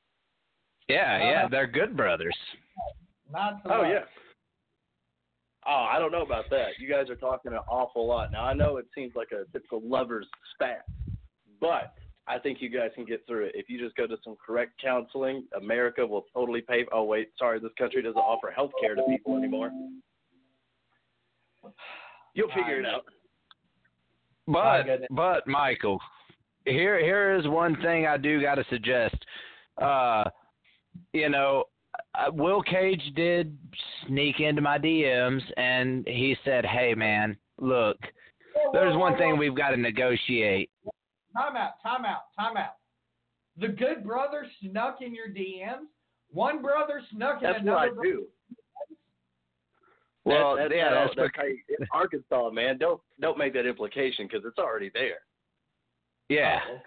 Yeah, 0.89 1.17
Uh, 1.17 1.25
yeah, 1.31 1.49
they're 1.49 1.67
good 1.67 1.97
brothers. 1.97 2.35
Not 3.31 3.61
so 3.65 3.71
Oh 3.71 3.83
much. 3.83 3.91
yeah. 3.93 4.05
Oh, 5.67 5.87
I 5.91 5.99
don't 5.99 6.13
know 6.13 6.23
about 6.23 6.49
that. 6.51 6.79
You 6.79 6.89
guys 6.89 7.11
are 7.11 7.17
talking 7.17 7.53
an 7.53 7.59
awful 7.69 8.07
lot. 8.07 8.33
Now 8.33 8.45
I 8.45 8.55
know 8.55 8.79
it 8.79 8.87
seems 8.95 9.15
like 9.15 9.29
a 9.33 9.51
typical 9.53 9.83
lovers 9.85 10.27
spat, 10.55 10.85
but 11.61 11.95
I 12.27 12.39
think 12.39 12.59
you 12.61 12.71
guys 12.71 12.91
can 12.95 13.05
get 13.05 13.27
through 13.27 13.47
it 13.47 13.53
if 13.55 13.69
you 13.69 13.79
just 13.79 13.97
go 13.97 14.07
to 14.07 14.17
some 14.25 14.37
correct 14.45 14.73
counseling. 14.83 15.45
America 15.57 16.07
will 16.07 16.25
totally 16.33 16.63
pay. 16.63 16.87
Oh 16.93 17.05
wait, 17.05 17.31
sorry, 17.39 17.61
this 17.61 17.73
country 17.77 18.03
doesn't 18.03 18.17
offer 18.17 18.51
health 18.51 18.71
care 18.81 18.95
to 18.95 19.03
people 19.09 19.37
anymore. 19.37 19.71
You'll 22.35 22.49
figure 22.49 22.81
it 22.81 22.87
out. 22.87 23.05
But 24.47 24.87
but 25.11 25.47
Michael, 25.47 26.01
here 26.65 27.03
here 27.03 27.37
is 27.37 27.47
one 27.47 27.77
thing 27.83 28.07
I 28.07 28.17
do 28.17 28.41
got 28.41 28.57
to 28.57 28.65
suggest. 28.71 29.17
Uh, 29.81 30.25
you 31.13 31.29
know, 31.29 31.65
uh, 32.27 32.31
Will 32.33 32.63
Cage 32.63 33.03
did 33.17 33.57
sneak 34.07 34.41
into 34.41 34.61
my 34.63 34.79
DMs 34.79 35.43
and 35.57 36.07
he 36.07 36.37
said, 36.45 36.65
"Hey 36.65 36.95
man, 36.95 37.37
look, 37.59 37.97
there's 38.73 38.97
one 38.97 39.17
thing 39.19 39.37
we've 39.39 39.55
got 39.57 39.71
to 39.71 39.77
negotiate." 39.77 40.71
Time 41.37 41.57
out. 41.57 41.73
Time 41.83 42.05
out. 42.05 42.23
Time 42.39 42.57
out. 42.57 42.75
The 43.59 43.69
good 43.69 44.05
brother 44.05 44.47
snuck 44.61 44.99
in 45.03 45.15
your 45.15 45.29
DMs. 45.29 45.87
One 46.33 46.63
brother 46.63 47.03
snuck 47.13 47.43
in 47.43 47.49
That's 47.51 47.61
another. 47.61 47.95
what 47.95 47.99
I 48.07 48.09
do. 48.09 48.27
Well, 50.25 50.57
That- 50.57 50.69
that's 50.71 50.75
yeah, 50.77 50.89
how, 50.91 50.95
that's 51.07 51.15
that's 51.17 51.31
how 51.37 51.45
you, 51.45 51.59
it's 51.69 51.91
Arkansas, 51.93 52.51
man. 52.51 52.79
Don't 52.79 53.01
don't 53.21 53.39
make 53.39 53.53
that 53.55 53.67
implication 53.67 54.27
because 54.27 54.45
it's 54.45 54.59
already 54.59 54.91
there. 54.93 55.21
yeah. 56.29 56.61
Oh, 56.69 56.75
okay. 56.75 56.83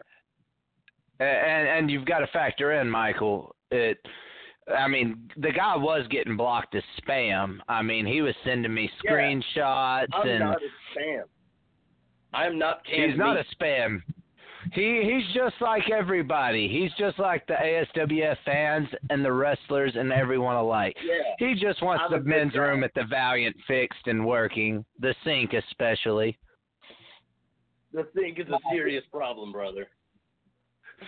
And 1.20 1.68
and 1.68 1.92
you've 1.92 2.06
got 2.06 2.20
to 2.20 2.28
factor 2.28 2.74
in 2.80 2.90
Michael 2.90 3.56
it 3.72 3.98
I 4.78 4.88
mean 4.88 5.30
the 5.38 5.52
guy 5.52 5.76
was 5.76 6.08
getting 6.10 6.38
blocked 6.38 6.76
as 6.76 6.84
spam 7.02 7.58
I 7.68 7.82
mean 7.82 8.06
he 8.06 8.22
was 8.22 8.36
sending 8.46 8.74
me 8.74 8.90
Yeah. 9.04 9.12
screenshots 9.12 10.08
I'm 10.14 10.28
and 10.28 10.40
not 10.40 10.58
a 10.62 11.00
spam. 11.00 11.24
I'm 12.34 12.58
not 12.58 12.82
he's 12.86 13.18
not 13.18 13.36
meat. 13.36 13.46
a 13.52 13.56
spam 13.64 14.02
He 14.72 15.02
he's 15.04 15.34
just 15.36 15.56
like 15.62 15.90
everybody. 15.92 16.68
He's 16.70 16.92
just 16.98 17.20
like 17.20 17.46
the 17.48 17.54
ASWF 17.54 18.38
fans 18.46 18.88
and 19.10 19.24
the 19.24 19.32
wrestlers 19.32 19.94
and 19.96 20.12
everyone 20.12 20.56
alike. 20.56 20.96
Yeah. 21.04 21.22
He 21.38 21.54
just 21.60 21.84
wants 21.84 22.06
I'm 22.08 22.12
the 22.14 22.24
men's 22.28 22.56
room 22.56 22.84
at 22.84 22.94
the 22.96 23.04
Valiant 23.04 23.56
fixed 23.68 24.08
and 24.08 24.26
working, 24.26 24.86
the 25.00 25.14
sink 25.26 25.52
especially. 25.54 26.38
The 27.92 28.08
sink 28.16 28.40
is 28.40 28.48
a 28.50 28.58
serious 28.72 29.04
problem, 29.12 29.52
brother. 29.52 29.88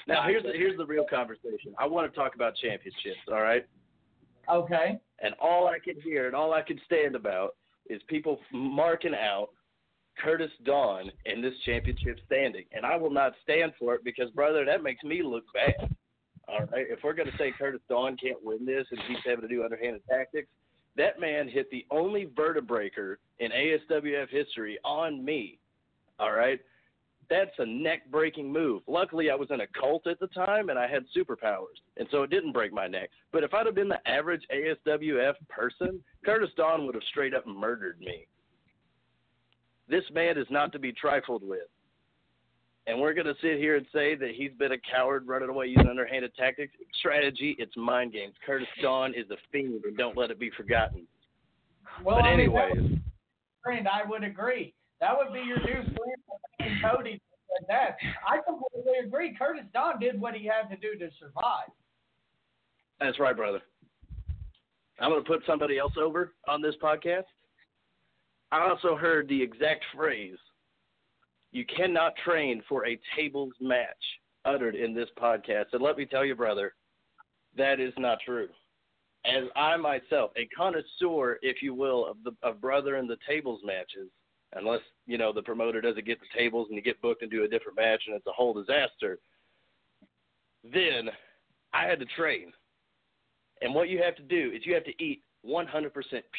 Now 0.07 0.23
here's 0.27 0.43
the, 0.43 0.51
here's 0.53 0.77
the 0.77 0.85
real 0.85 1.05
conversation. 1.09 1.73
I 1.77 1.85
want 1.87 2.11
to 2.11 2.15
talk 2.15 2.35
about 2.35 2.55
championships, 2.55 3.19
all 3.27 3.41
right? 3.41 3.65
Okay. 4.51 4.99
And 5.21 5.33
all 5.41 5.67
I 5.67 5.79
can 5.79 5.99
hear 6.01 6.27
and 6.27 6.35
all 6.35 6.53
I 6.53 6.61
can 6.61 6.79
stand 6.85 7.15
about 7.15 7.55
is 7.89 8.01
people 8.07 8.39
marking 8.51 9.13
out 9.13 9.49
Curtis 10.21 10.51
Dawn 10.63 11.11
in 11.25 11.41
this 11.41 11.53
championship 11.65 12.19
standing, 12.25 12.65
and 12.71 12.85
I 12.85 12.95
will 12.95 13.09
not 13.09 13.33
stand 13.43 13.73
for 13.77 13.95
it 13.95 14.03
because, 14.03 14.29
brother, 14.31 14.63
that 14.65 14.81
makes 14.81 15.03
me 15.03 15.21
look 15.21 15.43
bad. 15.53 15.93
All 16.47 16.65
right, 16.71 16.85
if 16.89 16.99
we're 17.03 17.13
going 17.13 17.29
to 17.29 17.37
say 17.37 17.51
Curtis 17.57 17.81
Dawn 17.89 18.15
can't 18.17 18.37
win 18.43 18.65
this 18.65 18.85
and 18.91 18.99
he's 19.07 19.17
having 19.25 19.41
to 19.41 19.47
do 19.47 19.63
underhanded 19.63 20.03
tactics, 20.09 20.47
that 20.95 21.19
man 21.19 21.49
hit 21.49 21.69
the 21.71 21.85
only 21.91 22.27
vertebreaker 22.27 23.15
in 23.39 23.51
ASWF 23.51 24.29
history 24.29 24.77
on 24.85 25.25
me. 25.25 25.59
All 26.19 26.31
right, 26.31 26.59
that's 27.29 27.51
a 27.59 27.65
neck 27.65 28.09
breaking 28.11 28.51
move. 28.51 28.81
Luckily, 28.87 29.29
I 29.29 29.35
was 29.35 29.49
in 29.51 29.61
a 29.61 29.67
cult 29.79 30.07
at 30.07 30.19
the 30.19 30.27
time 30.27 30.69
and 30.69 30.79
I 30.79 30.87
had 30.87 31.05
superpowers, 31.15 31.79
and 31.97 32.07
so 32.11 32.23
it 32.23 32.29
didn't 32.29 32.51
break 32.51 32.73
my 32.73 32.87
neck. 32.87 33.09
But 33.31 33.43
if 33.43 33.53
I'd 33.53 33.65
have 33.65 33.75
been 33.75 33.89
the 33.89 34.07
average 34.07 34.43
ASWF 34.53 35.33
person, 35.49 36.01
Curtis 36.23 36.49
Dawn 36.57 36.85
would 36.85 36.95
have 36.95 37.03
straight 37.09 37.33
up 37.33 37.45
murdered 37.47 37.99
me. 37.99 38.27
This 39.87 40.03
man 40.13 40.37
is 40.37 40.47
not 40.49 40.71
to 40.73 40.79
be 40.79 40.91
trifled 40.91 41.43
with. 41.43 41.67
And 42.87 42.99
we're 42.99 43.13
going 43.13 43.25
to 43.25 43.33
sit 43.41 43.57
here 43.57 43.77
and 43.77 43.85
say 43.91 44.15
that 44.15 44.31
he's 44.35 44.51
been 44.59 44.71
a 44.71 44.77
coward 44.77 45.27
running 45.27 45.49
away 45.49 45.67
using 45.67 45.87
underhanded 45.87 46.35
tactics. 46.35 46.73
Strategy, 46.99 47.55
it's 47.57 47.75
mind 47.75 48.13
games. 48.13 48.35
Curtis 48.45 48.67
Dawn 48.81 49.13
is 49.15 49.29
a 49.31 49.37
fiend, 49.51 49.83
and 49.85 49.97
don't 49.97 50.15
let 50.15 50.29
it 50.29 50.39
be 50.39 50.51
forgotten. 50.55 51.07
Well, 52.03 52.17
but 52.17 52.25
I 52.25 52.31
mean, 52.31 52.41
anyways, 52.41 52.99
friend, 53.63 53.87
I 53.87 54.07
would 54.07 54.23
agree. 54.23 54.73
That 55.01 55.17
would 55.17 55.33
be 55.33 55.39
your 55.39 55.59
new 55.59 55.83
Cody. 56.81 57.21
said 57.59 57.67
That 57.67 57.97
I 58.27 58.37
completely 58.45 58.99
agree. 59.05 59.35
Curtis 59.37 59.65
Dawn 59.73 59.99
did 59.99 60.19
what 60.19 60.33
he 60.35 60.45
had 60.45 60.69
to 60.69 60.77
do 60.77 60.97
to 60.97 61.09
survive. 61.19 61.69
that's 62.99 63.19
right, 63.19 63.35
brother. 63.35 63.61
I'm 64.99 65.11
going 65.11 65.23
to 65.23 65.29
put 65.29 65.41
somebody 65.45 65.77
else 65.77 65.93
over 65.99 66.33
on 66.47 66.61
this 66.61 66.75
podcast. 66.81 67.25
I 68.51 68.67
also 68.69 68.95
heard 68.95 69.27
the 69.27 69.41
exact 69.41 69.83
phrase, 69.93 70.37
you 71.51 71.65
cannot 71.65 72.13
train 72.23 72.61
for 72.67 72.85
a 72.85 72.99
tables 73.15 73.53
match, 73.59 73.87
uttered 74.45 74.75
in 74.75 74.93
this 74.93 75.09
podcast. 75.19 75.65
And 75.73 75.81
let 75.81 75.97
me 75.97 76.05
tell 76.05 76.23
you, 76.23 76.35
brother, 76.35 76.73
that 77.57 77.79
is 77.79 77.93
not 77.97 78.19
true. 78.25 78.47
As 79.25 79.45
I 79.55 79.75
myself, 79.77 80.31
a 80.37 80.47
connoisseur, 80.55 81.39
if 81.41 81.61
you 81.61 81.73
will, 81.73 82.05
of 82.05 82.17
the 82.23 82.31
of 82.43 82.61
brother 82.61 82.97
in 82.97 83.07
the 83.07 83.17
tables 83.27 83.61
matches, 83.65 84.09
unless 84.55 84.81
you 85.05 85.17
know 85.17 85.31
the 85.31 85.41
promoter 85.41 85.81
doesn't 85.81 86.05
get 86.05 86.19
the 86.19 86.39
tables 86.39 86.67
and 86.69 86.75
you 86.75 86.81
get 86.81 87.01
booked 87.01 87.21
and 87.21 87.31
do 87.31 87.43
a 87.43 87.47
different 87.47 87.77
match 87.77 88.03
and 88.07 88.15
it's 88.15 88.27
a 88.27 88.31
whole 88.31 88.53
disaster, 88.53 89.19
then 90.63 91.09
I 91.73 91.85
had 91.85 91.99
to 91.99 92.05
train. 92.17 92.51
And 93.61 93.73
what 93.73 93.89
you 93.89 94.01
have 94.03 94.15
to 94.15 94.23
do 94.23 94.51
is 94.53 94.65
you 94.65 94.73
have 94.73 94.83
to 94.85 95.03
eat 95.03 95.21
100% 95.47 95.91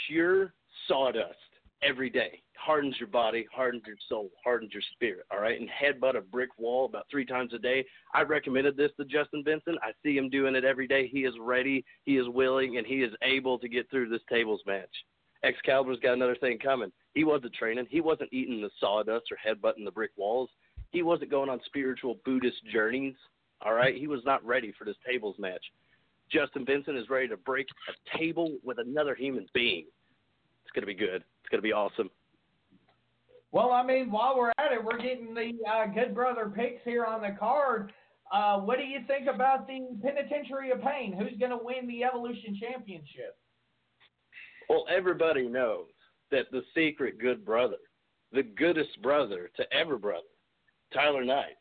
pure 0.09 0.53
sawdust 0.89 1.37
every 1.83 2.11
day. 2.11 2.43
Hardens 2.57 2.97
your 2.99 3.09
body, 3.09 3.47
hardens 3.55 3.83
your 3.87 3.97
soul, 4.09 4.31
hardens 4.43 4.73
your 4.73 4.83
spirit, 4.93 5.25
all 5.31 5.41
right? 5.41 5.61
And 5.61 5.69
headbutt 5.69 6.17
a 6.17 6.21
brick 6.21 6.51
wall 6.59 6.87
about 6.87 7.07
three 7.11 7.25
times 7.25 7.53
a 7.55 7.59
day. 7.59 7.85
I 8.15 8.23
recommended 8.23 8.77
this 8.77 8.91
to 8.99 9.05
Justin 9.05 9.43
Benson. 9.43 9.77
I 9.83 9.93
see 10.03 10.17
him 10.17 10.31
doing 10.31 10.55
it 10.55 10.65
every 10.65 10.89
day. 10.89 11.07
He 11.07 11.21
is 11.21 11.35
ready, 11.41 11.85
he 12.05 12.17
is 12.17 12.29
willing, 12.29 12.79
and 12.79 12.87
he 12.87 13.03
is 13.03 13.13
able 13.23 13.59
to 13.59 13.69
get 13.69 13.89
through 13.91 14.09
this 14.09 14.23
tables 14.31 14.61
match. 14.67 14.91
Excalibur's 15.43 16.01
got 16.01 16.15
another 16.15 16.37
thing 16.37 16.59
coming. 16.59 16.91
He 17.17 17.25
wasn't 17.25 17.55
training. 17.55 17.87
He 17.89 18.03
wasn't 18.03 18.29
eating 18.31 18.61
the 18.61 18.69
sawdust 18.79 19.25
or 19.33 19.39
headbutting 19.39 19.87
the 19.87 19.91
brick 19.91 20.11
walls. 20.19 20.51
He 20.91 21.03
wasn't 21.03 21.31
going 21.31 21.49
on 21.49 21.63
spiritual 21.65 22.19
Buddhist 22.27 22.59
journeys. 22.71 23.15
All 23.63 23.73
right, 23.73 23.97
he 23.97 24.07
was 24.07 24.21
not 24.27 24.45
ready 24.45 24.71
for 24.79 24.85
this 24.85 24.97
tables 25.09 25.35
match. 25.39 25.65
Justin 26.31 26.67
Benson 26.67 26.95
is 26.95 27.09
ready 27.09 27.27
to 27.29 27.39
break 27.39 27.69
a 27.89 28.19
table 28.19 28.59
with 28.63 28.79
another 28.79 29.15
human 29.15 29.47
being. 29.55 29.87
It's 30.63 30.73
gonna 30.75 30.87
be 30.87 30.93
good. 30.93 31.25
It's 31.41 31.49
gonna 31.51 31.63
be 31.63 31.73
awesome. 31.73 32.11
Well, 33.51 33.73
I 33.73 33.83
mean, 33.83 34.11
while 34.11 34.37
we're 34.37 34.53
at 34.59 34.73
it, 34.73 34.85
we're 34.85 34.99
getting 34.99 35.33
the 35.33 35.53
uh, 35.67 35.87
Good 35.87 36.15
Brother 36.15 36.53
picks 36.55 36.85
here 36.85 37.07
on 37.07 37.23
the 37.23 37.35
card. 37.41 37.95
Uh, 38.31 38.59
what 38.59 38.77
do 38.77 38.85
you 38.85 38.99
think 39.07 39.27
about 39.27 39.67
the 39.67 39.87
Penitentiary 40.03 40.71
of 40.71 40.83
Pain? 40.83 41.15
Who's 41.19 41.39
going 41.39 41.53
to 41.53 41.61
win 41.63 41.89
the 41.89 42.05
Evolution 42.05 42.59
Championship? 42.61 43.39
Well, 44.69 44.85
everybody 44.91 45.49
knows 45.49 45.87
that 46.31 46.51
the 46.51 46.63
secret 46.75 47.19
good 47.19 47.45
brother, 47.45 47.77
the 48.33 48.43
goodest 48.43 49.01
brother 49.03 49.51
to 49.57 49.73
ever 49.73 49.99
brother, 49.99 50.27
Tyler 50.93 51.25
Knight. 51.25 51.57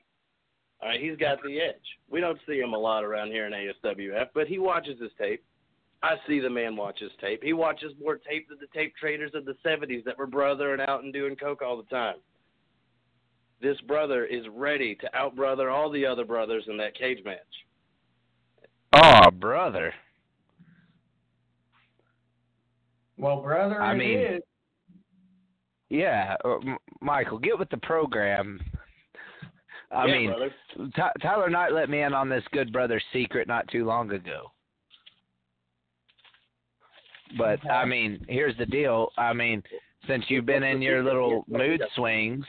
All 0.82 0.90
right, 0.90 1.00
he's 1.00 1.18
got 1.18 1.42
the 1.44 1.60
edge. 1.60 1.76
We 2.10 2.20
don't 2.20 2.40
see 2.48 2.60
him 2.60 2.74
a 2.74 2.78
lot 2.78 3.04
around 3.04 3.32
here 3.32 3.48
in 3.48 3.54
ASWF, 3.54 4.28
but 4.34 4.48
he 4.48 4.60
watches 4.60 5.00
his 5.00 5.12
tape. 5.18 5.44
I 6.04 6.16
see 6.28 6.40
the 6.40 6.50
man 6.50 6.76
watches 6.76 7.12
tape. 7.22 7.42
He 7.42 7.54
watches 7.54 7.94
more 8.00 8.18
tape 8.18 8.50
than 8.50 8.58
the 8.60 8.68
tape 8.78 8.94
traders 8.96 9.32
of 9.34 9.46
the 9.46 9.56
70s 9.66 10.04
that 10.04 10.18
were 10.18 10.28
brothering 10.28 10.82
out 10.82 11.04
and 11.04 11.14
doing 11.14 11.36
coke 11.36 11.62
all 11.62 11.78
the 11.78 11.84
time. 11.84 12.18
This 13.62 13.80
brother 13.82 14.26
is 14.26 14.44
ready 14.54 14.96
to 14.96 15.16
outbrother 15.16 15.70
all 15.70 15.90
the 15.90 16.06
other 16.06 16.26
brothers 16.26 16.66
in 16.68 16.78
that 16.78 16.94
cage 16.96 17.24
match. 17.24 17.40
Oh, 18.94 19.32
brother. 19.32 19.94
Well, 23.18 23.42
brother, 23.42 23.82
I 23.82 23.94
it 23.94 23.98
mean- 23.98 24.20
is. 24.20 24.42
Yeah, 25.90 26.36
uh, 26.44 26.58
Michael, 27.02 27.38
get 27.38 27.58
with 27.58 27.70
the 27.70 27.78
program. 27.78 28.60
I 29.92 30.08
yeah, 30.08 30.14
mean, 30.14 30.34
brother. 30.76 31.12
Tyler 31.22 31.50
Knight 31.50 31.72
let 31.72 31.90
me 31.90 32.02
in 32.02 32.14
on 32.14 32.28
this 32.28 32.44
good 32.52 32.74
brother 32.74 33.00
secret 33.14 33.48
not 33.48 33.68
too 33.68 33.86
long 33.86 34.12
ago. 34.12 34.52
But 37.38 37.60
Okay. 37.60 37.70
I 37.70 37.86
mean, 37.86 38.26
here's 38.28 38.58
the 38.58 38.66
deal. 38.66 39.10
I 39.18 39.34
mean, 39.34 39.62
since 40.08 40.26
you've 40.28 40.46
been 40.46 40.64
in 40.64 40.82
your 40.82 41.04
little 41.04 41.46
mood 41.48 41.82
swings, 41.96 42.46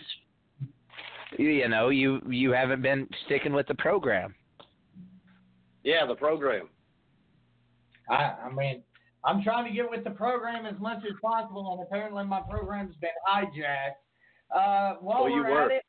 you, 1.39 1.49
you 1.49 1.68
know, 1.68 1.89
you 1.89 2.20
you 2.28 2.53
haven't 2.53 2.82
been 2.82 3.09
sticking 3.26 3.53
with 3.53 3.66
the 3.66 3.74
program. 3.74 4.34
Yeah, 5.82 6.07
the 6.07 6.14
program. 6.14 6.68
I, 8.09 8.34
I 8.45 8.53
mean, 8.53 8.82
I'm 9.27 9.43
trying 9.43 9.66
to 9.66 9.72
get 9.72 9.91
with 9.91 10.05
the 10.05 10.11
program 10.11 10.66
as 10.66 10.79
much 10.81 10.99
as 10.99 11.12
possible, 11.20 11.72
and 11.72 11.83
apparently 11.83 12.24
my 12.24 12.41
program's 12.49 12.95
been 13.01 13.11
hijacked. 13.29 13.99
Uh, 14.55 14.95
while 15.01 15.24
Well, 15.24 15.33
we're 15.33 15.51
were. 15.51 15.62
at 15.64 15.72
it, 15.72 15.83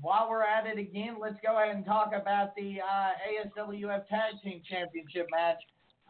while 0.00 0.28
we're 0.30 0.42
at 0.42 0.66
it 0.66 0.78
again, 0.78 1.16
let's 1.20 1.36
go 1.44 1.58
ahead 1.62 1.76
and 1.76 1.84
talk 1.84 2.12
about 2.14 2.56
the 2.56 2.80
uh, 2.80 3.10
ASWF 3.60 4.08
Tag 4.08 4.34
Team 4.42 4.62
Championship 4.68 5.26
match. 5.30 5.58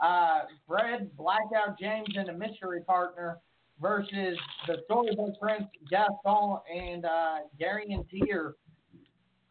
Uh, 0.01 0.43
Fred 0.69 1.11
Blackout 1.17 1.77
James 1.81 2.09
and 2.17 2.29
a 2.29 2.33
mystery 2.33 2.83
partner 2.87 3.39
versus 3.81 4.39
the 4.69 4.77
Storybook 4.85 5.35
Prince 5.41 5.65
Gaston 5.91 6.59
and 6.73 7.05
uh, 7.05 7.37
Gary 7.59 7.87
and 7.91 8.05
Tier. 8.09 8.55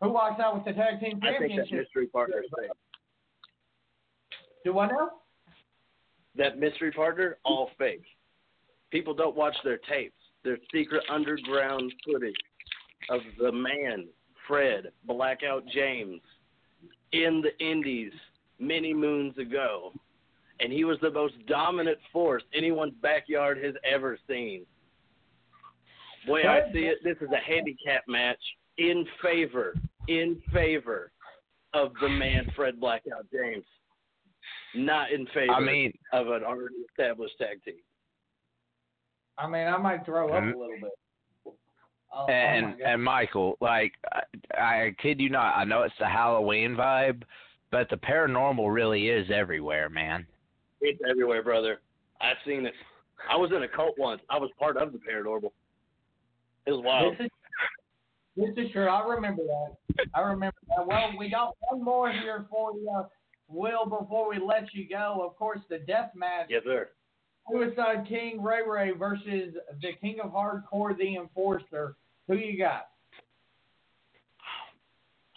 Who 0.02 0.10
walks 0.12 0.40
out 0.40 0.56
with 0.56 0.64
the 0.64 0.72
tag 0.74 1.02
team 1.02 1.20
championship? 1.22 1.42
I 1.42 1.48
think 1.58 1.70
that 1.70 1.78
mystery 1.78 2.08
partner 2.08 2.44
thing. 2.58 2.70
Do 4.64 4.80
I 4.80 4.88
know? 4.88 5.10
That 6.38 6.60
mystery 6.60 6.92
partner, 6.92 7.38
all 7.44 7.70
fake. 7.78 8.06
People 8.92 9.14
don't 9.14 9.36
watch 9.36 9.56
their 9.64 9.80
tapes. 9.90 10.14
Their 10.44 10.58
secret 10.74 11.04
underground 11.12 11.92
footage 12.06 12.36
of 13.10 13.22
the 13.40 13.52
man, 13.52 14.08
Fred 14.48 14.92
Blackout 15.06 15.64
James, 15.74 16.22
in 17.12 17.42
the 17.42 17.66
Indies 17.66 18.14
many 18.60 18.94
moons 18.94 19.38
ago. 19.38 19.92
And 20.60 20.72
he 20.72 20.86
was 20.86 20.98
the 21.02 21.12
most 21.12 21.34
dominant 21.48 21.98
force 22.12 22.44
anyone's 22.54 22.94
backyard 23.02 23.64
has 23.64 23.76
ever 23.84 24.18
seen. 24.28 24.66
Boy, 26.26 26.42
I 26.42 26.72
see 26.74 26.80
it. 26.80 27.00
This 27.04 27.18
is 27.22 27.30
a 27.32 27.38
handicap 27.38 28.04
match 28.08 28.40
in 28.78 29.06
favor, 29.22 29.76
in 30.08 30.42
favor 30.54 31.12
of 31.74 31.92
the 32.02 32.10
man, 32.10 32.52
Fred 32.56 32.80
Blackout 32.80 33.26
James. 33.32 33.66
Not 34.76 35.12
in 35.12 35.26
favor 35.28 35.54
I 35.54 35.60
mean, 35.60 35.94
of 36.14 36.28
an 36.28 36.44
already 36.44 36.76
established 36.90 37.38
tag 37.38 37.64
team. 37.64 37.76
I 39.38 39.48
mean, 39.48 39.68
I 39.68 39.78
might 39.78 40.06
throw 40.06 40.34
up 40.34 40.44
a 40.44 40.46
little 40.46 40.76
bit. 40.82 40.92
Oh, 41.46 41.56
oh 42.14 42.28
and 42.28 42.66
my 42.66 42.72
God. 42.72 42.82
and 42.86 43.04
Michael, 43.04 43.58
like 43.62 43.94
I, 44.12 44.60
I 44.60 44.96
kid 45.02 45.20
you 45.20 45.30
not, 45.30 45.56
I 45.56 45.64
know 45.64 45.84
it's 45.84 45.94
the 46.00 46.08
Halloween 46.08 46.76
vibe, 46.76 47.24
but 47.72 47.90
the 47.90 47.98
paranormal 47.98 48.74
really 48.74 49.10
is 49.10 49.28
everywhere, 49.34 49.90
man. 49.90 50.26
It's 50.82 51.00
everywhere, 51.10 51.44
brother. 51.44 51.80
I've 52.22 52.38
seen 52.46 52.66
it. 52.66 52.74
I 53.30 53.36
was 53.36 53.52
in 53.56 53.64
a 53.64 53.68
cult 53.68 53.96
once. 53.98 54.22
I 54.30 54.38
was 54.38 54.50
part 54.60 54.78
of 54.78 54.92
the 54.92 55.00
paranormal. 55.00 55.52
It 56.66 56.72
was 56.72 56.84
wild. 56.84 57.16
This 57.18 57.26
is 57.26 57.32
This 58.56 58.66
is 58.66 58.72
true. 58.72 58.88
I 58.88 59.06
remember 59.08 59.44
that. 59.44 60.06
I 60.14 60.22
remember 60.22 60.58
that. 60.70 60.86
Well, 60.86 61.12
we 61.18 61.30
got 61.30 61.56
one 61.70 61.84
more 61.84 62.12
here 62.12 62.46
for 62.50 62.74
you, 62.74 63.06
Will, 63.50 63.86
before 63.86 64.30
we 64.30 64.40
let 64.40 64.74
you 64.74 64.88
go. 64.88 65.24
Of 65.26 65.38
course, 65.38 65.60
the 65.70 65.80
death 65.80 66.12
match. 66.16 66.48
Yes, 66.50 66.64
sir. 66.66 66.90
Suicide 67.50 68.06
King 68.08 68.44
Ray 68.44 68.60
Ray 68.68 68.92
versus 68.92 69.56
the 69.82 69.94
King 70.02 70.18
of 70.22 70.32
Hardcore, 70.32 70.98
the 70.98 71.16
Enforcer. 71.16 71.96
Who 72.28 72.36
you 72.36 72.58
got? 72.58 72.88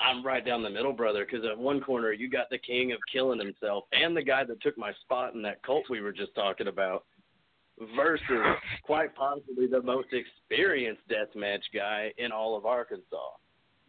I'm 0.01 0.25
right 0.25 0.45
down 0.45 0.63
the 0.63 0.71
middle, 0.71 0.95
brother, 0.95 1.25
because 1.25 1.47
at 1.47 1.57
one 1.57 1.81
corner 1.81 2.11
you 2.13 2.29
got 2.29 2.49
the 2.51 2.59
king 2.59 2.93
of 2.93 2.99
killing 3.13 3.39
himself 3.39 3.85
and 3.93 4.17
the 4.17 4.23
guy 4.23 4.45
that 4.45 4.61
took 4.63 4.79
my 4.79 4.93
spot 5.03 5.35
in 5.35 5.43
that 5.43 5.63
cult 5.63 5.85
we 5.91 6.01
were 6.01 6.11
just 6.13 6.35
talking 6.35 6.69
about, 6.69 7.05
versus 7.95 8.57
quite 8.83 9.15
possibly 9.15 9.67
the 9.67 9.83
most 9.83 10.09
experienced 10.13 11.03
deathmatch 11.09 11.63
guy 11.73 12.13
in 12.19 12.33
all 12.33 12.57
of 12.57 12.67
Arkansas. 12.67 13.31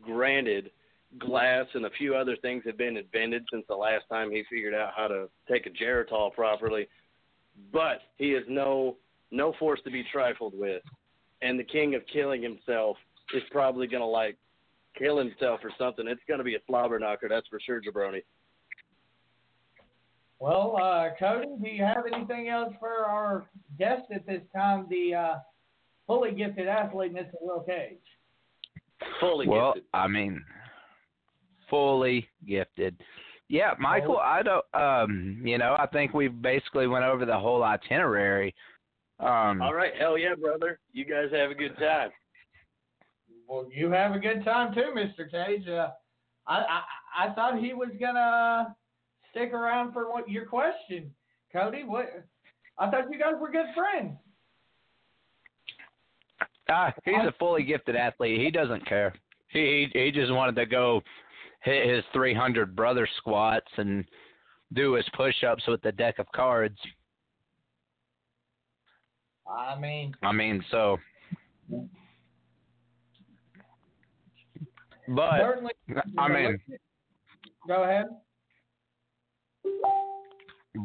Granted, 0.01 0.71
glass 1.19 1.65
and 1.73 1.85
a 1.85 1.89
few 1.91 2.15
other 2.15 2.35
things 2.41 2.63
have 2.65 2.77
been 2.77 2.97
invented 2.97 3.45
since 3.51 3.65
the 3.67 3.75
last 3.75 4.03
time 4.09 4.31
he 4.31 4.43
figured 4.49 4.73
out 4.73 4.91
how 4.95 5.07
to 5.07 5.27
take 5.49 5.65
a 5.65 5.69
Geritol 5.69 6.33
properly, 6.33 6.87
but 7.71 8.01
he 8.17 8.31
is 8.31 8.43
no 8.47 8.97
no 9.31 9.53
force 9.59 9.79
to 9.85 9.91
be 9.91 10.03
trifled 10.11 10.53
with. 10.57 10.81
And 11.41 11.59
the 11.59 11.63
king 11.63 11.95
of 11.95 12.01
killing 12.11 12.41
himself 12.41 12.97
is 13.33 13.43
probably 13.51 13.87
gonna 13.87 14.05
like 14.05 14.37
kill 14.97 15.17
himself 15.17 15.61
or 15.63 15.71
something. 15.77 16.07
It's 16.07 16.21
gonna 16.27 16.43
be 16.43 16.55
a 16.55 16.59
slobber 16.67 16.99
knocker, 16.99 17.27
that's 17.29 17.47
for 17.47 17.59
sure, 17.59 17.81
Jabroni. 17.81 18.23
Well, 20.39 20.75
uh, 20.81 21.09
Cody, 21.19 21.49
do 21.61 21.69
you 21.69 21.83
have 21.83 22.03
anything 22.11 22.49
else 22.49 22.73
for 22.79 23.05
our 23.05 23.45
guest 23.77 24.03
at 24.13 24.25
this 24.25 24.41
time, 24.55 24.87
the 24.89 25.13
uh, 25.13 25.35
fully 26.07 26.31
gifted 26.31 26.67
athlete, 26.67 27.13
Mr. 27.13 27.33
Will 27.41 27.59
Cage? 27.59 27.99
Fully 29.19 29.47
well, 29.47 29.73
gifted. 29.73 29.87
I 29.93 30.07
mean, 30.07 30.43
fully 31.71 32.29
gifted. 32.47 32.95
Yeah, 33.49 33.73
Michael, 33.79 34.17
I 34.17 34.43
don't. 34.43 34.65
Um, 34.73 35.41
you 35.43 35.57
know, 35.57 35.75
I 35.77 35.87
think 35.87 36.13
we 36.13 36.27
basically 36.27 36.87
went 36.87 37.03
over 37.03 37.25
the 37.25 37.37
whole 37.37 37.63
itinerary. 37.63 38.53
Um, 39.19 39.61
All 39.61 39.73
right, 39.73 39.91
hell 39.99 40.17
yeah, 40.17 40.35
brother. 40.35 40.79
You 40.93 41.05
guys 41.05 41.31
have 41.33 41.51
a 41.51 41.55
good 41.55 41.77
time. 41.77 42.11
Well, 43.47 43.67
you 43.69 43.91
have 43.91 44.13
a 44.15 44.19
good 44.19 44.45
time 44.45 44.73
too, 44.73 44.93
Mr. 44.95 45.29
Cage. 45.29 45.67
Uh, 45.67 45.89
I, 46.47 46.59
I 46.59 46.81
I 47.25 47.33
thought 47.33 47.59
he 47.59 47.73
was 47.73 47.89
gonna 47.99 48.73
stick 49.31 49.51
around 49.53 49.91
for 49.91 50.09
what 50.09 50.29
your 50.29 50.45
question, 50.45 51.13
Cody. 51.51 51.83
What? 51.83 52.07
I 52.79 52.89
thought 52.89 53.11
you 53.11 53.19
guys 53.19 53.33
were 53.39 53.51
good 53.51 53.65
friends. 53.75 54.17
Ah, 56.69 56.93
he's 57.03 57.15
a 57.15 57.33
fully 57.37 57.63
gifted 57.63 57.97
athlete. 57.97 58.39
He 58.39 58.49
doesn't 58.49 58.85
care. 58.85 59.13
He 59.49 59.89
he, 59.93 60.05
he 60.05 60.11
just 60.11 60.31
wanted 60.31 60.55
to 60.55 60.65
go 60.65 61.01
hit 61.61 61.89
his 61.89 62.03
300 62.13 62.75
brother 62.75 63.07
squats 63.17 63.71
and 63.77 64.05
do 64.73 64.93
his 64.93 65.05
push-ups 65.15 65.63
with 65.67 65.81
the 65.81 65.91
deck 65.91 66.19
of 66.19 66.25
cards. 66.33 66.77
I 69.47 69.77
mean, 69.79 70.13
I 70.23 70.31
mean, 70.31 70.63
so. 70.71 70.97
But 75.07 75.39
certainly. 75.39 75.73
I 76.17 76.27
mean, 76.29 76.57
go 77.67 77.83
ahead. 77.83 78.05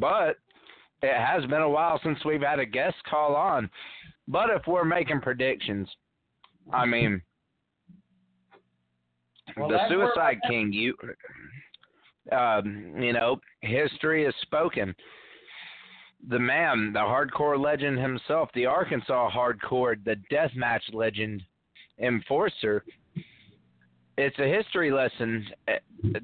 but 0.00 0.36
it 1.02 1.16
has 1.16 1.44
been 1.46 1.62
a 1.62 1.68
while 1.68 2.00
since 2.02 2.18
we've 2.24 2.42
had 2.42 2.58
a 2.58 2.66
guest 2.66 2.96
call 3.08 3.36
on. 3.36 3.70
But 4.26 4.50
if 4.50 4.66
we're 4.66 4.84
making 4.84 5.20
predictions, 5.20 5.88
I 6.72 6.84
mean, 6.86 7.22
Well, 9.56 9.68
the 9.68 9.78
Suicide 9.88 10.38
King, 10.48 10.72
you, 10.72 10.94
um, 12.30 12.94
you 12.98 13.12
know, 13.12 13.40
history 13.62 14.24
is 14.24 14.34
spoken. 14.42 14.94
The 16.28 16.38
man, 16.38 16.92
the 16.92 16.98
hardcore 16.98 17.58
legend 17.58 17.98
himself, 17.98 18.50
the 18.54 18.66
Arkansas 18.66 19.30
hardcore, 19.30 20.02
the 20.04 20.16
deathmatch 20.30 20.92
legend, 20.92 21.42
enforcer. 21.98 22.84
It's 24.18 24.38
a 24.38 24.48
history 24.48 24.90
lesson 24.90 25.46
eh, 25.68 25.78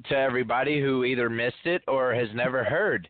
to 0.09 0.15
everybody 0.15 0.81
who 0.81 1.03
either 1.03 1.29
missed 1.29 1.65
it 1.65 1.83
or 1.87 2.13
has 2.13 2.27
never 2.33 2.63
heard. 2.63 3.07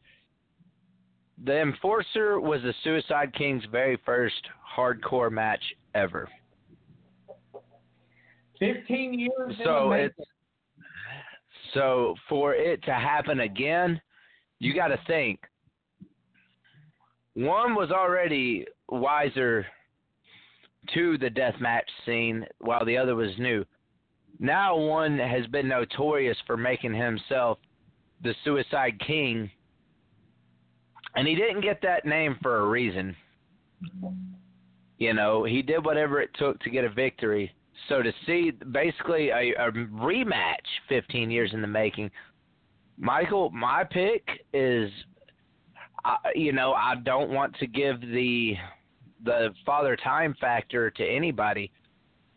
The 1.43 1.59
enforcer 1.61 2.39
was 2.39 2.61
the 2.61 2.73
Suicide 2.83 3.33
King's 3.33 3.63
very 3.71 3.97
first 4.05 4.47
hardcore 4.77 5.31
match 5.31 5.63
ever. 5.95 6.29
Fifteen 8.59 9.19
years. 9.19 9.55
So 9.63 9.91
it's 9.91 10.15
so 11.73 12.15
for 12.29 12.53
it 12.53 12.83
to 12.83 12.93
happen 12.93 13.41
again, 13.41 13.99
you 14.59 14.73
got 14.73 14.87
to 14.87 14.99
think. 15.07 15.39
One 17.33 17.73
was 17.73 17.89
already 17.89 18.65
wiser 18.89 19.65
to 20.93 21.17
the 21.17 21.29
death 21.29 21.55
match 21.59 21.89
scene, 22.05 22.45
while 22.59 22.85
the 22.85 22.97
other 22.97 23.15
was 23.15 23.31
new. 23.39 23.65
Now 24.39 24.75
one 24.75 25.17
has 25.17 25.47
been 25.47 25.67
notorious 25.67 26.37
for 26.45 26.57
making 26.57 26.93
himself 26.93 27.57
the 28.21 28.35
Suicide 28.43 28.99
King, 29.05 29.49
and 31.15 31.27
he 31.27 31.35
didn't 31.35 31.61
get 31.61 31.81
that 31.81 32.05
name 32.05 32.37
for 32.41 32.59
a 32.59 32.67
reason. 32.67 33.15
You 34.97 35.13
know, 35.13 35.43
he 35.43 35.61
did 35.61 35.83
whatever 35.83 36.21
it 36.21 36.29
took 36.35 36.59
to 36.61 36.69
get 36.69 36.85
a 36.85 36.89
victory. 36.89 37.51
So 37.89 38.01
to 38.01 38.11
see 38.25 38.51
basically 38.71 39.29
a, 39.29 39.53
a 39.57 39.71
rematch 39.71 40.65
15 40.89 41.29
years 41.29 41.51
in 41.53 41.61
the 41.61 41.67
making, 41.67 42.09
Michael, 42.97 43.49
my 43.49 43.83
pick 43.83 44.27
is, 44.53 44.89
uh, 46.05 46.15
you 46.35 46.53
know, 46.53 46.73
I 46.73 46.95
don't 47.03 47.29
want 47.29 47.55
to 47.57 47.67
give 47.67 48.01
the 48.01 48.55
the 49.23 49.49
father 49.65 49.95
time 49.95 50.35
factor 50.39 50.91
to 50.91 51.03
anybody, 51.03 51.71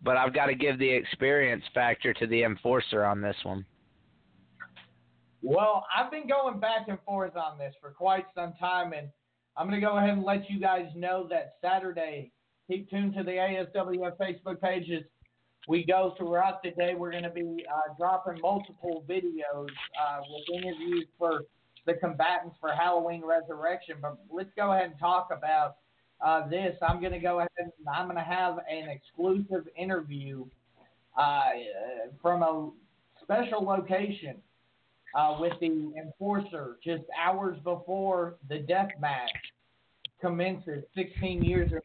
but 0.03 0.17
I've 0.17 0.33
got 0.33 0.47
to 0.47 0.55
give 0.55 0.79
the 0.79 0.89
experience 0.89 1.65
factor 1.75 2.15
to 2.15 2.27
the 2.29 2.45
enforcer 2.45 3.05
on 3.05 3.21
this 3.21 3.37
one. 3.43 3.67
Well, 5.43 5.85
I've 5.97 6.11
been 6.11 6.27
going 6.27 6.61
back 6.61 6.89
and 6.89 6.99
forth 7.05 7.37
on 7.37 7.59
this 7.59 7.75
for 7.81 7.91
quite 7.91 8.27
some 8.35 8.55
time, 8.59 8.93
and 8.93 9.09
I'm 9.57 9.69
going 9.69 9.81
to 9.81 9.87
go 9.87 9.97
ahead 9.99 10.11
and 10.11 10.23
let 10.23 10.49
you 10.51 10.61
guys 10.61 10.87
know 10.95 11.27
that 11.31 11.55
Saturday, 11.61 12.33
keep 12.69 12.89
tuned 12.91 13.15
to 13.15 13.23
the 13.23 13.33
ASWF 13.33 14.17
Facebook 14.17 14.61
pages. 14.61 15.03
We 15.69 15.85
go 15.85 16.15
throughout 16.17 16.63
the 16.63 16.71
day. 16.71 16.95
We're 16.95 17.11
going 17.11 17.25
to 17.25 17.31
be 17.31 17.65
uh, 17.69 17.95
dropping 17.99 18.41
multiple 18.41 19.05
videos 19.09 19.69
uh, 20.01 20.21
with 20.29 20.63
interviews 20.63 21.07
for 21.19 21.43
the 21.87 21.95
combatants 21.95 22.57
for 22.61 22.71
Halloween 22.71 23.23
Resurrection. 23.25 23.97
But 24.01 24.19
let's 24.31 24.51
go 24.57 24.73
ahead 24.73 24.91
and 24.91 24.99
talk 24.99 25.29
about 25.37 25.77
uh, 26.25 26.49
this. 26.49 26.77
I'm 26.87 27.01
going 27.01 27.13
to 27.13 27.19
go 27.19 27.39
ahead 27.39 27.51
and 27.59 27.73
I'm 27.93 28.07
going 28.07 28.17
to 28.17 28.23
have 28.23 28.59
an 28.71 28.89
exclusive 28.89 29.69
interview 29.77 30.45
uh, 31.17 31.51
from 32.23 32.43
a 32.43 32.71
special 33.23 33.65
location 33.65 34.37
uh, 35.17 35.37
with 35.41 35.55
the 35.61 35.93
enforcer 35.97 36.77
just 36.85 37.03
hours 37.21 37.59
before 37.65 38.37
the 38.49 38.59
death 38.59 38.91
match 39.01 39.31
commences 40.21 40.85
16 40.95 41.43
years 41.43 41.71
ago. 41.73 41.81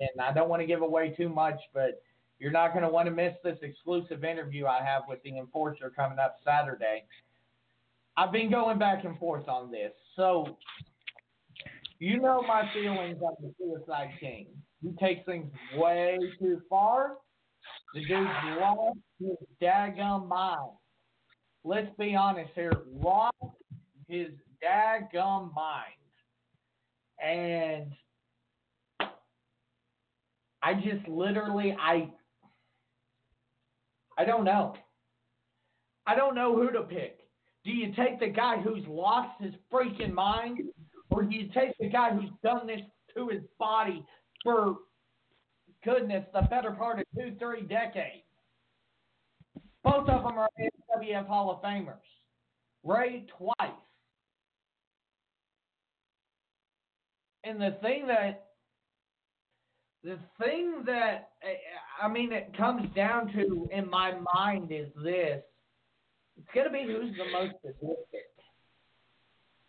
And 0.00 0.20
I 0.20 0.32
don't 0.32 0.48
want 0.48 0.60
to 0.62 0.66
give 0.66 0.80
away 0.80 1.14
too 1.16 1.28
much, 1.28 1.60
but 1.74 2.02
you're 2.40 2.50
not 2.50 2.72
going 2.72 2.82
to 2.82 2.88
want 2.88 3.06
to 3.06 3.12
miss 3.12 3.34
this 3.44 3.58
exclusive 3.62 4.24
interview 4.24 4.66
I 4.66 4.82
have 4.84 5.02
with 5.08 5.22
the 5.22 5.38
enforcer 5.38 5.92
coming 5.94 6.18
up 6.18 6.36
Saturday. 6.44 7.04
I've 8.16 8.32
been 8.32 8.50
going 8.50 8.78
back 8.78 9.04
and 9.04 9.16
forth 9.18 9.48
on 9.48 9.70
this. 9.70 9.92
So, 10.16 10.56
you 12.00 12.20
know 12.20 12.42
my 12.42 12.68
feelings 12.74 13.22
on 13.22 13.34
the 13.40 13.52
Suicide 13.58 14.10
King. 14.18 14.48
He 14.82 14.90
takes 14.92 15.24
things 15.26 15.52
way 15.76 16.18
too 16.40 16.60
far. 16.68 17.18
The 17.94 18.00
dude's 18.00 18.30
lost 18.58 18.98
his 19.20 19.36
daggum 19.62 20.26
mind 20.28 20.72
let's 21.64 21.90
be 21.98 22.14
honest 22.14 22.50
here, 22.54 22.72
lost 22.92 23.36
his 24.08 24.28
daggum 24.62 25.52
mind. 25.54 25.94
And 27.22 27.92
I 30.62 30.74
just 30.74 31.06
literally 31.08 31.76
I 31.78 32.10
I 34.20 34.24
don't 34.26 34.44
know. 34.44 34.74
I 36.06 36.14
don't 36.14 36.34
know 36.34 36.54
who 36.54 36.70
to 36.72 36.82
pick. 36.82 37.20
Do 37.64 37.70
you 37.70 37.94
take 37.94 38.20
the 38.20 38.26
guy 38.26 38.60
who's 38.60 38.84
lost 38.86 39.40
his 39.40 39.54
freaking 39.72 40.12
mind? 40.12 40.58
Or 41.08 41.22
do 41.22 41.34
you 41.34 41.48
take 41.54 41.70
the 41.80 41.88
guy 41.88 42.10
who's 42.10 42.28
done 42.44 42.66
this 42.66 42.82
to 43.16 43.28
his 43.28 43.40
body 43.58 44.04
for 44.44 44.76
goodness, 45.82 46.26
the 46.34 46.42
better 46.50 46.72
part 46.72 47.00
of 47.00 47.06
two, 47.16 47.34
three 47.38 47.62
decades? 47.62 48.24
Both 49.82 50.06
of 50.10 50.22
them 50.22 50.36
are 50.38 50.50
AWF 50.60 51.26
Hall 51.26 51.50
of 51.50 51.62
Famers. 51.62 51.94
Ray 52.84 53.24
twice. 53.38 53.72
And 57.44 57.58
the 57.58 57.78
thing 57.80 58.06
that 58.08 58.49
the 60.02 60.18
thing 60.42 60.82
that 60.86 61.30
eh, 61.42 61.48
eh, 61.48 62.02
I 62.02 62.08
mean 62.08 62.32
it 62.32 62.56
comes 62.56 62.88
down 62.94 63.32
to 63.32 63.68
in 63.72 63.88
my 63.90 64.12
mind 64.34 64.72
is 64.72 64.88
this: 65.02 65.42
it's 66.38 66.48
gonna 66.54 66.70
be 66.70 66.84
who's 66.84 67.14
the 67.16 67.30
most 67.32 67.54
sadistic. 67.62 68.26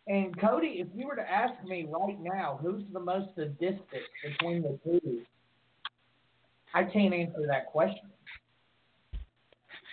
And 0.08 0.38
Cody, 0.40 0.80
if 0.80 0.88
you 0.96 1.08
were 1.08 1.16
to 1.16 1.30
ask 1.30 1.64
me 1.64 1.88
right 1.90 2.18
now, 2.20 2.60
who's 2.62 2.84
the 2.92 3.00
most 3.00 3.36
sadistic 3.36 4.02
between 4.24 4.64
the 4.64 4.80
two, 4.84 5.22
I 6.74 6.84
can't 6.84 7.14
answer 7.14 7.46
that 7.48 7.68
question. 7.68 8.10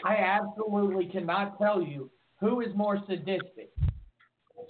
I 0.05 0.16
absolutely 0.16 1.07
cannot 1.07 1.59
tell 1.59 1.82
you 1.82 2.11
who 2.41 2.61
is 2.61 2.68
more 2.74 2.99
sadistic, 3.09 3.70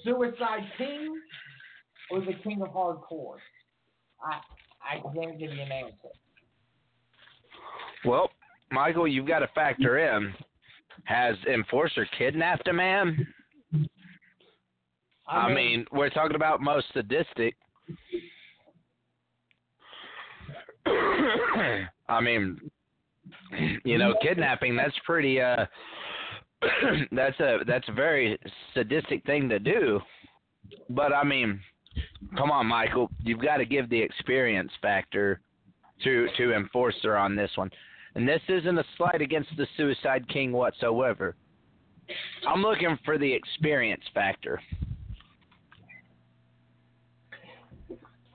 Suicide 0.03 0.65
King 0.77 1.21
or 2.11 2.21
the 2.21 2.33
King 2.43 2.63
of 2.63 2.69
Hardcore. 2.69 3.37
I 4.23 4.41
I 4.89 5.01
can't 5.15 5.39
give 5.39 5.53
you 5.53 5.63
an 5.63 5.73
answer. 5.73 6.09
Well, 8.05 8.31
Michael, 8.71 9.09
you've 9.09 9.27
got 9.27 9.41
to 9.41 9.49
factor 9.55 9.99
in: 9.99 10.33
has 11.05 11.37
Enforcer 11.53 12.07
kidnapped 12.17 12.69
a 12.69 12.73
man? 12.73 13.27
I 15.27 15.49
mean, 15.49 15.49
I 15.49 15.55
mean 15.55 15.87
we're 15.93 16.11
talking 16.11 16.37
about 16.37 16.61
most 16.61 16.87
sadistic. 16.95 17.55
I 20.87 22.21
mean, 22.23 22.59
you 23.85 23.99
know, 23.99 24.15
kidnapping 24.23 24.77
that's 24.77 24.95
pretty 25.05 25.41
uh 25.41 25.67
that's 27.13 27.39
a 27.41 27.59
that's 27.67 27.89
a 27.89 27.93
very 27.93 28.39
sadistic 28.75 29.25
thing 29.25 29.49
to 29.49 29.59
do. 29.59 30.01
But 30.91 31.13
I 31.13 31.25
mean, 31.25 31.61
come 32.37 32.51
on, 32.51 32.67
Michael, 32.67 33.11
you've 33.23 33.43
got 33.43 33.59
to 33.59 33.65
give 33.65 33.89
the 33.89 34.01
experience 34.01 34.73
factor 34.81 35.41
to 36.05 36.29
to 36.37 36.55
enforcer 36.55 37.17
on 37.17 37.35
this 37.35 37.51
one. 37.57 37.71
And 38.15 38.27
this 38.27 38.41
isn't 38.49 38.79
a 38.79 38.85
slight 38.97 39.21
against 39.21 39.51
the 39.57 39.67
Suicide 39.77 40.29
King 40.29 40.53
whatsoever. 40.53 41.37
I'm 42.47 42.63
looking 42.63 42.99
for 43.05 43.19
the 43.19 43.33
experience 43.33 44.03
factor. 44.15 44.61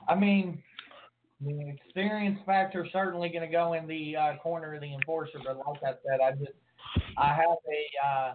I 0.07 0.15
mean, 0.15 0.61
the 1.41 1.69
experience 1.69 2.39
factor 2.45 2.87
certainly 2.91 3.29
going 3.29 3.41
to 3.41 3.51
go 3.51 3.73
in 3.73 3.87
the 3.87 4.15
uh, 4.15 4.37
corner 4.37 4.75
of 4.75 4.81
the 4.81 4.93
enforcer, 4.93 5.39
but 5.43 5.57
like 5.57 5.83
I 5.83 5.93
said, 6.07 6.19
I 6.23 6.31
just 6.31 6.51
I 7.17 7.29
have 7.29 7.45
a 7.45 8.07
uh, 8.07 8.33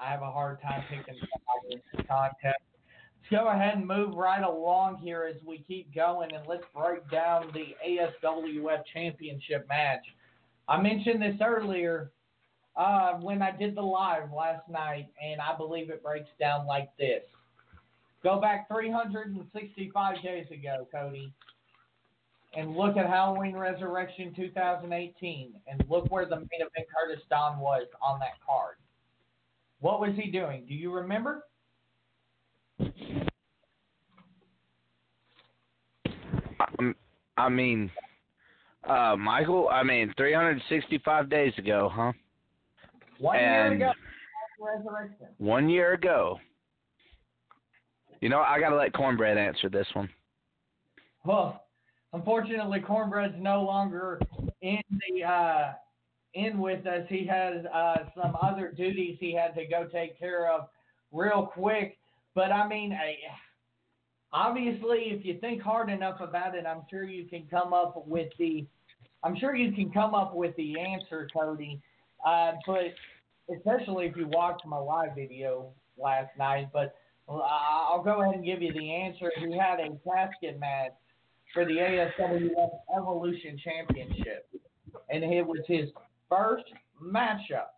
I 0.00 0.10
have 0.10 0.22
a 0.22 0.30
hard 0.30 0.60
time 0.62 0.82
picking 0.88 1.20
the 1.92 2.02
contest. 2.04 2.58
Go 3.30 3.48
ahead 3.48 3.76
and 3.76 3.86
move 3.86 4.14
right 4.14 4.42
along 4.42 4.96
here 4.96 5.24
as 5.28 5.36
we 5.46 5.58
keep 5.68 5.94
going, 5.94 6.32
and 6.32 6.46
let's 6.46 6.64
break 6.74 7.08
down 7.10 7.52
the 7.52 7.74
ASWF 7.86 8.82
Championship 8.92 9.68
match. 9.68 10.04
I 10.66 10.80
mentioned 10.80 11.20
this 11.20 11.36
earlier 11.42 12.10
uh, 12.76 13.14
when 13.14 13.42
I 13.42 13.50
did 13.50 13.74
the 13.74 13.82
live 13.82 14.32
last 14.32 14.68
night, 14.70 15.08
and 15.22 15.40
I 15.40 15.56
believe 15.56 15.90
it 15.90 16.02
breaks 16.02 16.30
down 16.40 16.66
like 16.66 16.88
this. 16.98 17.22
Go 18.22 18.40
back 18.40 18.68
365 18.68 20.22
days 20.22 20.46
ago, 20.50 20.88
Cody 20.90 21.32
and 22.54 22.76
look 22.76 22.96
at 22.96 23.06
Halloween 23.06 23.56
Resurrection 23.56 24.32
2018 24.34 25.52
and 25.66 25.84
look 25.88 26.10
where 26.10 26.24
the 26.24 26.36
main 26.36 26.60
event 26.60 26.86
Curtis 26.94 27.22
Dawn 27.28 27.60
was 27.60 27.86
on 28.02 28.18
that 28.20 28.40
card. 28.44 28.76
What 29.80 30.00
was 30.00 30.10
he 30.16 30.30
doing? 30.30 30.64
Do 30.66 30.74
you 30.74 30.92
remember? 30.92 31.44
Um, 36.78 36.94
I 37.36 37.48
mean, 37.48 37.90
uh, 38.88 39.16
Michael, 39.16 39.68
I 39.70 39.82
mean, 39.82 40.12
365 40.16 41.30
days 41.30 41.52
ago, 41.58 41.90
huh? 41.92 42.12
One 43.18 43.36
and 43.36 43.78
year 43.78 43.90
ago. 43.90 43.98
Resurrection. 44.60 45.26
One 45.38 45.68
year 45.68 45.92
ago. 45.92 46.38
You 48.20 48.28
know, 48.28 48.40
I 48.40 48.58
got 48.58 48.70
to 48.70 48.76
let 48.76 48.92
Cornbread 48.92 49.38
answer 49.38 49.68
this 49.68 49.86
one. 49.92 50.08
Well, 51.24 51.64
unfortunately, 52.12 52.80
Cornbread's 52.80 53.34
no 53.38 53.62
longer 53.62 54.20
in 54.62 54.80
the 54.90 55.24
uh, 55.24 55.72
in 56.34 56.58
with 56.58 56.86
us. 56.86 57.06
He 57.08 57.26
has 57.26 57.64
uh, 57.72 57.96
some 58.20 58.36
other 58.40 58.72
duties 58.76 59.18
he 59.20 59.34
had 59.34 59.54
to 59.54 59.66
go 59.66 59.86
take 59.92 60.18
care 60.18 60.50
of 60.50 60.68
real 61.12 61.46
quick. 61.46 61.98
But 62.38 62.52
I 62.52 62.68
mean, 62.68 62.92
I, 62.92 63.16
obviously, 64.32 65.06
if 65.10 65.24
you 65.24 65.40
think 65.40 65.60
hard 65.60 65.90
enough 65.90 66.20
about 66.20 66.54
it, 66.54 66.66
I'm 66.66 66.82
sure 66.88 67.02
you 67.02 67.24
can 67.24 67.48
come 67.50 67.72
up 67.72 68.06
with 68.06 68.28
the. 68.38 68.64
I'm 69.24 69.36
sure 69.36 69.56
you 69.56 69.72
can 69.72 69.90
come 69.90 70.14
up 70.14 70.36
with 70.36 70.54
the 70.54 70.78
answer, 70.78 71.28
Cody. 71.36 71.80
Uh, 72.24 72.52
but 72.64 72.94
especially 73.52 74.06
if 74.06 74.16
you 74.16 74.28
watched 74.28 74.64
my 74.64 74.78
live 74.78 75.16
video 75.16 75.72
last 76.00 76.30
night. 76.38 76.68
But 76.72 76.94
I'll 77.28 78.04
go 78.04 78.22
ahead 78.22 78.36
and 78.36 78.44
give 78.44 78.62
you 78.62 78.72
the 78.72 78.88
answer. 78.88 79.32
He 79.36 79.58
had 79.58 79.80
a 79.80 79.98
casket 80.08 80.60
match 80.60 80.92
for 81.52 81.64
the 81.64 81.72
ASWF 81.72 82.70
Evolution 82.96 83.58
Championship. 83.64 84.48
And 85.10 85.24
it 85.24 85.44
was 85.44 85.62
his 85.66 85.88
first 86.28 86.66
matchup, 87.02 87.74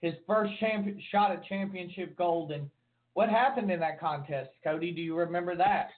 his 0.00 0.14
first 0.26 0.58
champion, 0.60 0.98
shot 1.12 1.30
at 1.30 1.44
championship 1.44 2.16
gold. 2.16 2.50
And 2.50 2.70
what 3.14 3.28
happened 3.28 3.70
in 3.70 3.80
that 3.80 3.98
contest, 3.98 4.50
Cody? 4.62 4.92
Do 4.92 5.00
you 5.00 5.16
remember 5.16 5.56
that? 5.56 5.90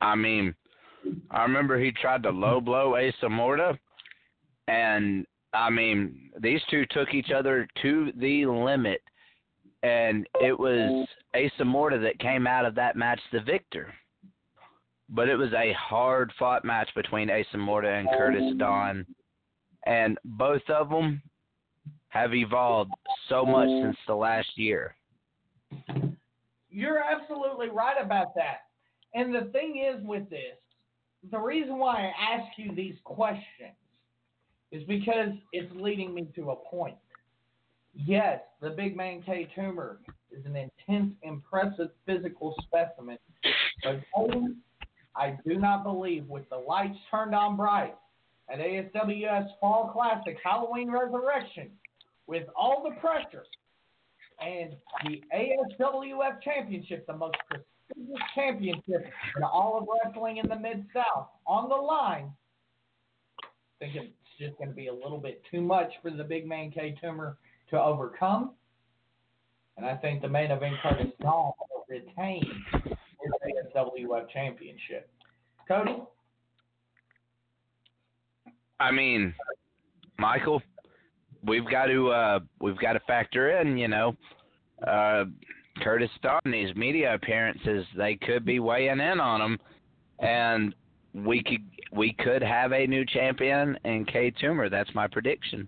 I 0.00 0.14
mean, 0.14 0.54
I 1.30 1.42
remember 1.42 1.78
he 1.78 1.92
tried 1.92 2.22
to 2.24 2.30
low 2.30 2.60
blow 2.60 2.96
Asa 2.96 3.28
Morta, 3.28 3.78
and 4.68 5.26
I 5.52 5.70
mean, 5.70 6.30
these 6.40 6.60
two 6.70 6.84
took 6.90 7.14
each 7.14 7.30
other 7.30 7.68
to 7.82 8.12
the 8.16 8.46
limit, 8.46 9.00
and 9.82 10.26
it 10.40 10.58
was 10.58 11.06
Asa 11.34 11.64
Morta 11.64 11.98
that 11.98 12.18
came 12.18 12.46
out 12.46 12.64
of 12.64 12.74
that 12.74 12.96
match 12.96 13.20
the 13.32 13.40
victor 13.40 13.92
but 15.08 15.28
it 15.28 15.36
was 15.36 15.52
a 15.52 15.72
hard 15.74 16.32
fought 16.38 16.64
match 16.64 16.88
between 16.94 17.30
Asa 17.30 17.58
Morta 17.58 17.88
and 17.88 18.08
Curtis 18.08 18.54
Dawn, 18.58 19.06
and 19.86 20.18
both 20.24 20.68
of 20.68 20.88
them 20.88 21.22
have 22.08 22.34
evolved 22.34 22.90
so 23.28 23.44
much 23.44 23.68
since 23.82 23.96
the 24.06 24.14
last 24.14 24.56
year. 24.56 24.96
You're 26.70 26.98
absolutely 26.98 27.70
right 27.70 27.96
about 28.00 28.34
that. 28.34 28.62
And 29.14 29.34
the 29.34 29.50
thing 29.52 29.82
is 29.82 30.04
with 30.04 30.28
this, 30.28 30.58
the 31.30 31.38
reason 31.38 31.78
why 31.78 32.12
I 32.18 32.34
ask 32.34 32.58
you 32.58 32.74
these 32.74 32.96
questions 33.04 33.74
is 34.72 34.82
because 34.84 35.30
it's 35.52 35.72
leading 35.74 36.12
me 36.14 36.28
to 36.36 36.50
a 36.50 36.56
point. 36.56 36.96
Yes, 37.94 38.40
the 38.60 38.70
big 38.70 38.96
man 38.96 39.22
K 39.24 39.48
Toomer 39.56 39.96
is 40.30 40.44
an 40.44 40.56
intense, 40.56 41.14
impressive 41.22 41.88
physical 42.04 42.54
specimen, 42.62 43.18
but 43.82 44.00
I 45.16 45.38
do 45.46 45.58
not 45.58 45.82
believe 45.82 46.28
with 46.28 46.48
the 46.50 46.56
lights 46.56 46.98
turned 47.10 47.34
on 47.34 47.56
bright 47.56 47.94
at 48.50 48.58
ASWF 48.58 49.46
Fall 49.60 49.90
Classic 49.92 50.36
Halloween 50.44 50.90
Resurrection, 50.90 51.70
with 52.26 52.44
all 52.54 52.82
the 52.84 53.00
pressure 53.00 53.44
and 54.40 54.76
the 55.04 55.22
ASWF 55.34 56.42
Championship, 56.42 57.06
the 57.06 57.16
most 57.16 57.36
prestigious 57.48 58.22
championship 58.34 59.10
in 59.36 59.42
all 59.42 59.78
of 59.78 59.88
wrestling 60.04 60.38
in 60.38 60.48
the 60.48 60.58
Mid 60.58 60.84
South, 60.92 61.28
on 61.46 61.68
the 61.68 61.74
line, 61.74 62.30
I 63.42 63.46
think 63.78 63.96
it's 63.96 64.12
just 64.38 64.56
going 64.58 64.68
to 64.68 64.74
be 64.74 64.88
a 64.88 64.94
little 64.94 65.18
bit 65.18 65.42
too 65.50 65.60
much 65.60 65.92
for 66.02 66.10
the 66.10 66.24
big 66.24 66.46
man 66.46 66.70
K 66.70 66.94
Toomer 67.02 67.36
to 67.70 67.80
overcome. 67.80 68.52
And 69.76 69.84
I 69.84 69.94
think 69.94 70.22
the 70.22 70.28
main 70.28 70.50
event 70.50 70.74
Curtis 70.82 71.12
Dawn 71.20 71.52
will 71.70 71.84
retain 71.88 72.44
his 72.84 72.92
ASWF 73.74 74.28
Championship. 74.30 75.10
Cody? 75.68 75.96
I 78.78 78.90
mean, 78.90 79.34
Michael, 80.18 80.62
we've 81.46 81.68
got 81.70 81.86
to 81.86 82.08
uh, 82.10 82.40
we've 82.60 82.78
got 82.78 82.94
to 82.94 83.00
factor 83.00 83.60
in, 83.60 83.76
you 83.76 83.88
know, 83.88 84.16
uh, 84.86 85.24
Curtis 85.82 86.10
these 86.44 86.74
media 86.74 87.14
appearances. 87.14 87.84
They 87.96 88.16
could 88.16 88.44
be 88.44 88.60
weighing 88.60 89.00
in 89.00 89.20
on 89.20 89.40
him, 89.40 89.58
and 90.20 90.74
we 91.14 91.42
could 91.42 91.64
we 91.92 92.12
could 92.14 92.42
have 92.42 92.72
a 92.72 92.86
new 92.86 93.04
champion 93.06 93.78
in 93.84 94.04
K 94.04 94.32
Toomer. 94.42 94.70
That's 94.70 94.94
my 94.94 95.06
prediction. 95.06 95.66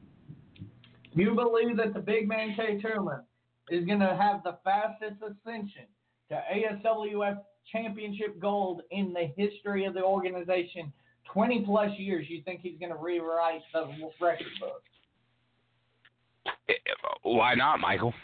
You 1.14 1.34
believe 1.34 1.76
that 1.78 1.94
the 1.94 2.00
big 2.00 2.28
man 2.28 2.54
K 2.56 2.80
Toomer 2.82 3.22
is 3.70 3.84
going 3.84 4.00
to 4.00 4.16
have 4.16 4.42
the 4.44 4.58
fastest 4.64 5.22
ascension 5.22 5.84
to 6.30 6.40
ASWF 6.54 7.38
championship 7.72 8.40
gold 8.40 8.82
in 8.90 9.12
the 9.12 9.32
history 9.36 9.84
of 9.84 9.94
the 9.94 10.02
organization, 10.02 10.92
20 11.32 11.64
plus 11.66 11.90
years, 11.98 12.26
you 12.28 12.42
think 12.42 12.60
he's 12.60 12.78
going 12.78 12.92
to 12.92 12.98
rewrite 12.98 13.60
the 13.72 13.88
record 14.20 14.46
book? 14.60 14.82
Why 17.22 17.54
not, 17.54 17.80
Michael? 17.80 18.14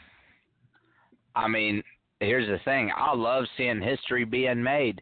I 1.35 1.49
mean, 1.49 1.83
here's 2.21 2.49
the 2.49 2.59
thing. 2.65 2.91
I 2.97 3.15
love 3.15 3.45
seeing 3.57 3.81
history 3.81 4.25
being 4.25 4.63
made. 4.63 5.01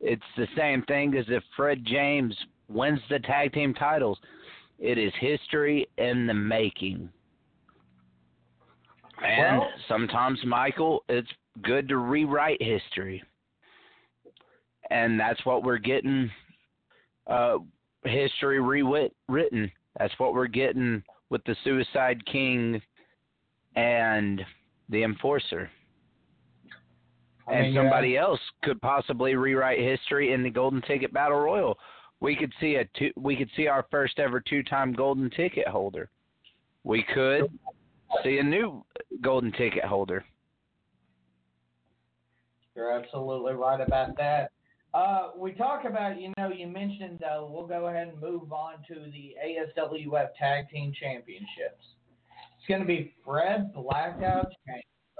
It's 0.00 0.22
the 0.36 0.46
same 0.56 0.82
thing 0.82 1.16
as 1.16 1.26
if 1.28 1.42
Fred 1.56 1.84
James 1.84 2.36
wins 2.68 3.00
the 3.10 3.18
tag 3.20 3.52
team 3.52 3.74
titles. 3.74 4.18
It 4.78 4.98
is 4.98 5.12
history 5.20 5.88
in 5.98 6.26
the 6.26 6.34
making. 6.34 7.08
And 9.22 9.58
Well- 9.58 9.72
sometimes, 9.88 10.44
Michael, 10.44 11.04
it's 11.08 11.30
good 11.62 11.88
to 11.88 11.98
rewrite 11.98 12.60
history. 12.60 13.22
And 14.90 15.18
that's 15.18 15.44
what 15.46 15.62
we're 15.62 15.78
getting 15.78 16.30
uh, 17.26 17.58
history 18.04 18.60
rewritten. 18.60 19.72
That's 19.98 20.18
what 20.18 20.34
we're 20.34 20.46
getting 20.46 21.02
with 21.34 21.42
the 21.46 21.56
Suicide 21.64 22.24
King 22.26 22.80
and 23.74 24.40
the 24.88 25.02
Enforcer. 25.02 25.68
I 27.48 27.54
and 27.54 27.62
mean, 27.66 27.74
somebody 27.74 28.16
else 28.16 28.38
could 28.62 28.80
possibly 28.80 29.34
rewrite 29.34 29.80
history 29.80 30.32
in 30.32 30.44
the 30.44 30.50
Golden 30.50 30.80
Ticket 30.82 31.12
Battle 31.12 31.40
Royal. 31.40 31.76
We 32.20 32.36
could 32.36 32.52
see 32.60 32.76
a 32.76 32.84
two, 32.96 33.10
we 33.16 33.34
could 33.34 33.50
see 33.56 33.66
our 33.66 33.84
first 33.90 34.20
ever 34.20 34.38
two-time 34.38 34.92
Golden 34.92 35.28
Ticket 35.28 35.66
holder. 35.66 36.08
We 36.84 37.04
could 37.12 37.50
see 38.22 38.38
a 38.38 38.44
new 38.44 38.84
Golden 39.20 39.50
Ticket 39.50 39.84
holder. 39.84 40.24
You're 42.76 42.92
absolutely 42.92 43.54
right 43.54 43.80
about 43.80 44.16
that. 44.18 44.52
Uh, 44.94 45.30
we 45.36 45.52
talk 45.52 45.84
about, 45.84 46.20
you 46.20 46.32
know, 46.38 46.50
you 46.50 46.68
mentioned, 46.68 47.20
uh, 47.24 47.44
we'll 47.44 47.66
go 47.66 47.88
ahead 47.88 48.06
and 48.08 48.20
move 48.20 48.52
on 48.52 48.74
to 48.86 48.94
the 48.94 49.34
ASWF 49.44 50.28
Tag 50.38 50.70
Team 50.70 50.92
Championships. 50.98 51.82
It's 52.56 52.68
going 52.68 52.80
to 52.80 52.86
be 52.86 53.12
Fred 53.24 53.74
Blackout 53.74 54.52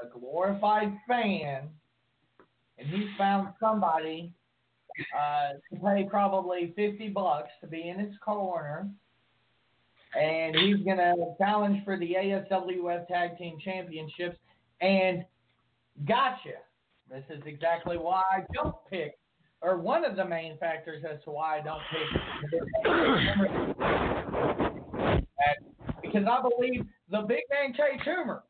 a 0.02 0.18
glorified 0.18 0.92
fan, 1.08 1.68
and 2.78 2.88
he's 2.88 3.08
found 3.18 3.48
somebody 3.60 4.32
uh, 5.16 5.54
to 5.72 5.80
pay 5.80 6.06
probably 6.08 6.72
50 6.76 7.08
bucks 7.08 7.50
to 7.60 7.66
be 7.66 7.88
in 7.88 7.98
his 7.98 8.14
corner. 8.24 8.88
And 10.18 10.54
he's 10.54 10.84
going 10.84 10.98
to 10.98 11.14
challenge 11.38 11.84
for 11.84 11.98
the 11.98 12.14
ASWF 12.16 13.08
Tag 13.08 13.36
Team 13.36 13.58
Championships. 13.64 14.38
And 14.80 15.24
gotcha. 16.06 16.60
This 17.10 17.24
is 17.28 17.42
exactly 17.46 17.98
why 17.98 18.22
I 18.32 18.44
don't 18.54 18.76
pick, 18.88 19.18
or 19.64 19.78
one 19.78 20.04
of 20.04 20.14
the 20.14 20.24
main 20.24 20.58
factors 20.58 21.02
as 21.10 21.22
to 21.24 21.30
why 21.30 21.58
I 21.58 21.62
don't 21.62 21.80
pick. 21.90 22.08
because 26.02 26.28
I 26.28 26.42
believe 26.42 26.84
the 27.10 27.22
big 27.22 27.40
man 27.50 27.72
K 27.72 27.98
Toomer. 28.06 28.42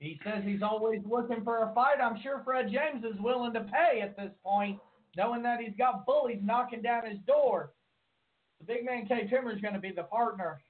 He 0.00 0.20
says 0.24 0.42
he's 0.44 0.62
always 0.62 1.00
looking 1.08 1.42
for 1.42 1.62
a 1.62 1.74
fight. 1.74 2.00
I'm 2.02 2.20
sure 2.22 2.42
Fred 2.44 2.66
James 2.66 3.04
is 3.04 3.18
willing 3.20 3.54
to 3.54 3.60
pay 3.60 4.02
at 4.02 4.16
this 4.16 4.32
point, 4.44 4.78
knowing 5.16 5.42
that 5.44 5.60
he's 5.60 5.76
got 5.78 6.04
bullies 6.04 6.40
knocking 6.42 6.82
down 6.82 7.06
his 7.06 7.18
door. 7.26 7.72
The 8.58 8.66
big 8.66 8.84
man 8.84 9.06
K 9.06 9.30
Toomer 9.32 9.54
is 9.54 9.60
going 9.60 9.74
to 9.74 9.80
be 9.80 9.92
the 9.92 10.02
partner, 10.02 10.60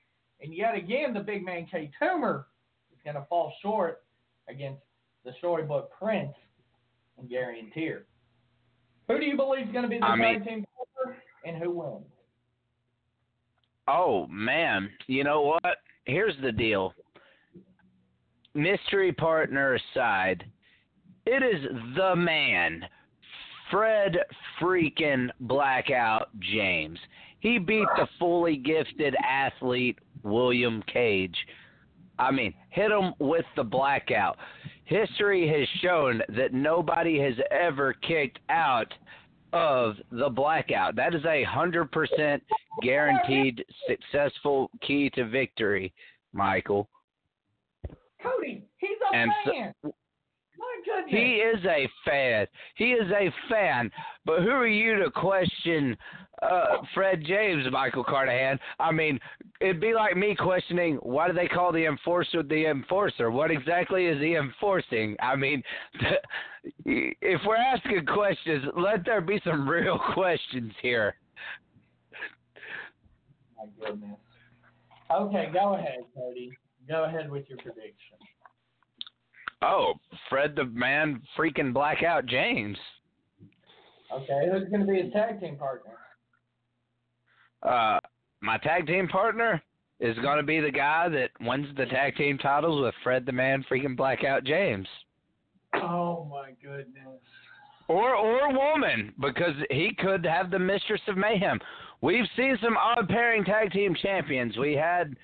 and 0.40 0.54
yet 0.54 0.74
again, 0.74 1.14
the 1.14 1.20
big 1.20 1.44
man 1.44 1.66
K 1.70 1.90
Toomer 2.00 2.44
is 2.92 2.98
going 3.04 3.16
to 3.16 3.24
fall 3.28 3.52
short 3.62 4.04
against 4.48 4.82
the 5.24 5.32
storybook 5.38 5.90
Prince 5.98 6.34
and 7.18 7.28
Gary 7.28 7.58
and 7.58 7.72
Tier. 7.72 8.06
Who 9.08 9.18
do 9.18 9.24
you 9.24 9.36
believe 9.36 9.66
is 9.66 9.72
going 9.72 9.84
to 9.84 9.88
be 9.88 9.98
the 9.98 10.04
I 10.06 10.16
tag 10.16 10.18
mean- 10.18 10.44
team 10.44 10.64
partner, 10.96 11.16
and 11.44 11.56
who 11.56 11.70
wins? 11.70 12.04
Oh 13.88 14.26
man, 14.28 14.90
you 15.06 15.22
know 15.22 15.42
what? 15.42 15.76
Here's 16.06 16.34
the 16.42 16.50
deal. 16.52 16.92
Mystery 18.54 19.12
partner 19.12 19.74
aside, 19.94 20.44
it 21.26 21.42
is 21.42 21.62
the 21.94 22.16
man, 22.16 22.82
Fred 23.70 24.16
freaking 24.60 25.28
Blackout 25.40 26.28
James. 26.40 26.98
He 27.40 27.58
beat 27.58 27.86
the 27.96 28.08
fully 28.18 28.56
gifted 28.56 29.14
athlete 29.22 29.98
William 30.22 30.82
Cage. 30.92 31.36
I 32.18 32.30
mean, 32.32 32.54
hit 32.70 32.90
him 32.90 33.12
with 33.20 33.44
the 33.56 33.62
blackout. 33.62 34.36
History 34.86 35.48
has 35.48 35.68
shown 35.80 36.22
that 36.30 36.54
nobody 36.54 37.18
has 37.18 37.34
ever 37.50 37.92
kicked 37.92 38.38
out 38.48 38.92
of 39.52 39.96
the 40.10 40.28
blackout. 40.28 40.94
That 40.96 41.14
is 41.14 41.24
a 41.24 41.42
hundred 41.44 41.90
percent 41.90 42.42
guaranteed 42.82 43.64
successful 43.88 44.70
key 44.80 45.10
to 45.10 45.26
victory, 45.26 45.92
Michael. 46.32 46.88
Cody, 48.22 48.64
he's 48.78 48.90
a 49.12 49.16
And 49.16 49.30
fan. 49.44 49.74
Goodness. 49.82 51.08
He 51.08 51.34
is 51.34 51.64
a 51.64 51.88
fan. 52.04 52.46
He 52.76 52.92
is 52.92 53.10
a 53.10 53.32
fan. 53.50 53.90
But 54.24 54.42
who 54.42 54.50
are 54.50 54.68
you 54.68 55.02
to 55.02 55.10
question 55.10 55.96
uh, 56.42 56.78
Fred 56.94 57.22
James, 57.26 57.64
Michael 57.70 58.04
Carnahan? 58.04 58.58
I 58.78 58.92
mean, 58.92 59.18
it'd 59.60 59.80
be 59.80 59.94
like 59.94 60.16
me 60.16 60.34
questioning 60.34 60.96
why 60.96 61.28
do 61.28 61.32
they 61.32 61.48
call 61.48 61.72
the 61.72 61.86
enforcer 61.86 62.42
the 62.42 62.66
enforcer? 62.66 63.30
What 63.30 63.50
exactly 63.50 64.06
is 64.06 64.20
he 64.20 64.36
enforcing? 64.36 65.16
I 65.20 65.36
mean, 65.36 65.62
if 66.84 67.40
we're 67.46 67.56
asking 67.56 68.06
questions, 68.06 68.64
let 68.76 69.04
there 69.04 69.20
be 69.20 69.40
some 69.44 69.68
real 69.68 69.98
questions 70.14 70.72
here. 70.82 71.16
My 73.56 73.64
goodness. 73.86 74.18
Okay, 75.14 75.50
go 75.52 75.74
ahead, 75.74 76.00
Cody. 76.16 76.50
Go 76.88 77.04
ahead 77.04 77.30
with 77.30 77.48
your 77.48 77.58
prediction. 77.58 78.16
Oh, 79.62 79.94
Fred 80.28 80.54
the 80.54 80.64
man 80.66 81.22
freaking 81.36 81.72
blackout 81.72 82.26
James. 82.26 82.76
Okay, 84.12 84.48
who's 84.50 84.68
going 84.68 84.86
to 84.86 84.92
be 84.92 85.02
his 85.02 85.12
tag 85.12 85.40
team 85.40 85.56
partner? 85.56 85.92
Uh, 87.66 87.98
my 88.40 88.58
tag 88.58 88.86
team 88.86 89.08
partner 89.08 89.62
is 89.98 90.16
going 90.18 90.36
to 90.36 90.42
be 90.42 90.60
the 90.60 90.70
guy 90.70 91.08
that 91.08 91.30
wins 91.40 91.66
the 91.76 91.86
tag 91.86 92.16
team 92.16 92.38
titles 92.38 92.82
with 92.82 92.94
Fred 93.02 93.26
the 93.26 93.32
Man 93.32 93.64
freaking 93.70 93.96
Blackout 93.96 94.44
James. 94.44 94.86
Oh 95.74 96.26
my 96.30 96.52
goodness. 96.62 97.20
Or 97.88 98.14
or 98.14 98.52
woman 98.52 99.12
because 99.20 99.54
he 99.70 99.94
could 99.98 100.24
have 100.24 100.50
the 100.50 100.58
Mistress 100.58 101.00
of 101.08 101.16
Mayhem. 101.16 101.60
We've 102.00 102.26
seen 102.36 102.58
some 102.62 102.76
odd 102.76 103.08
pairing 103.08 103.44
tag 103.44 103.72
team 103.72 103.94
champions. 104.00 104.56
We 104.56 104.74
had 104.74 105.16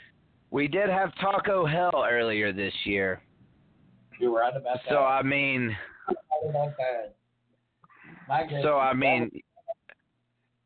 we 0.50 0.68
did 0.68 0.88
have 0.88 1.14
Taco 1.20 1.66
Hell 1.66 2.04
earlier 2.08 2.52
this 2.52 2.74
year. 2.84 3.22
You're 4.18 4.32
right 4.32 4.56
about 4.56 4.78
that. 4.84 4.90
So 4.90 4.98
I 4.98 5.22
mean 5.22 5.76
Right 6.08 6.50
about 6.50 6.76
that. 6.78 7.14
My 8.28 8.46
so 8.62 8.78
I 8.78 8.94
mean 8.94 9.30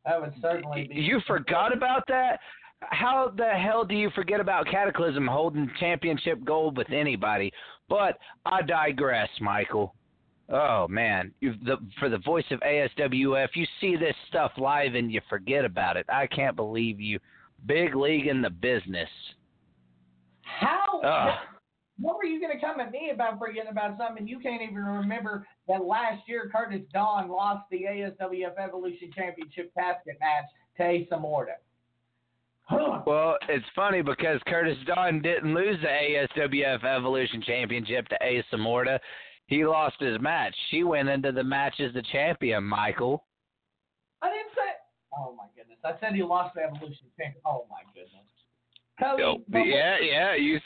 that 0.06 0.20
would 0.20 0.32
certainly 0.40 0.88
be. 0.88 0.94
you 0.94 1.20
forgot 1.26 1.76
about 1.76 2.04
that? 2.08 2.40
How 2.80 3.32
the 3.36 3.50
hell 3.50 3.84
do 3.84 3.94
you 3.94 4.10
forget 4.10 4.38
about 4.38 4.66
Cataclysm 4.66 5.26
holding 5.26 5.70
championship 5.80 6.44
gold 6.44 6.76
with 6.76 6.90
anybody? 6.90 7.52
But 7.88 8.18
I 8.44 8.62
digress, 8.62 9.30
Michael. 9.40 9.94
Oh 10.48 10.86
man, 10.88 11.32
you 11.40 11.54
the 11.64 11.76
for 11.98 12.08
the 12.08 12.18
voice 12.18 12.44
of 12.50 12.60
ASWF, 12.60 13.48
you 13.54 13.66
see 13.80 13.96
this 13.96 14.14
stuff 14.28 14.52
live 14.58 14.94
and 14.94 15.10
you 15.10 15.20
forget 15.28 15.64
about 15.64 15.96
it. 15.96 16.06
I 16.08 16.26
can't 16.26 16.54
believe 16.54 17.00
you. 17.00 17.18
Big 17.66 17.96
league 17.96 18.26
in 18.26 18.42
the 18.42 18.50
business. 18.50 19.08
How? 20.42 21.00
Ugh. 21.00 21.55
What 21.98 22.16
were 22.16 22.24
you 22.24 22.40
going 22.40 22.58
to 22.58 22.64
come 22.64 22.78
at 22.80 22.90
me 22.90 23.10
about 23.12 23.38
forgetting 23.38 23.70
about 23.70 23.96
something 23.96 24.28
you 24.28 24.38
can't 24.38 24.60
even 24.60 24.76
remember 24.76 25.46
that 25.66 25.84
last 25.84 26.22
year 26.28 26.50
Curtis 26.54 26.82
Dawn 26.92 27.28
lost 27.28 27.64
the 27.70 27.82
ASWF 27.88 28.58
Evolution 28.58 29.10
Championship 29.14 29.72
casket 29.74 30.18
match 30.20 30.44
to 30.76 30.84
Asa 30.84 31.20
Morta? 31.20 31.52
Huh. 32.64 33.02
Well, 33.06 33.38
it's 33.48 33.64
funny 33.74 34.02
because 34.02 34.40
Curtis 34.46 34.76
Dawn 34.86 35.22
didn't 35.22 35.54
lose 35.54 35.78
the 35.80 35.88
ASWF 35.88 36.84
Evolution 36.84 37.40
Championship 37.40 38.08
to 38.08 38.16
Asa 38.16 38.58
Morta. 38.58 39.00
He 39.46 39.64
lost 39.64 39.96
his 40.00 40.20
match. 40.20 40.54
She 40.70 40.82
went 40.82 41.08
into 41.08 41.30
the 41.30 41.44
match 41.44 41.74
as 41.78 41.94
the 41.94 42.02
champion, 42.10 42.64
Michael. 42.64 43.24
I 44.20 44.30
didn't 44.30 44.50
say. 44.54 44.72
Oh 45.16 45.34
my 45.36 45.44
goodness! 45.56 45.78
I 45.84 45.92
said 46.00 46.16
he 46.16 46.24
lost 46.24 46.56
the 46.56 46.62
Evolution 46.62 47.06
Championship. 47.16 47.42
Oh 47.46 47.66
my 47.70 47.82
goodness. 47.94 48.26
Cody, 48.98 49.22
Oh, 49.22 49.64
yeah, 49.64 49.96
yeah. 50.00 50.34
You. 50.34 50.58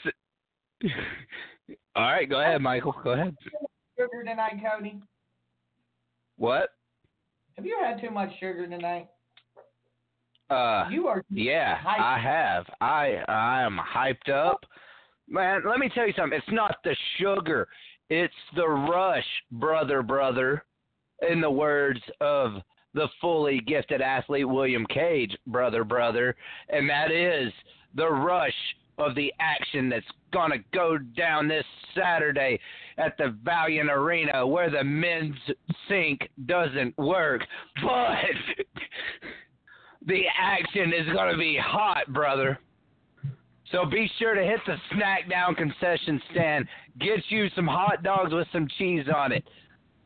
All 1.95 2.03
right, 2.03 2.29
go 2.29 2.41
ahead, 2.41 2.61
Michael. 2.61 2.95
Go 3.03 3.11
ahead. 3.11 3.35
sugar 3.97 4.23
tonight, 4.23 4.53
Cody? 4.61 4.99
What? 6.37 6.69
Have 7.57 7.65
you 7.65 7.77
had 7.83 8.01
too 8.01 8.09
much 8.09 8.29
sugar 8.39 8.67
tonight? 8.67 9.07
Uh, 10.49 10.85
You 10.91 11.07
are. 11.07 11.23
yeah, 11.29 11.77
hyped. 11.77 11.99
I 12.01 12.19
have. 12.19 12.65
I 12.81 13.23
I 13.29 13.61
am 13.61 13.79
hyped 13.79 14.29
up, 14.29 14.65
man. 15.29 15.61
Let 15.67 15.79
me 15.79 15.89
tell 15.93 16.05
you 16.07 16.13
something. 16.17 16.37
It's 16.37 16.53
not 16.53 16.75
the 16.83 16.95
sugar. 17.17 17.67
It's 18.09 18.33
the 18.55 18.67
rush, 18.67 19.25
brother, 19.51 20.01
brother. 20.01 20.65
In 21.29 21.39
the 21.39 21.51
words 21.51 22.01
of 22.19 22.53
the 22.95 23.07
fully 23.21 23.59
gifted 23.61 24.01
athlete 24.01 24.47
William 24.49 24.85
Cage, 24.87 25.37
brother, 25.47 25.83
brother, 25.85 26.35
and 26.69 26.89
that 26.89 27.11
is 27.11 27.53
the 27.95 28.09
rush 28.09 28.53
of 28.97 29.15
the 29.15 29.33
action 29.39 29.89
that's 29.89 30.05
gonna 30.31 30.57
go 30.73 30.97
down 30.97 31.47
this 31.47 31.65
Saturday 31.95 32.59
at 32.97 33.17
the 33.17 33.35
Valiant 33.43 33.89
Arena 33.89 34.45
where 34.45 34.69
the 34.69 34.83
men's 34.83 35.35
sink 35.87 36.29
doesn't 36.45 36.97
work. 36.97 37.41
But 37.81 38.65
the 40.05 40.23
action 40.39 40.93
is 40.93 41.11
going 41.13 41.31
to 41.31 41.37
be 41.37 41.57
hot, 41.61 42.11
brother. 42.13 42.59
So 43.71 43.85
be 43.85 44.09
sure 44.19 44.35
to 44.35 44.43
hit 44.43 44.59
the 44.67 44.75
snack 44.93 45.29
down 45.29 45.55
concession 45.55 46.21
stand. 46.31 46.67
Get 46.99 47.19
you 47.29 47.47
some 47.55 47.67
hot 47.67 48.03
dogs 48.03 48.33
with 48.33 48.47
some 48.51 48.67
cheese 48.77 49.05
on 49.15 49.31
it. 49.31 49.45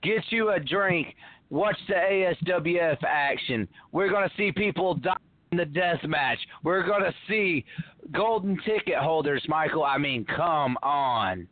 Get 0.04 0.24
you 0.30 0.52
a 0.52 0.60
drink. 0.60 1.16
Watch 1.50 1.78
the 1.88 1.96
ASWF 1.96 2.98
action. 3.08 3.68
We're 3.92 4.10
going 4.10 4.28
to 4.28 4.36
see 4.36 4.52
people 4.52 4.96
die 4.96 5.16
the 5.56 5.66
death 5.66 6.04
match. 6.04 6.40
We're 6.64 6.86
going 6.86 7.04
to 7.04 7.14
see 7.28 7.66
golden 8.12 8.58
ticket 8.66 8.98
holders, 8.98 9.44
Michael. 9.48 9.84
I 9.84 9.98
mean, 9.98 10.26
come 10.26 10.78
on. 10.84 11.48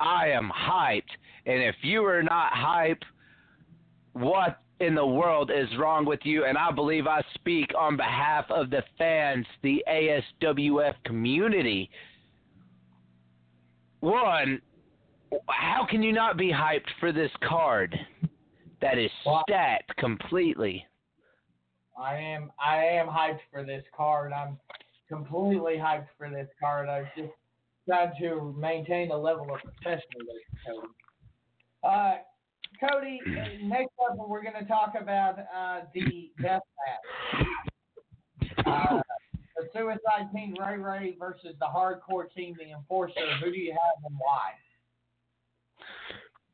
I 0.00 0.28
am 0.28 0.50
hyped. 0.50 1.02
And 1.46 1.62
if 1.62 1.76
you 1.82 2.04
are 2.04 2.22
not 2.22 2.52
hyped, 2.52 3.04
what 4.12 4.60
in 4.80 4.94
the 4.94 5.06
world 5.06 5.50
is 5.50 5.68
wrong 5.78 6.04
with 6.04 6.20
you? 6.24 6.44
And 6.44 6.58
I 6.58 6.70
believe 6.70 7.06
I 7.06 7.22
speak 7.34 7.70
on 7.78 7.96
behalf 7.96 8.44
of 8.50 8.70
the 8.70 8.82
fans, 8.98 9.46
the 9.62 9.82
ASWF 9.88 10.94
community. 11.04 11.90
One, 14.00 14.60
how 15.48 15.86
can 15.88 16.02
you 16.02 16.12
not 16.12 16.36
be 16.36 16.52
hyped 16.52 16.90
for 17.00 17.12
this 17.12 17.30
card 17.46 17.98
that 18.80 18.98
is 18.98 19.10
stacked 19.44 19.96
completely? 19.96 20.84
I 21.98 22.16
am 22.16 22.50
I 22.64 22.84
am 22.84 23.06
hyped 23.06 23.40
for 23.50 23.64
this 23.64 23.84
card. 23.96 24.32
I'm 24.32 24.58
completely 25.08 25.76
hyped 25.76 26.08
for 26.18 26.28
this 26.28 26.48
card. 26.60 26.88
I've 26.88 27.06
just 27.16 27.32
tried 27.88 28.12
to 28.20 28.54
maintain 28.58 29.10
a 29.10 29.16
level 29.16 29.46
of 29.54 29.60
professionalism, 29.62 30.42
Cody. 30.66 30.88
Uh, 31.82 32.16
Cody, 32.80 33.20
next 33.62 33.92
up 34.04 34.16
we're 34.28 34.42
going 34.42 34.60
to 34.60 34.66
talk 34.66 34.94
about 35.00 35.38
uh, 35.38 35.80
the 35.94 36.30
death 36.42 36.62
match. 36.86 37.46
Uh, 38.66 39.00
the 39.56 39.68
Suicide 39.72 40.30
Team 40.34 40.54
Ray 40.60 40.78
Ray 40.78 41.16
versus 41.18 41.54
the 41.58 41.66
Hardcore 41.66 42.32
Team, 42.34 42.54
the 42.58 42.72
Enforcer. 42.72 43.14
Who 43.42 43.50
do 43.50 43.58
you 43.58 43.72
have 43.72 44.04
and 44.04 44.16
why? 44.18 44.52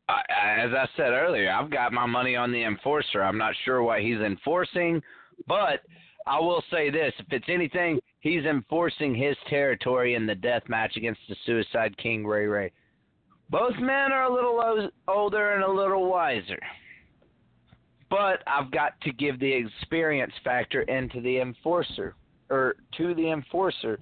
as 0.08 0.70
I 0.72 0.86
said 0.96 1.12
earlier, 1.12 1.50
I've 1.50 1.70
got 1.70 1.92
my 1.92 2.04
money 2.04 2.36
on 2.36 2.52
the 2.52 2.64
Enforcer. 2.64 3.22
I'm 3.22 3.38
not 3.38 3.54
sure 3.64 3.82
what 3.82 4.00
he's 4.00 4.18
enforcing, 4.18 5.02
but 5.46 5.80
I 6.26 6.38
will 6.38 6.62
say 6.70 6.90
this: 6.90 7.12
if 7.18 7.26
it's 7.30 7.48
anything, 7.48 7.98
he's 8.20 8.44
enforcing 8.44 9.14
his 9.14 9.36
territory 9.48 10.14
in 10.14 10.26
the 10.26 10.34
death 10.34 10.62
match 10.68 10.96
against 10.96 11.20
the 11.28 11.36
Suicide 11.46 11.96
King 11.98 12.26
Ray 12.26 12.46
Ray. 12.46 12.72
Both 13.50 13.76
men 13.78 14.12
are 14.12 14.24
a 14.24 14.32
little 14.32 14.90
older 15.08 15.52
and 15.52 15.62
a 15.62 15.70
little 15.70 16.08
wiser. 16.08 16.58
But 18.08 18.42
I've 18.46 18.70
got 18.70 19.00
to 19.02 19.12
give 19.12 19.40
the 19.40 19.52
experience 19.52 20.32
factor 20.44 20.82
into 20.82 21.20
the 21.20 21.38
enforcer 21.38 22.14
or 22.50 22.76
to 22.98 23.14
the 23.14 23.30
enforcer 23.30 23.98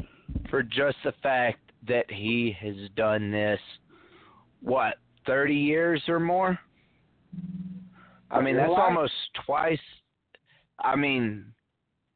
for 0.49 0.63
just 0.63 0.97
the 1.05 1.15
fact 1.23 1.61
that 1.87 2.11
he 2.11 2.57
has 2.61 2.77
done 2.97 3.31
this 3.31 3.61
what 4.61 4.97
30 5.27 5.55
years 5.55 6.03
or 6.09 6.21
more. 6.21 6.59
I 8.31 8.41
mean, 8.41 8.57
that's 8.57 8.71
almost 8.77 9.13
twice. 9.47 9.79
I 10.83 10.97
mean, 10.97 11.45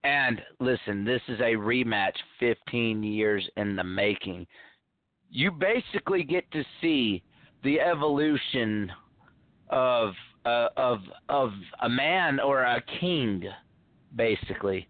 and 0.05 0.41
listen, 0.61 1.05
this 1.05 1.23
is 1.29 1.41
a 1.41 1.55
rematch 1.55 2.17
15 2.39 3.03
years 3.03 3.49
in 3.57 3.75
the 3.75 3.85
making. 3.85 4.47
You 5.31 5.51
basically 5.51 6.23
get 6.23 6.51
to 6.53 6.63
see 6.81 7.23
the 7.63 7.81
evolution 7.81 8.93
of 9.71 10.13
uh, 10.45 10.69
of 10.77 10.99
of 11.31 11.53
a 11.83 11.89
man 11.89 12.39
or 12.39 12.61
a 12.61 12.83
king 13.01 13.45
basically. 14.15 14.87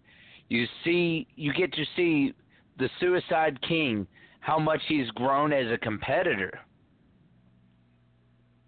You 0.48 0.66
see 0.84 1.28
you 1.36 1.52
get 1.54 1.72
to 1.74 1.84
see 1.96 2.34
the 2.78 2.90
suicide 2.98 3.58
king 3.66 4.06
how 4.40 4.58
much 4.58 4.80
he's 4.88 5.08
grown 5.10 5.52
as 5.52 5.70
a 5.72 5.78
competitor. 5.78 6.58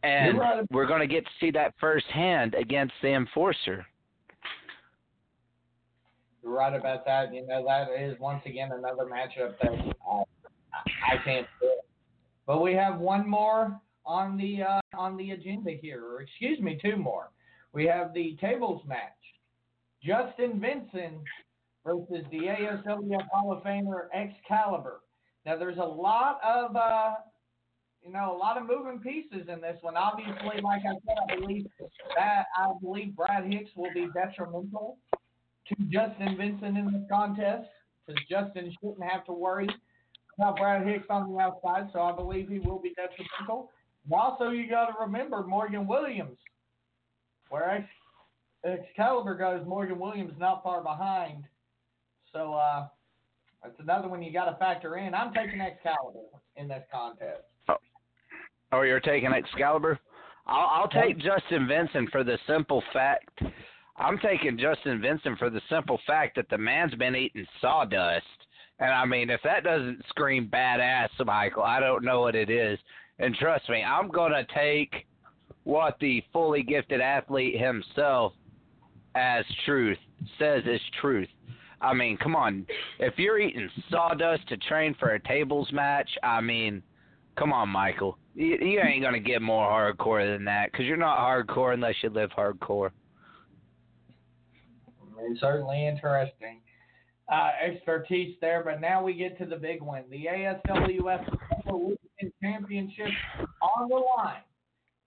And 0.04 0.38
right. 0.38 0.64
we're 0.70 0.86
going 0.86 1.00
to 1.00 1.06
get 1.12 1.24
to 1.24 1.30
see 1.40 1.50
that 1.50 1.74
firsthand 1.80 2.54
against 2.54 2.94
the 3.02 3.08
enforcer 3.08 3.84
right 6.46 6.74
about 6.74 7.04
that 7.04 7.34
you 7.34 7.46
know 7.46 7.64
that 7.66 7.88
is 8.00 8.18
once 8.20 8.42
again 8.46 8.70
another 8.72 9.04
matchup 9.04 9.54
that 9.60 9.72
uh, 10.08 10.22
I 11.10 11.16
can't 11.24 11.46
do. 11.60 11.70
But 12.46 12.62
we 12.62 12.74
have 12.74 13.00
one 13.00 13.28
more 13.28 13.80
on 14.04 14.36
the 14.36 14.62
uh, 14.62 14.80
on 14.96 15.16
the 15.16 15.32
agenda 15.32 15.72
here, 15.72 16.02
or 16.04 16.22
excuse 16.22 16.60
me, 16.60 16.78
two 16.82 16.96
more. 16.96 17.30
We 17.72 17.84
have 17.86 18.14
the 18.14 18.36
tables 18.40 18.82
match: 18.86 19.00
Justin 20.02 20.60
Vincent 20.60 21.22
versus 21.84 22.24
the 22.30 22.38
ASWF 22.38 23.26
Hall 23.32 23.52
of 23.52 23.62
Famer 23.62 24.06
Excalibur. 24.14 25.00
Now, 25.44 25.56
there's 25.56 25.78
a 25.78 25.80
lot 25.80 26.40
of 26.44 26.74
uh, 26.76 27.14
you 28.02 28.12
know 28.12 28.34
a 28.34 28.38
lot 28.38 28.56
of 28.56 28.66
moving 28.66 29.00
pieces 29.00 29.48
in 29.48 29.60
this 29.60 29.78
one. 29.80 29.96
Obviously, 29.96 30.60
like 30.62 30.82
I 30.82 30.94
said, 31.06 31.16
I 31.28 31.40
believe 31.40 31.66
that 32.16 32.44
I 32.56 32.72
believe 32.80 33.16
Brad 33.16 33.44
Hicks 33.44 33.70
will 33.76 33.92
be 33.92 34.08
detrimental 34.14 34.98
to 35.68 35.74
Justin 35.90 36.36
Vincent 36.36 36.78
in 36.78 36.92
this 36.92 37.02
contest 37.10 37.68
because 38.06 38.22
Justin 38.30 38.72
shouldn't 38.80 39.02
have 39.02 39.24
to 39.26 39.32
worry 39.32 39.68
about 40.38 40.56
Brad 40.56 40.86
Hicks 40.86 41.06
on 41.10 41.32
the 41.32 41.38
outside, 41.38 41.88
so 41.92 42.00
I 42.00 42.12
believe 42.12 42.48
he 42.48 42.58
will 42.58 42.78
be 42.78 42.94
detrimental. 42.94 43.70
And 44.04 44.14
also, 44.14 44.50
you 44.50 44.68
got 44.68 44.86
to 44.86 44.94
remember 45.00 45.42
Morgan 45.42 45.86
Williams, 45.86 46.36
where 47.48 47.70
Ex- 48.64 48.80
Excalibur 48.88 49.34
goes, 49.34 49.66
Morgan 49.66 49.98
Williams 49.98 50.32
not 50.38 50.62
far 50.62 50.82
behind. 50.82 51.44
So 52.32 52.54
uh, 52.54 52.86
that's 53.62 53.78
another 53.78 54.08
one 54.08 54.22
you 54.22 54.32
got 54.32 54.50
to 54.50 54.56
factor 54.58 54.96
in. 54.96 55.14
I'm 55.14 55.32
taking 55.32 55.60
Excalibur 55.60 56.20
in 56.56 56.68
this 56.68 56.82
contest. 56.92 57.42
Oh, 57.68 57.76
oh 58.72 58.82
you're 58.82 59.00
taking 59.00 59.32
Excalibur? 59.32 59.98
I'll, 60.46 60.82
I'll 60.82 60.88
take 60.88 61.18
Justin 61.18 61.66
Vincent 61.66 62.10
for 62.10 62.22
the 62.22 62.38
simple 62.46 62.82
fact. 62.92 63.42
I'm 63.98 64.18
taking 64.18 64.58
Justin 64.58 65.00
Vincent 65.00 65.38
for 65.38 65.50
the 65.50 65.60
simple 65.70 65.98
fact 66.06 66.36
that 66.36 66.48
the 66.50 66.58
man's 66.58 66.94
been 66.94 67.16
eating 67.16 67.46
sawdust 67.60 68.26
and 68.78 68.90
I 68.92 69.04
mean, 69.06 69.30
if 69.30 69.40
that 69.42 69.64
doesn't 69.64 70.04
scream 70.08 70.48
badass, 70.52 71.08
Michael, 71.24 71.62
I 71.62 71.80
don't 71.80 72.04
know 72.04 72.20
what 72.20 72.34
it 72.34 72.50
is. 72.50 72.78
And 73.18 73.34
trust 73.34 73.68
me, 73.68 73.82
I'm 73.82 74.08
going 74.08 74.32
to 74.32 74.46
take 74.54 75.06
what 75.64 75.96
the 76.00 76.22
fully 76.32 76.62
gifted 76.62 77.00
athlete 77.00 77.58
himself 77.58 78.34
as 79.14 79.44
truth 79.64 79.98
says 80.38 80.62
is 80.66 80.80
truth. 81.00 81.28
I 81.80 81.94
mean, 81.94 82.18
come 82.18 82.36
on. 82.36 82.66
If 82.98 83.14
you're 83.16 83.38
eating 83.38 83.68
sawdust 83.90 84.46
to 84.48 84.56
train 84.58 84.94
for 84.98 85.10
a 85.10 85.20
tables 85.20 85.70
match, 85.72 86.08
I 86.22 86.40
mean, 86.40 86.82
come 87.38 87.52
on, 87.52 87.70
Michael. 87.70 88.18
You, 88.34 88.58
you 88.60 88.80
ain't 88.80 89.02
going 89.02 89.14
to 89.14 89.20
get 89.20 89.40
more 89.40 89.66
hardcore 89.66 90.34
than 90.34 90.44
that 90.44 90.70
because 90.70 90.84
you're 90.84 90.96
not 90.98 91.18
hardcore 91.18 91.72
unless 91.72 91.94
you 92.02 92.10
live 92.10 92.30
hardcore. 92.36 92.90
Certainly 95.40 95.86
interesting 95.86 96.60
uh, 97.30 97.50
expertise 97.62 98.36
there. 98.40 98.62
But 98.64 98.80
now 98.80 99.02
we 99.02 99.14
get 99.14 99.38
to 99.38 99.46
the 99.46 99.56
big 99.56 99.82
one 99.82 100.04
the 100.10 100.26
ASWF 100.26 101.36
Evolution 101.58 102.32
Championship 102.42 103.10
on 103.62 103.88
the 103.88 103.96
line. 103.96 104.42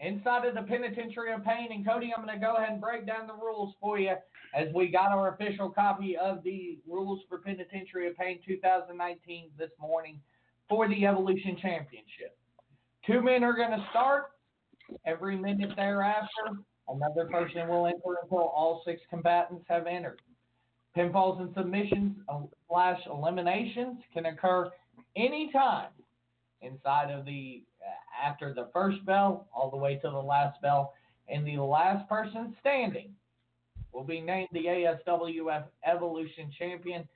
Inside 0.02 0.46
of 0.46 0.56
the 0.56 0.62
Penitentiary 0.62 1.34
of 1.34 1.44
Pain. 1.44 1.70
And 1.72 1.86
Cody, 1.86 2.14
I'm 2.16 2.26
going 2.26 2.40
to 2.40 2.46
go 2.46 2.56
ahead 2.56 2.70
and 2.70 2.80
break 2.80 3.06
down 3.06 3.28
the 3.28 3.34
rules 3.34 3.76
for 3.82 4.00
you 4.00 4.14
as 4.56 4.68
we 4.74 4.88
got 4.88 5.12
our 5.12 5.34
official 5.34 5.70
copy 5.70 6.16
of 6.16 6.42
the 6.44 6.80
Rules 6.88 7.20
for 7.28 7.40
Penitentiary 7.40 8.08
of 8.08 8.16
Pain 8.16 8.40
2019 8.48 9.50
this 9.58 9.72
morning 9.80 10.22
for 10.70 10.88
the 10.88 11.06
Evolution 11.06 11.58
Championship. 11.62 12.38
Two 13.06 13.22
men 13.22 13.44
are 13.44 13.54
going 13.54 13.72
to 13.72 13.86
start. 13.90 14.32
Every 15.06 15.36
minute 15.36 15.72
thereafter, 15.76 16.64
another 16.90 17.26
person 17.26 17.68
will 17.68 17.88
enter 17.88 18.18
until 18.24 18.40
all 18.40 18.82
six 18.86 19.02
combatants 19.10 19.66
have 19.68 19.88
entered. 19.88 20.22
Pinfalls 20.98 21.40
and 21.40 21.54
submissions 21.56 22.18
slash 22.68 23.00
eliminations 23.06 24.00
can 24.14 24.26
occur 24.26 24.70
anytime 25.16 25.90
inside 26.62 27.12
of 27.12 27.26
the 27.26 27.64
uh, 27.82 28.28
after 28.28 28.54
the 28.54 28.70
first 28.74 29.06
bell 29.06 29.48
all 29.54 29.70
the 29.70 29.78
way 29.78 29.96
to 29.96 30.10
the 30.10 30.18
last 30.18 30.62
bell, 30.62 30.94
and 31.28 31.46
the 31.46 31.62
last 31.62 32.08
person 32.10 32.56
standing 32.60 33.14
will 33.94 34.04
be 34.04 34.20
named 34.20 34.50
the 34.52 34.66
ASWF 34.66 35.66
Evolution 35.86 36.52
Champion. 36.58 37.08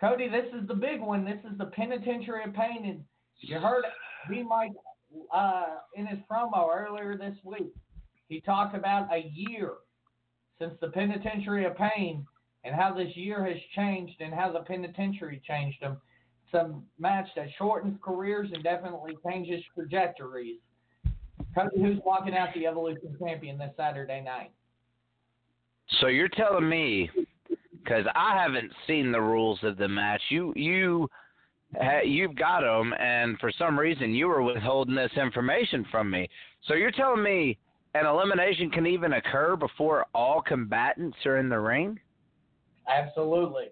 Cody, 0.00 0.28
this 0.28 0.46
is 0.60 0.66
the 0.68 0.74
big 0.74 1.00
one. 1.00 1.24
This 1.24 1.40
is 1.50 1.56
the 1.56 1.66
Penitentiary 1.66 2.44
of 2.44 2.52
Pain, 2.52 2.84
and 2.84 3.04
you 3.38 3.58
heard 3.58 3.84
D 4.28 4.42
Mike 4.42 4.72
uh, 5.32 5.66
in 5.94 6.06
his 6.06 6.18
promo 6.30 6.68
earlier 6.74 7.16
this 7.16 7.36
week. 7.44 7.72
He 8.28 8.40
talked 8.40 8.74
about 8.74 9.12
a 9.12 9.30
year 9.34 9.72
since 10.58 10.72
the 10.80 10.88
Penitentiary 10.88 11.64
of 11.64 11.76
Pain 11.76 12.26
and 12.64 12.74
how 12.74 12.94
this 12.94 13.14
year 13.16 13.44
has 13.44 13.56
changed 13.74 14.20
and 14.20 14.32
how 14.32 14.50
the 14.50 14.60
penitentiary 14.60 15.42
changed 15.46 15.82
them. 15.82 16.00
Some 16.50 16.84
match 16.98 17.28
that 17.36 17.48
shortens 17.58 17.98
careers 18.02 18.48
and 18.52 18.62
definitely 18.62 19.16
changes 19.26 19.62
trajectories. 19.74 20.60
Cody, 21.54 21.82
who's 21.82 21.98
walking 22.04 22.34
out 22.36 22.48
the 22.54 22.66
Evolution 22.66 23.16
champion 23.20 23.58
this 23.58 23.70
Saturday 23.76 24.20
night? 24.20 24.52
So 26.00 26.06
you're 26.06 26.28
telling 26.28 26.68
me 26.68 27.10
because 27.72 28.06
I 28.14 28.40
haven't 28.40 28.72
seen 28.86 29.12
the 29.12 29.20
rules 29.20 29.58
of 29.62 29.76
the 29.76 29.88
match. 29.88 30.22
You 30.30 30.52
you 30.56 31.08
you've 32.04 32.36
got 32.36 32.60
them, 32.60 32.94
and 32.98 33.38
for 33.38 33.52
some 33.58 33.78
reason 33.78 34.14
you 34.14 34.28
were 34.28 34.42
withholding 34.42 34.94
this 34.94 35.12
information 35.16 35.84
from 35.90 36.10
me. 36.10 36.28
So 36.66 36.74
you're 36.74 36.92
telling 36.92 37.22
me 37.22 37.58
an 37.94 38.06
elimination 38.06 38.70
can 38.70 38.86
even 38.86 39.14
occur 39.14 39.56
before 39.56 40.06
all 40.14 40.42
combatants 40.42 41.16
are 41.24 41.38
in 41.38 41.48
the 41.48 41.58
ring? 41.58 41.98
Absolutely. 42.88 43.68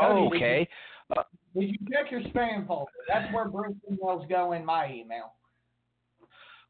okay. 0.00 0.68
Did 1.10 1.18
you, 1.54 1.60
did 1.60 1.70
you 1.70 1.86
check 1.92 2.10
your 2.10 2.20
spam 2.22 2.66
folder? 2.66 2.90
That's 3.08 3.32
where 3.34 3.46
Bruce 3.48 3.74
emails 3.90 4.28
go 4.28 4.52
in 4.52 4.64
my 4.64 4.90
email. 4.90 5.34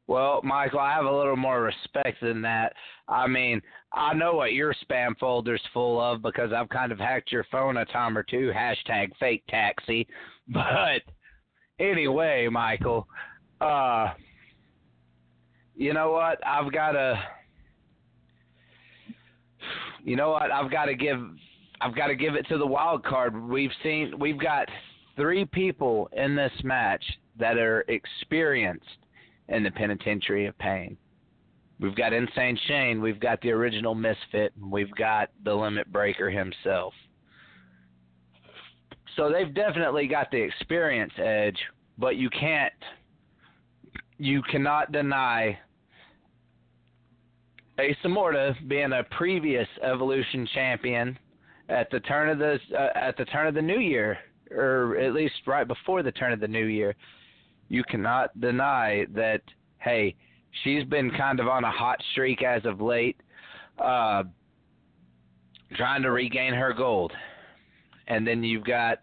Well, 0.07 0.41
Michael, 0.43 0.79
I 0.79 0.93
have 0.93 1.05
a 1.05 1.17
little 1.17 1.37
more 1.37 1.61
respect 1.61 2.19
than 2.21 2.41
that. 2.41 2.73
I 3.07 3.25
mean, 3.25 3.61
I 3.93 4.13
know 4.13 4.33
what 4.33 4.51
your 4.51 4.75
spam 4.83 5.17
folder's 5.17 5.61
full 5.73 6.01
of 6.01 6.21
because 6.21 6.51
I've 6.51 6.67
kind 6.67 6.91
of 6.91 6.99
hacked 6.99 7.31
your 7.31 7.45
phone 7.49 7.77
a 7.77 7.85
time 7.85 8.17
or 8.17 8.23
two. 8.23 8.51
Hashtag 8.55 9.11
fake 9.19 9.43
taxi. 9.49 10.07
But 10.49 11.03
anyway, 11.79 12.49
Michael, 12.51 13.07
uh, 13.61 14.09
you 15.75 15.93
know 15.93 16.11
what? 16.11 16.45
I've 16.45 16.71
got 16.71 16.91
to. 16.91 17.21
You 20.03 20.15
know 20.15 20.31
what? 20.31 20.51
I've 20.51 20.71
got 20.71 20.85
to 20.85 20.95
give. 20.95 21.19
I've 21.81 21.95
got 21.95 22.07
to 22.07 22.15
give 22.15 22.35
it 22.35 22.47
to 22.49 22.57
the 22.57 22.67
wild 22.67 23.03
card. 23.03 23.41
We've 23.41 23.71
seen. 23.81 24.17
We've 24.19 24.39
got 24.39 24.67
three 25.15 25.45
people 25.45 26.09
in 26.13 26.35
this 26.35 26.51
match 26.63 27.03
that 27.39 27.57
are 27.57 27.81
experienced 27.87 28.85
in 29.49 29.63
the 29.63 29.71
penitentiary 29.71 30.45
of 30.45 30.57
pain. 30.57 30.97
We've 31.79 31.95
got 31.95 32.13
Insane 32.13 32.57
Shane, 32.67 33.01
we've 33.01 33.19
got 33.19 33.41
the 33.41 33.51
original 33.51 33.95
Misfit, 33.95 34.53
and 34.55 34.71
we've 34.71 34.93
got 34.95 35.29
the 35.43 35.53
Limit 35.53 35.91
Breaker 35.91 36.29
himself. 36.29 36.93
So 39.17 39.31
they've 39.31 39.53
definitely 39.53 40.07
got 40.07 40.31
the 40.31 40.41
experience 40.41 41.13
edge, 41.17 41.57
but 41.97 42.15
you 42.15 42.29
can't, 42.29 42.73
you 44.17 44.41
cannot 44.43 44.91
deny 44.91 45.57
Ace 47.79 47.95
being 48.67 48.93
a 48.93 49.03
previous 49.11 49.67
Evolution 49.81 50.47
champion 50.53 51.17
at 51.69 51.89
the 51.91 51.99
turn 52.01 52.29
of 52.29 52.37
the 52.37 52.59
uh, 52.77 52.89
at 52.95 53.17
the 53.17 53.25
turn 53.25 53.47
of 53.47 53.55
the 53.55 53.61
new 53.61 53.79
year, 53.79 54.17
or 54.51 54.97
at 54.97 55.13
least 55.13 55.33
right 55.47 55.67
before 55.67 56.03
the 56.03 56.11
turn 56.11 56.33
of 56.33 56.39
the 56.39 56.47
new 56.47 56.65
year 56.65 56.95
you 57.73 57.83
cannot 57.83 58.39
deny 58.39 59.05
that 59.13 59.41
hey, 59.79 60.15
she's 60.63 60.83
been 60.85 61.11
kind 61.11 61.39
of 61.39 61.47
on 61.47 61.63
a 61.63 61.71
hot 61.71 61.99
streak 62.11 62.43
as 62.43 62.63
of 62.65 62.79
late, 62.79 63.19
uh, 63.83 64.23
trying 65.75 66.03
to 66.03 66.11
regain 66.11 66.53
her 66.53 66.71
gold. 66.71 67.11
And 68.07 68.27
then 68.27 68.43
you've 68.43 68.63
got 68.63 68.99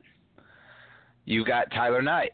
you've 1.25 1.47
got 1.47 1.71
Tyler 1.73 2.01
Knight. 2.01 2.31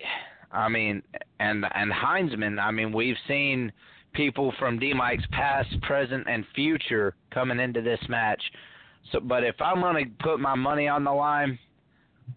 I 0.57 0.69
mean, 0.69 1.03
and 1.39 1.65
and 1.75 1.93
Heinzman. 1.93 2.59
I 2.59 2.71
mean, 2.71 2.93
we've 2.93 3.17
seen 3.29 3.71
people 4.15 4.53
from 4.59 4.79
D 4.79 4.95
Mike's 4.95 5.27
past, 5.31 5.69
present, 5.83 6.27
and 6.29 6.45
future 6.55 7.15
coming 7.31 7.61
into 7.61 7.83
this 7.83 8.01
match. 8.09 8.43
So, 9.13 9.21
but 9.21 9.45
if 9.45 9.61
I'm 9.61 9.81
going 9.81 10.05
to 10.05 10.25
put 10.25 10.41
my 10.41 10.55
money 10.55 10.89
on 10.89 11.05
the 11.05 11.13
line, 11.13 11.59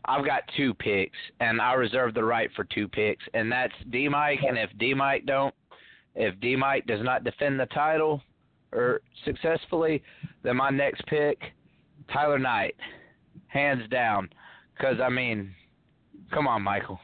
I've 0.06 0.26
got 0.26 0.44
two 0.58 0.74
picks, 0.74 1.18
and 1.40 1.62
I 1.62 1.74
reserve 1.74 2.14
the 2.14 2.24
right 2.24 2.50
for 2.56 2.66
two 2.66 2.88
picks, 2.88 3.24
and 3.34 3.52
that's 3.52 3.74
D 3.90 4.10
Mike. 4.10 4.40
And 4.48 4.58
if 4.58 4.70
D 4.78 4.94
Mike 4.94 5.26
don't, 5.26 5.56
if 6.16 6.40
D 6.42 6.56
Mike 6.56 6.86
does 6.86 7.04
not 7.04 7.24
defend 7.24 7.60
the 7.60 7.68
title 7.68 8.22
or 8.74 9.02
successfully, 9.26 10.04
then 10.44 10.58
my 10.58 10.70
next 10.70 11.06
pick, 11.08 11.40
Tyler 12.12 12.38
Knight, 12.38 12.76
hands 13.48 13.90
down. 13.90 14.30
Because 14.76 14.98
I 15.02 15.10
mean, 15.10 15.56
come 16.32 16.48
on, 16.48 16.62
Michael. 16.62 17.00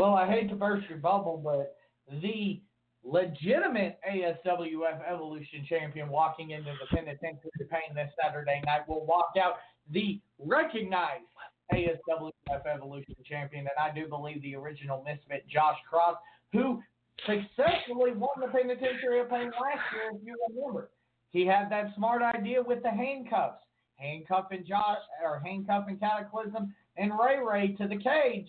Well, 0.00 0.14
I 0.14 0.26
hate 0.26 0.48
to 0.48 0.54
burst 0.54 0.88
your 0.88 0.96
bubble, 0.96 1.36
but 1.44 1.76
the 2.22 2.62
legitimate 3.04 3.98
ASWF 4.10 4.98
Evolution 5.06 5.66
champion 5.68 6.08
walking 6.08 6.52
into 6.52 6.72
the 6.80 6.86
penitentiary 6.96 7.50
pain 7.70 7.94
this 7.94 8.08
Saturday 8.18 8.62
night 8.64 8.88
will 8.88 9.04
walk 9.04 9.32
out 9.38 9.56
the 9.90 10.18
recognized 10.38 11.26
ASWF 11.74 12.64
Evolution 12.74 13.14
champion, 13.26 13.66
and 13.66 13.76
I 13.78 13.94
do 13.94 14.08
believe 14.08 14.40
the 14.40 14.56
original 14.56 15.04
misfit 15.04 15.46
Josh 15.46 15.76
Cross, 15.86 16.16
who 16.54 16.82
successfully 17.26 18.12
won 18.12 18.40
the 18.40 18.46
Penitentiary 18.46 19.20
of 19.20 19.28
Pain 19.28 19.50
last 19.50 19.84
year, 19.92 20.12
if 20.14 20.24
you 20.24 20.34
remember. 20.48 20.88
He 21.28 21.44
had 21.44 21.70
that 21.72 21.94
smart 21.94 22.22
idea 22.22 22.62
with 22.62 22.82
the 22.82 22.90
handcuffs, 22.90 23.62
handcuffing 23.96 24.64
Josh 24.66 25.02
or 25.22 25.42
handcuffing 25.44 25.98
Cataclysm 25.98 26.74
and 26.96 27.12
Ray 27.22 27.38
Ray 27.46 27.76
to 27.76 27.86
the 27.86 27.98
cage. 27.98 28.48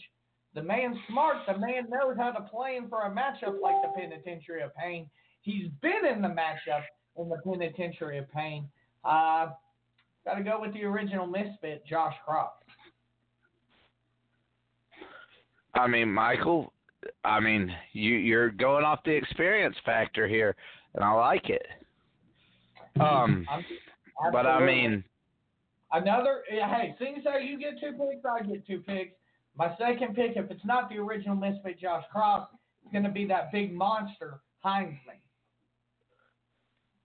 The 0.54 0.62
man's 0.62 0.98
smart. 1.10 1.38
The 1.48 1.58
man 1.58 1.88
knows 1.90 2.18
how 2.18 2.32
to 2.32 2.42
plan 2.42 2.90
for 2.90 3.02
a 3.02 3.10
matchup 3.10 3.62
like 3.62 3.76
the 3.82 3.90
Penitentiary 3.96 4.62
of 4.62 4.76
Pain. 4.76 5.10
He's 5.42 5.68
been 5.82 6.06
in 6.06 6.22
the 6.22 6.28
matchup 6.28 6.84
in 7.18 7.30
the 7.30 7.38
Penitentiary 7.38 8.18
of 8.18 8.32
Pain. 8.32 8.68
Uh, 9.04 9.48
Got 10.26 10.36
to 10.36 10.44
go 10.44 10.62
with 10.62 10.74
the 10.74 10.84
original 10.84 11.26
misfit, 11.26 11.84
Josh 11.88 12.14
Croft. 12.26 12.64
I 15.74 15.88
mean, 15.88 16.12
Michael. 16.12 16.74
I 17.24 17.40
mean, 17.40 17.74
you 17.94 18.16
you're 18.16 18.52
going 18.52 18.84
off 18.86 19.00
the 19.04 19.12
experience 19.12 19.76
factor 19.84 20.28
here, 20.28 20.56
and 20.94 21.04
I 21.04 21.12
like 21.14 21.50
it. 21.50 21.66
Um, 23.00 23.48
but 24.32 24.46
I 24.46 24.64
mean, 24.64 25.04
another. 25.92 26.44
Hey, 26.48 26.94
seeing 27.00 27.16
as 27.16 27.24
you 27.44 27.58
get 27.58 27.80
two 27.80 27.94
picks, 27.94 28.24
I 28.24 28.46
get 28.46 28.68
two 28.68 28.80
picks. 28.80 29.16
My 29.58 29.76
second 29.78 30.16
pick, 30.16 30.38
if 30.38 30.50
it's 30.50 30.66
not 30.66 30.90
the 30.90 30.98
original 30.98 31.36
misfit 31.36 31.80
Josh 31.80 32.04
Cross, 32.12 32.48
it's 32.84 32.92
going 32.92 33.04
to 33.04 33.12
be 33.12 33.26
that 33.28 33.52
big 33.52 33.74
monster 33.74 34.42
Heinzman. 34.66 35.20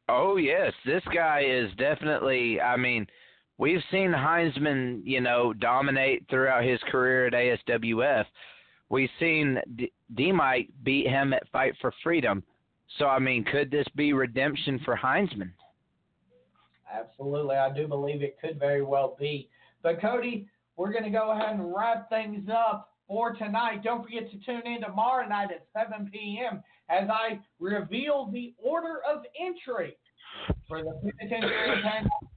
Oh 0.08 0.36
yes, 0.36 0.72
this 0.84 1.02
guy 1.12 1.42
is 1.46 1.68
definitely. 1.78 2.60
I 2.60 2.76
mean, 2.76 3.06
we've 3.58 3.82
seen 3.90 4.12
Heinzman, 4.12 5.00
you 5.04 5.20
know, 5.20 5.52
dominate 5.52 6.24
throughout 6.30 6.64
his 6.64 6.78
career 6.90 7.26
at 7.26 7.32
ASWF. 7.32 8.24
We've 8.88 9.10
seen 9.18 9.58
D 10.14 10.32
Mike 10.32 10.68
beat 10.84 11.08
him 11.08 11.32
at 11.32 11.48
Fight 11.50 11.74
for 11.80 11.92
Freedom. 12.04 12.44
So 12.98 13.06
I 13.06 13.18
mean, 13.18 13.44
could 13.44 13.70
this 13.70 13.86
be 13.96 14.12
redemption 14.12 14.80
for 14.84 14.96
Heinzman? 14.96 15.50
Absolutely, 16.92 17.56
I 17.56 17.74
do 17.74 17.88
believe 17.88 18.22
it 18.22 18.38
could 18.40 18.60
very 18.60 18.82
well 18.82 19.16
be. 19.18 19.48
But 19.82 20.00
Cody, 20.00 20.48
we're 20.76 20.92
going 20.92 21.04
to 21.04 21.10
go 21.10 21.32
ahead 21.32 21.54
and 21.54 21.74
wrap 21.74 22.08
things 22.08 22.48
up 22.50 22.90
for 23.08 23.32
tonight. 23.34 23.82
Don't 23.82 24.02
forget 24.02 24.30
to 24.30 24.38
tune 24.44 24.66
in 24.66 24.80
tomorrow 24.80 25.26
night 25.26 25.48
at 25.50 25.66
7 25.72 26.10
p.m. 26.12 26.62
as 26.88 27.08
I 27.08 27.40
reveal 27.60 28.30
the 28.32 28.54
order 28.62 29.00
of 29.08 29.22
entry 29.40 29.96
for 30.68 30.82
the 30.82 31.12
penitentiary 31.18 31.82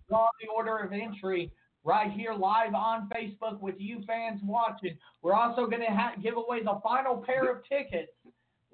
draw 0.07 0.29
the 0.41 0.47
order 0.55 0.77
of 0.77 0.91
entry 0.91 1.51
right 1.83 2.11
here 2.11 2.33
live 2.33 2.73
on 2.73 3.09
Facebook 3.09 3.61
with 3.61 3.75
you 3.77 4.01
fans 4.05 4.41
watching. 4.43 4.97
We're 5.21 5.33
also 5.33 5.67
going 5.67 5.81
to 5.81 5.91
ha- 5.93 6.13
give 6.21 6.35
away 6.35 6.63
the 6.63 6.79
final 6.83 7.17
pair 7.17 7.51
of 7.51 7.63
tickets 7.67 8.11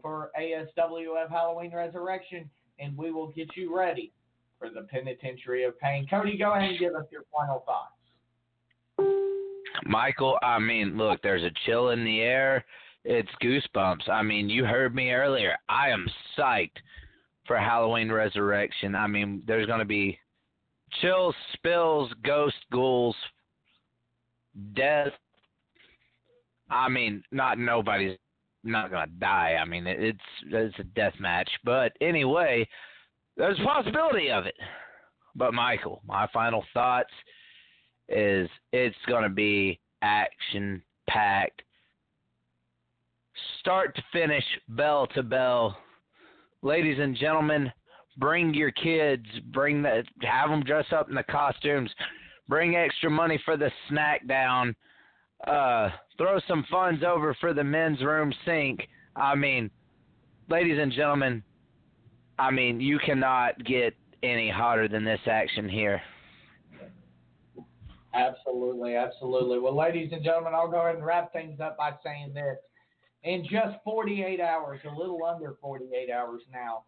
for 0.02 0.32
ASWF 0.40 1.30
Halloween 1.30 1.76
Resurrection, 1.76 2.50
and 2.80 2.98
we 2.98 3.12
will 3.12 3.28
get 3.32 3.56
you 3.56 3.76
ready 3.76 4.12
for 4.60 4.70
the 4.70 4.82
Penitentiary 4.84 5.64
of 5.64 5.78
Pain. 5.80 6.08
Cody, 6.10 6.38
go 6.38 6.54
ahead 6.54 6.72
and 6.72 6.80
give 6.80 6.96
us 6.96 7.06
your 7.12 7.24
final 7.36 7.64
thoughts. 7.66 7.95
Michael, 9.86 10.38
I 10.42 10.60
mean, 10.60 10.98
look, 10.98 11.22
there's 11.22 11.44
a 11.44 11.52
chill 11.66 11.90
in 11.90 12.04
the 12.04 12.22
air. 12.22 12.64
It's 13.04 13.30
goosebumps. 13.42 14.10
I 14.10 14.24
mean, 14.24 14.50
you 14.50 14.66
heard 14.66 14.96
me 14.96 15.12
earlier. 15.12 15.56
I 15.70 15.90
am 15.90 16.08
psyched 16.38 16.78
for 17.46 17.58
Halloween 17.58 18.12
Resurrection. 18.12 18.96
I 18.96 19.08
mean, 19.08 19.44
there's 19.46 19.68
going 19.68 19.80
to 19.80 19.86
be 19.86 20.18
chills, 21.02 21.36
spills, 21.54 22.12
ghost 22.24 22.56
ghouls, 22.72 23.16
death. 24.76 25.12
I 26.70 26.90
mean, 26.90 27.24
not 27.32 27.60
nobody's 27.60 28.18
not 28.64 28.90
going 28.90 29.08
to 29.08 29.16
die. 29.20 29.58
I 29.62 29.66
mean, 29.66 29.86
it's 29.86 30.20
it's 30.48 30.80
a 30.80 30.84
death 30.84 31.14
match, 31.20 31.50
but 31.64 31.92
anyway, 32.02 32.68
there's 33.38 33.60
a 33.60 33.64
possibility 33.64 34.32
of 34.32 34.46
it. 34.46 34.56
But 35.36 35.54
Michael, 35.54 36.02
my 36.08 36.28
final 36.34 36.64
thoughts 36.74 37.12
is 38.10 38.50
it's 38.72 38.96
going 39.08 39.24
to 39.24 39.30
be 39.30 39.80
action 40.02 40.82
packed, 41.10 41.62
start 43.60 43.96
to 43.96 44.04
finish, 44.14 44.44
bell 44.70 45.08
to 45.08 45.24
bell. 45.24 45.78
Ladies 46.62 46.98
and 47.00 47.16
gentlemen, 47.16 47.72
bring 48.18 48.54
your 48.54 48.72
kids, 48.72 49.26
bring 49.52 49.82
the, 49.82 50.04
have 50.22 50.50
them 50.50 50.64
dress 50.64 50.86
up 50.92 51.10
in 51.10 51.16
the 51.16 51.24
costumes, 51.24 51.90
bring 52.48 52.76
extra 52.76 53.10
money 53.10 53.40
for 53.46 53.58
the 53.58 53.72
snack 53.90 54.28
down, 54.28 54.76
uh, 55.48 55.90
throw 56.18 56.40
some 56.48 56.66
funds 56.70 57.04
over 57.04 57.36
for 57.40 57.54
the 57.54 57.64
men's 57.64 58.02
room 58.02 58.34
sink. 58.46 58.88
I 59.16 59.36
mean, 59.36 59.70
ladies 60.50 60.80
and 60.80 60.92
gentlemen, 60.92 61.44
I 62.38 62.52
mean, 62.52 62.82
you 62.82 63.00
cannot 63.00 63.64
get 63.64 63.94
any 64.24 64.50
hotter 64.50 64.88
than 64.88 65.04
this 65.04 65.20
action 65.28 65.70
here. 65.70 66.02
Absolutely, 68.16 68.96
absolutely. 68.96 69.60
Well, 69.60 69.76
ladies 69.76 70.12
and 70.14 70.24
gentlemen, 70.24 70.54
I'll 70.56 70.72
go 70.72 70.80
ahead 70.80 70.96
and 70.96 71.06
wrap 71.06 71.34
things 71.34 71.60
up 71.60 71.78
by 71.78 71.92
saying 72.04 72.34
this. 72.34 72.58
In 73.24 73.44
just 73.44 73.78
48 73.84 74.40
hours, 74.40 74.80
a 74.86 74.96
little 74.96 75.26
under 75.26 75.56
48 75.60 76.10
hours 76.10 76.42
now, 76.54 76.84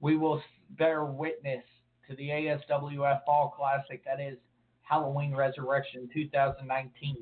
we 0.00 0.16
will 0.16 0.42
bear 0.70 1.04
witness 1.04 1.64
to 2.08 2.16
the 2.16 2.28
ASWF 2.28 3.24
Fall 3.24 3.54
Classic. 3.56 4.04
That 4.04 4.20
is 4.20 4.36
Halloween 4.82 5.34
Resurrection 5.34 6.10
2019, 6.12 7.16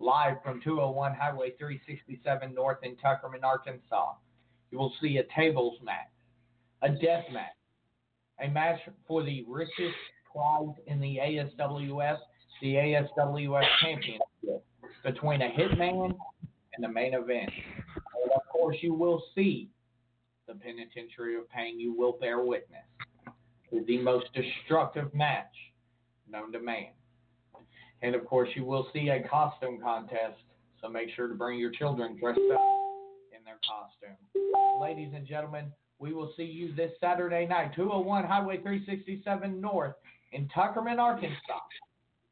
live 0.00 0.36
from 0.42 0.60
201 0.60 1.14
Highway 1.14 1.52
367 1.58 2.54
North 2.54 2.78
in 2.82 2.96
Tuckerman, 2.96 3.44
Arkansas. 3.44 4.14
You 4.72 4.78
will 4.78 4.92
see 5.00 5.18
a 5.18 5.24
tables 5.36 5.78
match, 5.84 6.10
a 6.82 6.88
death 6.88 7.24
match, 7.32 7.54
a 8.40 8.48
match 8.48 8.80
for 9.06 9.22
the 9.22 9.44
richest 9.46 9.96
prize 10.32 10.74
in 10.86 11.00
the 11.00 11.18
ASWF, 11.18 12.18
the 12.60 12.74
ASWF 12.74 13.64
Championship, 13.82 14.64
between 15.04 15.42
a 15.42 15.48
hitman 15.48 16.14
and 16.74 16.84
the 16.84 16.88
main 16.88 17.14
event. 17.14 17.50
And 18.22 18.32
of 18.34 18.42
course, 18.52 18.76
you 18.80 18.94
will 18.94 19.22
see 19.34 19.70
the 20.46 20.54
Penitentiary 20.54 21.36
of 21.36 21.48
Pain. 21.50 21.80
You 21.80 21.94
will 21.96 22.12
bear 22.20 22.40
witness 22.40 22.84
to 23.70 23.84
the 23.86 23.98
most 23.98 24.26
destructive 24.34 25.12
match 25.14 25.46
known 26.30 26.52
to 26.52 26.60
man. 26.60 26.88
And 28.02 28.14
of 28.14 28.24
course, 28.26 28.48
you 28.54 28.64
will 28.64 28.88
see 28.92 29.08
a 29.08 29.26
costume 29.28 29.78
contest, 29.80 30.40
so 30.80 30.88
make 30.88 31.10
sure 31.14 31.28
to 31.28 31.34
bring 31.34 31.58
your 31.58 31.70
children 31.70 32.18
dressed 32.18 32.40
up 32.52 32.60
in 33.36 33.44
their 33.44 33.58
costume. 33.66 34.16
Ladies 34.80 35.12
and 35.14 35.26
gentlemen, 35.26 35.72
we 35.98 36.14
will 36.14 36.32
see 36.36 36.44
you 36.44 36.74
this 36.74 36.92
Saturday 36.98 37.46
night, 37.46 37.74
201 37.76 38.24
Highway 38.24 38.56
367 38.62 39.60
North 39.60 39.94
in 40.32 40.48
Tuckerman, 40.48 40.98
Arkansas. 40.98 41.36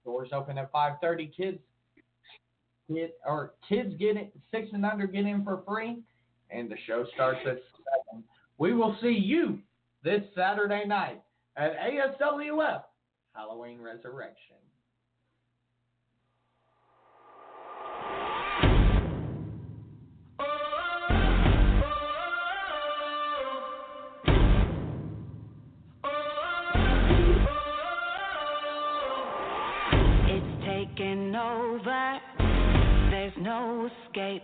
Doors 0.08 0.30
open 0.32 0.56
at 0.56 0.72
5:30. 0.72 1.36
Kids 1.36 1.58
get 2.90 3.18
or 3.26 3.52
kids 3.68 3.94
get 3.98 4.16
it 4.16 4.32
six 4.50 4.72
and 4.72 4.86
under 4.86 5.06
get 5.06 5.26
in 5.26 5.44
for 5.44 5.62
free, 5.68 6.02
and 6.50 6.70
the 6.70 6.78
show 6.86 7.04
starts 7.12 7.40
at 7.40 7.58
seven. 7.58 8.24
We 8.56 8.72
will 8.72 8.96
see 9.02 9.12
you 9.12 9.58
this 10.02 10.22
Saturday 10.34 10.86
night 10.86 11.22
at 11.58 11.76
ASWF 11.76 12.84
Halloween 13.34 13.82
Resurrection. 13.82 14.56
Over. 31.38 32.18
There's 33.10 33.32
no 33.38 33.88
escape. 34.06 34.42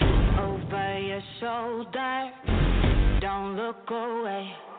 Over 0.00 0.98
your 1.00 1.22
shoulder. 1.40 2.30
Don't 3.20 3.56
look 3.56 3.90
away. 3.90 4.71